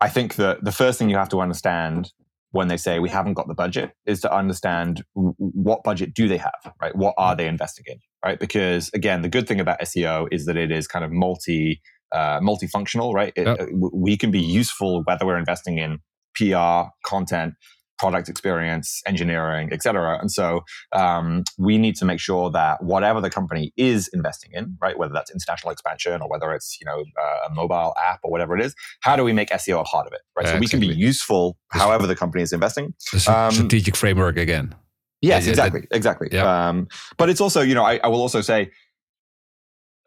I 0.00 0.08
think 0.08 0.36
that 0.36 0.64
the 0.64 0.72
first 0.72 0.98
thing 0.98 1.08
you 1.10 1.16
have 1.16 1.28
to 1.30 1.40
understand 1.40 2.12
when 2.50 2.68
they 2.68 2.76
say 2.76 2.98
we 2.98 3.08
haven't 3.08 3.34
got 3.34 3.48
the 3.48 3.54
budget 3.54 3.92
is 4.04 4.20
to 4.20 4.34
understand 4.34 5.02
w- 5.14 5.34
what 5.38 5.82
budget 5.82 6.12
do 6.14 6.28
they 6.28 6.36
have, 6.36 6.72
right? 6.80 6.94
What 6.94 7.14
are 7.16 7.34
they 7.34 7.46
investing 7.46 7.84
in, 7.88 7.98
right? 8.24 8.38
Because 8.38 8.90
again, 8.94 9.22
the 9.22 9.28
good 9.28 9.48
thing 9.48 9.58
about 9.58 9.80
SEO 9.80 10.28
is 10.30 10.44
that 10.46 10.56
it 10.56 10.70
is 10.70 10.86
kind 10.86 11.04
of 11.04 11.10
multi 11.10 11.80
uh, 12.12 12.40
multifunctional, 12.40 13.14
right? 13.14 13.32
It, 13.36 13.46
uh, 13.46 13.66
we 13.72 14.18
can 14.18 14.30
be 14.30 14.40
useful 14.40 15.02
whether 15.04 15.24
we're 15.24 15.38
investing 15.38 15.78
in 15.78 15.98
PR, 16.34 16.90
content, 17.04 17.54
product 18.02 18.28
experience, 18.28 19.00
engineering, 19.06 19.68
et 19.70 19.80
cetera. 19.80 20.18
And 20.18 20.28
so 20.28 20.64
um, 20.92 21.44
we 21.56 21.78
need 21.78 21.94
to 21.96 22.04
make 22.04 22.18
sure 22.18 22.50
that 22.50 22.82
whatever 22.82 23.20
the 23.20 23.30
company 23.30 23.72
is 23.76 24.08
investing 24.08 24.50
in, 24.52 24.76
right, 24.82 24.98
whether 24.98 25.12
that's 25.12 25.30
international 25.30 25.70
expansion 25.70 26.20
or 26.20 26.28
whether 26.28 26.52
it's 26.52 26.78
you 26.80 26.84
know 26.84 27.04
uh, 27.22 27.48
a 27.48 27.54
mobile 27.54 27.94
app 28.04 28.18
or 28.24 28.32
whatever 28.32 28.58
it 28.58 28.64
is, 28.64 28.74
how 29.02 29.14
do 29.14 29.22
we 29.22 29.32
make 29.32 29.50
SEO 29.50 29.80
a 29.80 29.84
part 29.84 30.08
of 30.08 30.12
it, 30.12 30.22
right? 30.36 30.46
Yeah, 30.46 30.54
so 30.54 30.58
we 30.58 30.66
can 30.66 30.80
be 30.80 30.88
useful 30.88 31.56
however 31.70 32.08
the 32.08 32.16
company 32.16 32.42
is 32.42 32.52
investing. 32.52 32.92
Um, 33.28 33.52
strategic 33.52 33.94
framework 33.94 34.36
again. 34.36 34.74
Yes, 35.20 35.46
exactly, 35.46 35.86
exactly. 35.92 36.28
Yeah. 36.32 36.68
Um, 36.68 36.88
but 37.16 37.30
it's 37.30 37.40
also, 37.40 37.60
you 37.60 37.76
know, 37.76 37.84
I, 37.84 38.00
I 38.02 38.08
will 38.08 38.20
also 38.20 38.40
say 38.40 38.72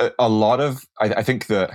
a, 0.01 0.12
a 0.19 0.27
lot 0.27 0.60
of. 0.60 0.84
I, 0.99 1.05
I 1.13 1.23
think 1.23 1.47
that 1.47 1.71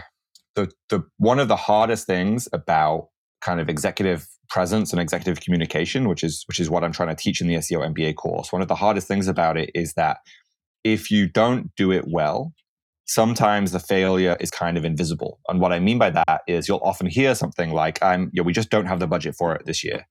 the 0.54 0.70
the 0.90 1.02
one 1.16 1.38
of 1.38 1.48
the 1.48 1.56
hardest 1.56 2.06
things 2.06 2.46
about 2.52 3.08
kind 3.40 3.58
of 3.58 3.70
executive 3.70 4.28
presence 4.50 4.92
and 4.92 5.00
executive 5.00 5.40
communication, 5.40 6.08
which 6.08 6.22
is 6.24 6.44
which 6.48 6.60
is 6.60 6.68
what 6.68 6.84
I'm 6.84 6.92
trying 6.92 7.08
to 7.08 7.14
teach 7.14 7.40
in 7.40 7.46
the 7.46 7.54
SEO 7.54 7.86
MBA 7.94 8.16
course. 8.16 8.52
One 8.52 8.62
of 8.62 8.68
the 8.68 8.74
hardest 8.74 9.08
things 9.08 9.28
about 9.28 9.56
it 9.56 9.70
is 9.74 9.94
that 9.94 10.18
if 10.84 11.10
you 11.10 11.28
don't 11.28 11.70
do 11.76 11.92
it 11.92 12.04
well, 12.08 12.52
sometimes 13.06 13.72
the 13.72 13.80
failure 13.80 14.36
is 14.40 14.50
kind 14.50 14.76
of 14.76 14.84
invisible. 14.84 15.40
And 15.48 15.60
what 15.60 15.72
I 15.72 15.78
mean 15.78 15.98
by 15.98 16.10
that 16.10 16.42
is 16.46 16.68
you'll 16.68 16.80
often 16.84 17.06
hear 17.06 17.34
something 17.34 17.70
like, 17.70 18.02
"I'm, 18.02 18.30
yeah, 18.32 18.42
we 18.42 18.52
just 18.52 18.70
don't 18.70 18.86
have 18.86 19.00
the 19.00 19.06
budget 19.06 19.34
for 19.36 19.54
it 19.54 19.66
this 19.66 19.82
year," 19.84 20.06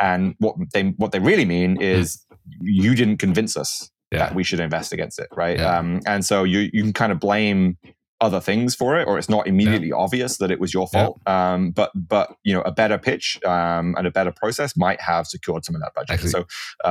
and 0.00 0.34
what 0.38 0.56
they 0.72 0.82
what 0.96 1.12
they 1.12 1.18
really 1.20 1.44
mean 1.44 1.80
is 1.80 2.24
you 2.60 2.94
didn't 2.94 3.18
convince 3.18 3.56
us 3.56 3.90
Yeah. 4.12 4.18
that 4.20 4.34
we 4.34 4.44
should 4.44 4.60
invest 4.60 4.92
against 4.92 5.18
it, 5.18 5.28
right? 5.36 5.58
Yeah. 5.58 5.78
Um, 5.78 6.00
and 6.06 6.24
so 6.24 6.44
you 6.44 6.70
you 6.72 6.82
can 6.82 6.92
kind 6.92 7.12
of 7.12 7.18
blame 7.20 7.76
other 8.26 8.40
things 8.40 8.74
for 8.80 8.90
it, 8.98 9.04
or 9.08 9.18
it's 9.18 9.28
not 9.36 9.46
immediately 9.46 9.92
obvious 9.92 10.38
that 10.38 10.50
it 10.54 10.58
was 10.64 10.70
your 10.76 10.86
Yeah. 10.92 10.96
fault. 11.06 11.16
Um, 11.36 11.60
but 11.78 11.90
but 11.94 12.26
you 12.42 12.52
know 12.54 12.62
a 12.62 12.72
better 12.72 12.98
pitch 13.08 13.26
um, 13.44 13.94
and 13.98 14.06
a 14.06 14.10
better 14.18 14.32
process 14.42 14.70
might 14.76 15.00
have 15.10 15.24
secured 15.34 15.64
some 15.64 15.74
of 15.76 15.80
that 15.82 15.92
budget. 15.94 16.10
Actually, 16.14 16.30
so 16.36 16.40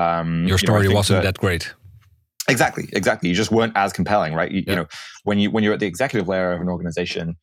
um, 0.01 0.45
Your 0.47 0.57
story 0.57 0.83
think 0.83 0.95
wasn't 0.95 1.23
that- 1.23 1.35
that 1.35 1.39
great. 1.45 1.73
Exactly, 2.49 2.85
exactly. 2.93 3.29
You 3.29 3.35
just 3.35 3.51
weren't 3.51 3.71
as 3.75 3.93
compelling, 3.93 4.33
right? 4.33 4.51
You, 4.51 4.63
Yeah. 4.65 4.71
you 4.71 4.75
know, 4.79 4.87
when 5.23 5.37
you 5.39 5.49
when 5.53 5.63
you're 5.63 5.73
at 5.73 5.79
the 5.79 5.87
executive 5.87 6.27
layer 6.27 6.51
of 6.55 6.59
an 6.61 6.67
organization, 6.75 7.35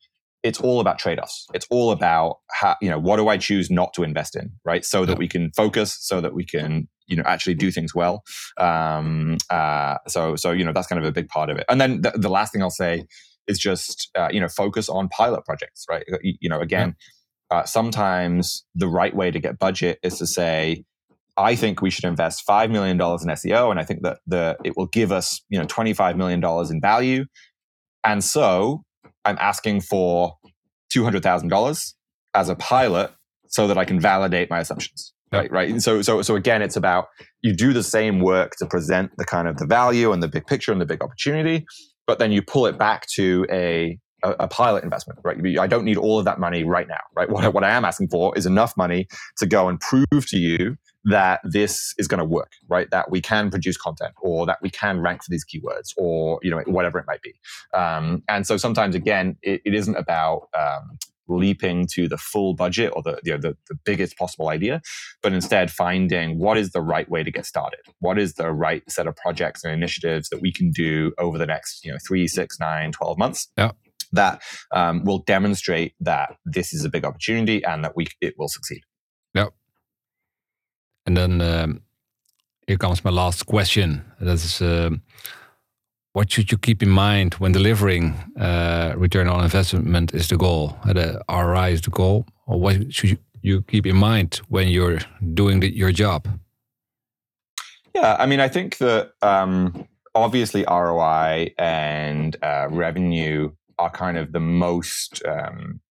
it's 0.43 0.59
all 0.67 0.79
about 0.79 0.97
trade-offs. 0.99 1.47
It's 1.55 1.67
all 1.71 1.89
about 1.91 2.37
how 2.59 2.75
you 2.83 2.89
know 2.91 2.99
what 3.07 3.17
do 3.17 3.27
I 3.27 3.37
choose 3.37 3.69
not 3.71 3.89
to 3.95 4.03
invest 4.03 4.35
in, 4.35 4.51
right? 4.71 4.83
So 4.85 5.05
that 5.07 5.17
we 5.17 5.27
can 5.27 5.51
focus, 5.61 5.97
so 6.09 6.21
that 6.21 6.33
we 6.35 6.45
can 6.45 6.87
you 7.07 7.15
know 7.17 7.23
actually 7.25 7.55
do 7.55 7.71
things 7.71 7.91
well. 7.95 8.23
Um, 8.57 9.37
uh, 9.49 9.95
so 10.07 10.35
so 10.35 10.51
you 10.51 10.63
know 10.65 10.71
that's 10.75 10.87
kind 10.91 10.99
of 11.03 11.05
a 11.05 11.11
big 11.19 11.27
part 11.35 11.49
of 11.49 11.57
it. 11.57 11.65
And 11.69 11.81
then 11.81 12.01
the, 12.01 12.11
the 12.15 12.29
last 12.29 12.53
thing 12.53 12.61
I'll 12.61 12.69
say 12.85 13.05
is 13.51 13.59
just 13.59 14.09
uh, 14.15 14.29
you 14.31 14.39
know 14.39 14.47
focus 14.47 14.89
on 14.89 15.09
pilot 15.09 15.45
projects, 15.45 15.85
right? 15.89 16.03
You 16.23 16.49
know 16.49 16.59
again, 16.59 16.95
yeah. 17.51 17.57
uh, 17.57 17.65
sometimes 17.65 18.65
the 18.73 18.87
right 18.87 19.15
way 19.15 19.31
to 19.31 19.39
get 19.39 19.59
budget 19.59 19.99
is 20.03 20.17
to 20.19 20.27
say. 20.27 20.83
I 21.37 21.55
think 21.55 21.81
we 21.81 21.89
should 21.89 22.03
invest 22.03 22.43
five 22.45 22.69
million 22.69 22.97
dollars 22.97 23.23
in 23.23 23.29
SEO, 23.29 23.71
and 23.71 23.79
I 23.79 23.83
think 23.83 24.03
that 24.03 24.19
the 24.27 24.57
it 24.65 24.75
will 24.75 24.87
give 24.87 25.11
us 25.11 25.41
you 25.49 25.57
know 25.57 25.65
twenty 25.65 25.93
five 25.93 26.17
million 26.17 26.39
dollars 26.39 26.69
in 26.69 26.81
value. 26.81 27.25
And 28.03 28.23
so 28.23 28.83
I'm 29.23 29.37
asking 29.39 29.81
for 29.81 30.35
two 30.91 31.03
hundred 31.03 31.23
thousand 31.23 31.47
dollars 31.47 31.95
as 32.33 32.49
a 32.49 32.55
pilot 32.55 33.11
so 33.47 33.67
that 33.67 33.77
I 33.77 33.85
can 33.85 33.99
validate 33.99 34.49
my 34.49 34.59
assumptions. 34.59 35.13
Right, 35.31 35.51
right. 35.51 35.81
So, 35.81 36.01
so, 36.01 36.21
so 36.21 36.35
again, 36.35 36.61
it's 36.61 36.75
about 36.75 37.07
you 37.41 37.55
do 37.55 37.71
the 37.71 37.83
same 37.83 38.19
work 38.19 38.53
to 38.57 38.65
present 38.65 39.11
the 39.17 39.23
kind 39.23 39.47
of 39.47 39.57
the 39.57 39.65
value 39.65 40.11
and 40.11 40.21
the 40.21 40.27
big 40.27 40.45
picture 40.45 40.73
and 40.73 40.81
the 40.81 40.85
big 40.85 41.01
opportunity, 41.01 41.65
but 42.07 42.19
then 42.19 42.31
you 42.31 42.41
pull 42.41 42.65
it 42.65 42.77
back 42.77 43.07
to 43.15 43.45
a 43.51 43.99
a, 44.23 44.31
a 44.41 44.47
pilot 44.47 44.83
investment. 44.83 45.19
Right. 45.23 45.37
I 45.57 45.67
don't 45.67 45.85
need 45.85 45.97
all 45.97 46.19
of 46.19 46.25
that 46.25 46.39
money 46.39 46.63
right 46.63 46.87
now. 46.87 46.99
Right. 47.15 47.29
What, 47.29 47.43
I, 47.43 47.47
what 47.47 47.63
I 47.63 47.71
am 47.71 47.85
asking 47.85 48.09
for 48.09 48.37
is 48.37 48.45
enough 48.45 48.75
money 48.77 49.07
to 49.37 49.45
go 49.45 49.67
and 49.67 49.79
prove 49.79 50.27
to 50.27 50.37
you 50.37 50.77
that 51.05 51.41
this 51.43 51.93
is 51.97 52.07
going 52.07 52.19
to 52.19 52.25
work. 52.25 52.51
Right. 52.67 52.89
That 52.91 53.09
we 53.09 53.21
can 53.21 53.49
produce 53.49 53.77
content, 53.77 54.13
or 54.21 54.45
that 54.45 54.59
we 54.61 54.69
can 54.69 55.01
rank 55.01 55.23
for 55.23 55.31
these 55.31 55.45
keywords, 55.45 55.93
or 55.97 56.39
you 56.43 56.51
know 56.51 56.61
whatever 56.67 56.99
it 56.99 57.05
might 57.07 57.21
be. 57.21 57.33
Um, 57.73 58.23
and 58.29 58.45
so 58.45 58.57
sometimes 58.57 58.95
again, 58.95 59.37
it, 59.41 59.61
it 59.65 59.73
isn't 59.73 59.95
about 59.95 60.49
um, 60.57 60.97
leaping 61.31 61.87
to 61.93 62.07
the 62.07 62.17
full 62.17 62.53
budget 62.53 62.91
or 62.95 63.01
the, 63.01 63.19
you 63.23 63.31
know, 63.31 63.37
the, 63.37 63.57
the 63.67 63.75
biggest 63.85 64.17
possible 64.17 64.49
idea, 64.49 64.81
but 65.21 65.33
instead 65.33 65.71
finding 65.71 66.37
what 66.37 66.57
is 66.57 66.71
the 66.71 66.81
right 66.81 67.09
way 67.09 67.23
to 67.23 67.31
get 67.31 67.45
started. 67.45 67.79
What 67.99 68.19
is 68.19 68.35
the 68.35 68.51
right 68.51 68.83
set 68.89 69.07
of 69.07 69.15
projects 69.15 69.63
and 69.63 69.73
initiatives 69.73 70.29
that 70.29 70.41
we 70.41 70.51
can 70.51 70.71
do 70.71 71.13
over 71.17 71.37
the 71.37 71.45
next, 71.45 71.83
you 71.83 71.91
know, 71.91 71.97
three, 72.05 72.27
six, 72.27 72.59
nine, 72.59 72.91
12 72.91 73.17
months. 73.17 73.47
Yeah. 73.57 73.71
That 74.13 74.41
um, 74.73 75.05
will 75.05 75.19
demonstrate 75.19 75.93
that 76.01 76.35
this 76.43 76.73
is 76.73 76.83
a 76.83 76.89
big 76.89 77.05
opportunity 77.05 77.63
and 77.63 77.83
that 77.85 77.95
we 77.95 78.07
it 78.19 78.33
will 78.37 78.49
succeed. 78.49 78.81
Yeah. 79.33 79.47
And 81.05 81.15
then 81.15 81.41
um, 81.41 81.81
here 82.67 82.77
comes 82.77 83.03
my 83.03 83.11
last 83.11 83.45
question. 83.45 84.03
That 84.19 84.33
is, 84.33 84.61
um, 84.61 85.01
what 86.13 86.31
should 86.31 86.51
you 86.51 86.57
keep 86.57 86.83
in 86.83 86.89
mind 86.89 87.35
when 87.35 87.51
delivering 87.51 88.13
uh, 88.39 88.93
return 88.97 89.27
on 89.27 89.43
investment 89.43 90.13
is 90.13 90.27
the 90.27 90.37
goal, 90.37 90.77
uh, 90.83 90.93
the 90.93 91.21
ROI 91.29 91.71
is 91.71 91.81
the 91.81 91.89
goal, 91.89 92.25
or 92.45 92.59
what 92.59 92.93
should 92.93 93.17
you 93.41 93.61
keep 93.61 93.85
in 93.85 93.95
mind 93.95 94.41
when 94.49 94.67
you're 94.67 94.99
doing 95.33 95.61
the, 95.61 95.73
your 95.73 95.91
job? 95.91 96.27
Yeah, 97.95 98.15
I 98.19 98.25
mean, 98.25 98.39
I 98.39 98.47
think 98.47 98.77
that 98.77 99.11
um, 99.21 99.87
obviously 100.13 100.65
ROI 100.67 101.53
and 101.57 102.35
uh, 102.41 102.67
revenue 102.69 103.51
are 103.79 103.89
kind 103.89 104.17
of 104.17 104.31
the 104.31 104.39
most 104.39 105.21
um, 105.25 105.81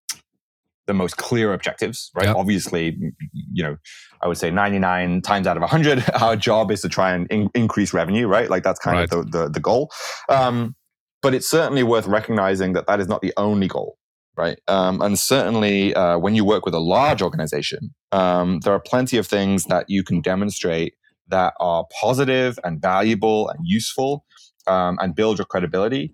the 0.91 0.95
most 0.95 1.17
clear 1.19 1.53
objectives, 1.53 2.11
right? 2.17 2.27
Yep. 2.27 2.37
Obviously, 2.37 2.99
you 3.33 3.63
know, 3.63 3.77
I 4.23 4.27
would 4.27 4.39
say 4.39 4.51
99 4.51 5.23
times 5.23 5.47
out 5.47 5.57
of 5.57 5.61
100, 5.61 6.05
our 6.21 6.35
job 6.35 6.73
is 6.73 6.83
to 6.83 6.89
try 6.89 7.15
and 7.15 7.29
in- 7.31 7.51
increase 7.55 7.95
revenue, 7.95 8.27
right? 8.27 8.51
Like 8.51 8.65
that's 8.65 8.81
kind 8.81 8.97
right. 8.97 9.13
of 9.13 9.31
the, 9.31 9.39
the, 9.39 9.49
the 9.51 9.61
goal. 9.61 9.93
Um, 10.29 10.75
but 11.23 11.33
it's 11.33 11.49
certainly 11.49 11.85
worth 11.85 12.09
recognizing 12.09 12.73
that 12.73 12.89
that 12.89 12.99
is 12.99 13.07
not 13.07 13.23
the 13.23 13.33
only 13.37 13.69
goal, 13.69 13.99
right? 14.37 14.59
Um, 14.67 15.01
and 15.01 15.17
certainly 15.17 15.95
uh, 15.95 16.19
when 16.19 16.35
you 16.35 16.45
work 16.45 16.65
with 16.65 16.75
a 16.75 16.81
large 16.81 17.23
organization, 17.23 17.95
um, 18.11 18.59
there 18.65 18.73
are 18.73 18.81
plenty 18.81 19.17
of 19.17 19.29
things 19.29 19.67
that 19.67 19.85
you 19.87 20.03
can 20.03 20.21
demonstrate 20.21 20.95
that 21.29 21.55
are 21.61 21.85
positive 22.01 22.59
and 22.65 22.83
valuable 22.83 23.49
and 23.49 23.61
useful 23.63 24.25
um, 24.67 24.99
and 25.01 25.15
build 25.15 25.39
your 25.39 25.47
credibility 25.47 26.13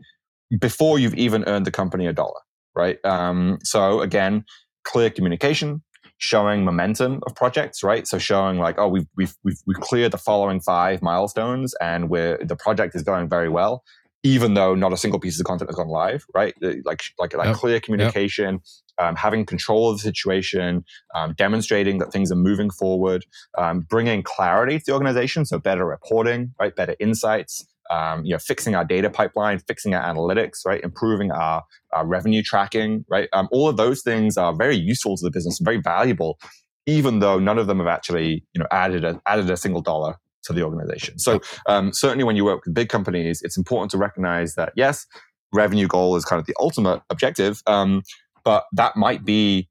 before 0.61 0.99
you've 0.99 1.15
even 1.15 1.45
earned 1.47 1.65
the 1.65 1.71
company 1.71 2.07
a 2.07 2.13
dollar 2.13 2.41
right? 2.77 2.99
Um, 3.05 3.59
so 3.63 4.03
again, 4.03 4.45
clear 4.87 5.11
communication, 5.11 5.83
showing 6.19 6.65
momentum 6.65 7.21
of 7.27 7.35
projects, 7.35 7.83
right? 7.83 8.07
So 8.07 8.19
showing 8.19 8.59
like, 8.59 8.79
oh, 8.79 8.89
we've 8.89 9.07
we've 9.17 9.35
we've, 9.45 9.59
we've 9.67 9.81
cleared 9.81 10.13
the 10.13 10.19
following 10.19 10.61
five 10.61 11.03
milestones, 11.03 11.75
and 11.81 12.09
we're 12.09 12.39
the 12.43 12.57
project 12.57 12.95
is 12.95 13.03
going 13.03 13.29
very 13.29 13.51
well, 13.51 13.83
even 14.23 14.55
though 14.55 14.75
not 14.75 14.93
a 14.93 14.97
single 14.97 15.21
piece 15.21 15.39
of 15.39 15.47
content 15.47 15.69
has 15.69 15.77
gone 15.77 15.89
live, 15.89 16.25
right? 16.35 16.55
Like 16.85 17.03
like 17.19 17.35
like 17.37 17.49
yep. 17.49 17.57
clear 17.57 17.81
communication. 17.81 18.55
Yep. 18.55 18.63
Um, 18.99 19.15
having 19.15 19.45
control 19.45 19.91
of 19.91 19.99
the 19.99 20.03
situation, 20.03 20.83
um, 21.15 21.35
demonstrating 21.37 21.99
that 21.99 22.13
things 22.13 22.33
are 22.33 22.37
moving 22.51 22.71
forward, 22.71 23.27
um, 23.59 23.81
bringing 23.81 24.23
clarity 24.23 24.79
to 24.79 24.85
the 24.87 24.93
organization, 24.95 25.45
so 25.45 25.59
better 25.59 25.85
reporting, 25.85 26.55
right, 26.59 26.75
better 26.75 26.97
insights, 26.99 27.67
um, 27.91 28.25
you 28.25 28.33
know, 28.33 28.39
fixing 28.39 28.75
our 28.75 28.85
data 28.85 29.11
pipeline, 29.11 29.59
fixing 29.61 29.95
our 29.95 30.03
analytics, 30.03 30.65
right, 30.65 30.83
improving 30.83 31.31
our, 31.31 31.63
our 31.93 32.07
revenue 32.07 32.43
tracking, 32.43 33.05
right. 33.09 33.29
Um, 33.33 33.49
all 33.51 33.69
of 33.69 33.77
those 33.77 34.03
things 34.03 34.37
are 34.37 34.55
very 34.55 34.77
useful 34.77 35.17
to 35.17 35.25
the 35.25 35.31
business, 35.31 35.59
very 35.63 35.81
valuable, 35.81 36.39
even 36.87 37.21
though 37.21 37.39
none 37.39 37.59
of 37.59 37.67
them 37.67 37.79
have 37.79 37.89
actually, 37.89 38.45
you 38.55 38.61
know, 38.61 38.67
added 38.71 39.05
a, 39.05 39.21
added 39.27 39.51
a 39.51 39.57
single 39.57 39.83
dollar 39.83 40.17
to 40.45 40.53
the 40.53 40.63
organization. 40.63 41.19
So 41.19 41.41
um, 41.67 41.93
certainly, 41.93 42.25
when 42.25 42.37
you 42.37 42.45
work 42.45 42.65
with 42.65 42.75
big 42.75 42.89
companies, 42.89 43.43
it's 43.43 43.57
important 43.57 43.91
to 43.91 43.99
recognize 43.99 44.55
that 44.55 44.73
yes, 44.77 45.07
revenue 45.53 45.87
goal 45.87 46.17
is 46.17 46.25
kind 46.25 46.41
of 46.41 46.47
the 46.47 46.55
ultimate 46.59 47.03
objective, 47.11 47.63
um, 47.67 48.03
but 48.45 48.65
that 48.73 48.97
might 48.97 49.25
be 49.25 49.69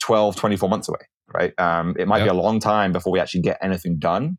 12, 0.00 0.36
24 0.36 0.68
months 0.68 0.88
away, 0.88 0.98
right? 1.32 1.58
Um, 1.58 1.94
it 1.98 2.08
might 2.08 2.18
yep. 2.18 2.26
be 2.26 2.30
a 2.30 2.40
long 2.40 2.60
time 2.60 2.92
before 2.92 3.12
we 3.12 3.20
actually 3.20 3.42
get 3.42 3.58
anything 3.62 3.98
done. 3.98 4.38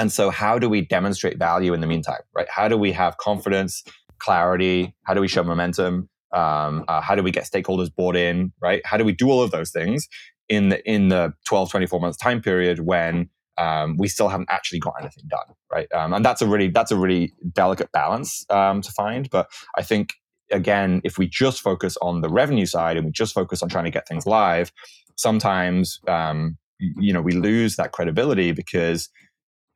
And 0.00 0.10
so, 0.10 0.30
how 0.30 0.58
do 0.58 0.70
we 0.70 0.80
demonstrate 0.80 1.38
value 1.38 1.74
in 1.74 1.82
the 1.82 1.86
meantime, 1.86 2.22
right? 2.34 2.48
How 2.48 2.68
do 2.68 2.78
we 2.78 2.90
have 2.92 3.18
confidence, 3.18 3.84
clarity? 4.18 4.94
How 5.04 5.12
do 5.12 5.20
we 5.20 5.28
show 5.28 5.44
momentum? 5.44 6.08
Um, 6.32 6.86
uh, 6.88 7.02
how 7.02 7.14
do 7.14 7.22
we 7.22 7.30
get 7.30 7.44
stakeholders 7.44 7.94
bought 7.94 8.16
in, 8.16 8.50
right? 8.62 8.80
How 8.86 8.96
do 8.96 9.04
we 9.04 9.12
do 9.12 9.28
all 9.30 9.42
of 9.42 9.50
those 9.50 9.70
things 9.70 10.08
in 10.48 10.70
the 10.70 10.90
in 10.90 11.08
the 11.08 11.34
12, 11.44 11.70
24 11.70 12.00
months 12.00 12.16
time 12.16 12.40
period 12.40 12.80
when 12.80 13.28
um, 13.58 13.98
we 13.98 14.08
still 14.08 14.28
haven't 14.28 14.48
actually 14.50 14.78
got 14.78 14.94
anything 14.98 15.24
done, 15.28 15.54
right? 15.70 15.92
Um, 15.92 16.14
and 16.14 16.24
that's 16.24 16.40
a 16.40 16.46
really 16.46 16.68
that's 16.68 16.90
a 16.90 16.96
really 16.96 17.34
delicate 17.52 17.92
balance 17.92 18.46
um, 18.48 18.80
to 18.80 18.90
find. 18.92 19.28
But 19.28 19.50
I 19.76 19.82
think 19.82 20.14
again, 20.50 21.02
if 21.04 21.18
we 21.18 21.28
just 21.28 21.60
focus 21.60 21.98
on 22.00 22.22
the 22.22 22.30
revenue 22.30 22.64
side 22.64 22.96
and 22.96 23.04
we 23.04 23.12
just 23.12 23.34
focus 23.34 23.62
on 23.62 23.68
trying 23.68 23.84
to 23.84 23.90
get 23.90 24.08
things 24.08 24.24
live, 24.24 24.72
sometimes 25.16 26.00
um, 26.08 26.56
you 26.78 27.12
know 27.12 27.20
we 27.20 27.32
lose 27.32 27.76
that 27.76 27.92
credibility 27.92 28.52
because 28.52 29.10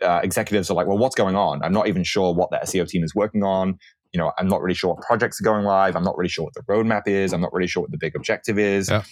uh, 0.02 0.20
executives 0.22 0.70
are 0.70 0.74
like, 0.74 0.86
well, 0.86 0.98
what's 0.98 1.14
going 1.14 1.36
on? 1.36 1.62
I'm 1.62 1.72
not 1.72 1.88
even 1.88 2.04
sure 2.04 2.34
what 2.34 2.50
the 2.50 2.58
SEO 2.64 2.88
team 2.88 3.04
is 3.04 3.14
working 3.14 3.42
on. 3.42 3.78
You 4.12 4.18
know, 4.18 4.32
I'm 4.38 4.46
not 4.46 4.62
really 4.62 4.74
sure 4.74 4.94
what 4.94 5.02
projects 5.04 5.40
are 5.40 5.44
going 5.44 5.64
live. 5.64 5.96
I'm 5.96 6.04
not 6.04 6.16
really 6.16 6.28
sure 6.28 6.44
what 6.44 6.54
the 6.54 6.62
roadmap 6.62 7.02
is. 7.06 7.32
I'm 7.32 7.40
not 7.40 7.52
really 7.52 7.66
sure 7.66 7.82
what 7.82 7.90
the 7.90 7.98
big 7.98 8.14
objective 8.14 8.58
is. 8.58 8.88
Yeah. 8.88 9.02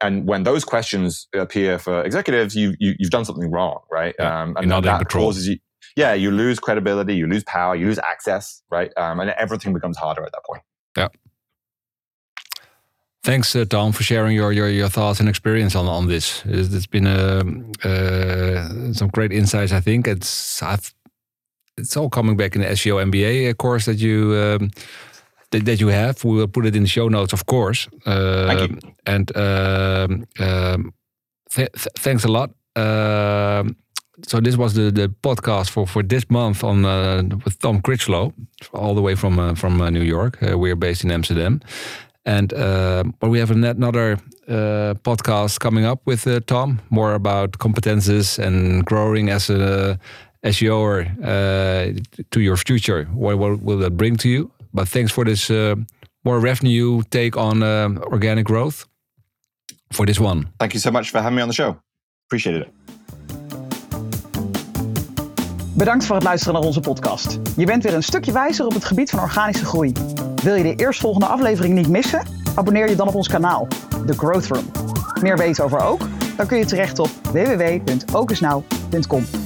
And 0.00 0.26
when 0.26 0.42
those 0.42 0.64
questions 0.64 1.28
appear 1.32 1.78
for 1.78 2.02
executives, 2.02 2.56
you, 2.56 2.74
you 2.78 2.94
have 3.00 3.10
done 3.10 3.24
something 3.24 3.50
wrong, 3.50 3.80
right? 3.90 4.14
Yeah. 4.18 4.42
Um, 4.42 4.56
and 4.56 4.70
that 4.84 5.08
causes 5.08 5.46
you, 5.48 5.58
yeah, 5.96 6.12
you 6.12 6.30
lose 6.30 6.58
credibility, 6.58 7.14
you 7.14 7.26
lose 7.26 7.44
power, 7.44 7.76
you 7.76 7.86
lose 7.86 7.98
access, 7.98 8.62
right? 8.70 8.90
Um, 8.96 9.20
and 9.20 9.30
everything 9.30 9.72
becomes 9.72 9.96
harder 9.96 10.24
at 10.24 10.32
that 10.32 10.44
point. 10.44 10.62
Yeah. 10.96 11.08
Thanks, 13.24 13.54
uh, 13.54 13.64
Tom, 13.64 13.92
for 13.92 14.02
sharing 14.02 14.34
your, 14.34 14.52
your 14.52 14.68
your 14.68 14.88
thoughts 14.88 15.20
and 15.20 15.28
experience 15.28 15.76
on 15.76 15.86
on 15.86 16.08
this. 16.08 16.42
it's, 16.44 16.86
been 16.86 17.06
uh, 17.06 17.44
uh, 17.84 18.92
some 18.92 19.08
great 19.08 19.32
insights. 19.32 19.72
I 19.72 19.80
think 19.80 20.08
it's 20.08 20.60
I've, 20.60 20.92
it's 21.76 21.96
all 21.96 22.10
coming 22.10 22.36
back 22.36 22.56
in 22.56 22.62
the 22.62 22.68
SEO 22.68 23.00
MBA 23.10 23.50
uh, 23.50 23.54
course 23.54 23.84
that 23.84 23.98
you 23.98 24.34
um, 24.34 24.70
that, 25.52 25.64
that, 25.64 25.80
you 25.80 25.88
have. 25.88 26.24
We 26.24 26.36
will 26.36 26.48
put 26.48 26.66
it 26.66 26.74
in 26.74 26.82
the 26.82 26.88
show 26.88 27.08
notes, 27.08 27.32
of 27.32 27.46
course. 27.46 27.88
Uh, 28.04 28.46
Thank 28.46 28.70
you. 28.70 28.78
And 29.06 29.36
um, 29.36 30.26
um 30.40 30.92
th 31.50 31.68
th 31.72 31.88
thanks 31.98 32.24
a 32.24 32.28
lot. 32.28 32.50
Um, 32.74 33.76
so 34.26 34.40
this 34.40 34.56
was 34.56 34.74
the, 34.74 34.90
the 34.90 35.08
podcast 35.22 35.70
for, 35.70 35.86
for 35.86 36.02
this 36.02 36.24
month 36.28 36.64
on 36.64 36.84
uh, 36.84 37.22
with 37.44 37.58
Tom 37.58 37.80
Critchlow, 37.80 38.32
all 38.72 38.94
the 38.94 39.02
way 39.02 39.14
from 39.14 39.38
uh, 39.38 39.54
from 39.54 39.80
uh, 39.80 39.90
New 39.90 40.04
York. 40.04 40.38
we're 40.40 40.76
based 40.76 41.04
in 41.04 41.10
Amsterdam, 41.10 41.60
and 42.24 42.52
uh, 42.52 43.04
but 43.18 43.30
we 43.30 43.38
have 43.38 43.50
another 43.50 44.18
uh, 44.48 44.94
podcast 45.02 45.58
coming 45.60 45.84
up 45.84 46.00
with 46.06 46.26
uh, 46.26 46.40
Tom, 46.46 46.80
more 46.90 47.14
about 47.14 47.52
competences 47.58 48.38
and 48.38 48.84
growing 48.84 49.30
as 49.30 49.50
a 49.50 49.98
SEOer 50.44 51.06
uh, 51.22 52.00
to 52.30 52.40
your 52.40 52.56
future. 52.56 53.04
What, 53.12 53.38
what, 53.38 53.62
will 53.62 53.78
that 53.78 53.96
bring 53.96 54.16
to 54.18 54.28
you? 54.28 54.50
But 54.74 54.88
thanks 54.88 55.12
for 55.12 55.24
this 55.24 55.50
uh, 55.50 55.76
more 56.24 56.40
revenue 56.40 57.02
take 57.10 57.36
on 57.36 57.62
uh, 57.62 57.88
organic 58.02 58.46
growth 58.46 58.86
for 59.92 60.06
this 60.06 60.18
one. 60.18 60.48
Thank 60.58 60.74
you 60.74 60.80
so 60.80 60.90
much 60.90 61.10
for 61.10 61.20
having 61.20 61.36
me 61.36 61.42
on 61.42 61.48
the 61.48 61.54
show. 61.54 61.80
Appreciate 62.28 62.56
it. 62.56 62.72
Bedankt 65.74 66.06
voor 66.06 66.14
het 66.14 66.24
luisteren 66.24 66.54
naar 66.54 66.62
onze 66.62 66.80
podcast. 66.80 67.38
Je 67.56 67.66
bent 67.66 67.82
weer 67.82 67.94
een 67.94 68.02
stukje 68.02 68.32
wijzer 68.32 68.66
op 68.66 68.74
het 68.74 68.84
gebied 68.84 69.10
van 69.10 69.20
organische 69.20 69.64
groei. 69.64 69.92
Wil 70.42 70.54
je 70.54 70.62
de 70.62 70.74
eerstvolgende 70.74 71.26
aflevering 71.26 71.74
niet 71.74 71.88
missen? 71.88 72.22
Abonneer 72.54 72.88
je 72.88 72.96
dan 72.96 73.08
op 73.08 73.14
ons 73.14 73.28
kanaal, 73.28 73.68
The 74.06 74.12
Growth 74.12 74.46
Room. 74.46 74.70
Meer 75.22 75.36
weten 75.36 75.64
over 75.64 75.80
ook? 75.80 76.00
Dan 76.36 76.46
kun 76.46 76.58
je 76.58 76.64
terecht 76.64 76.98
op 76.98 77.10
www.okesnow.com. 77.32 79.41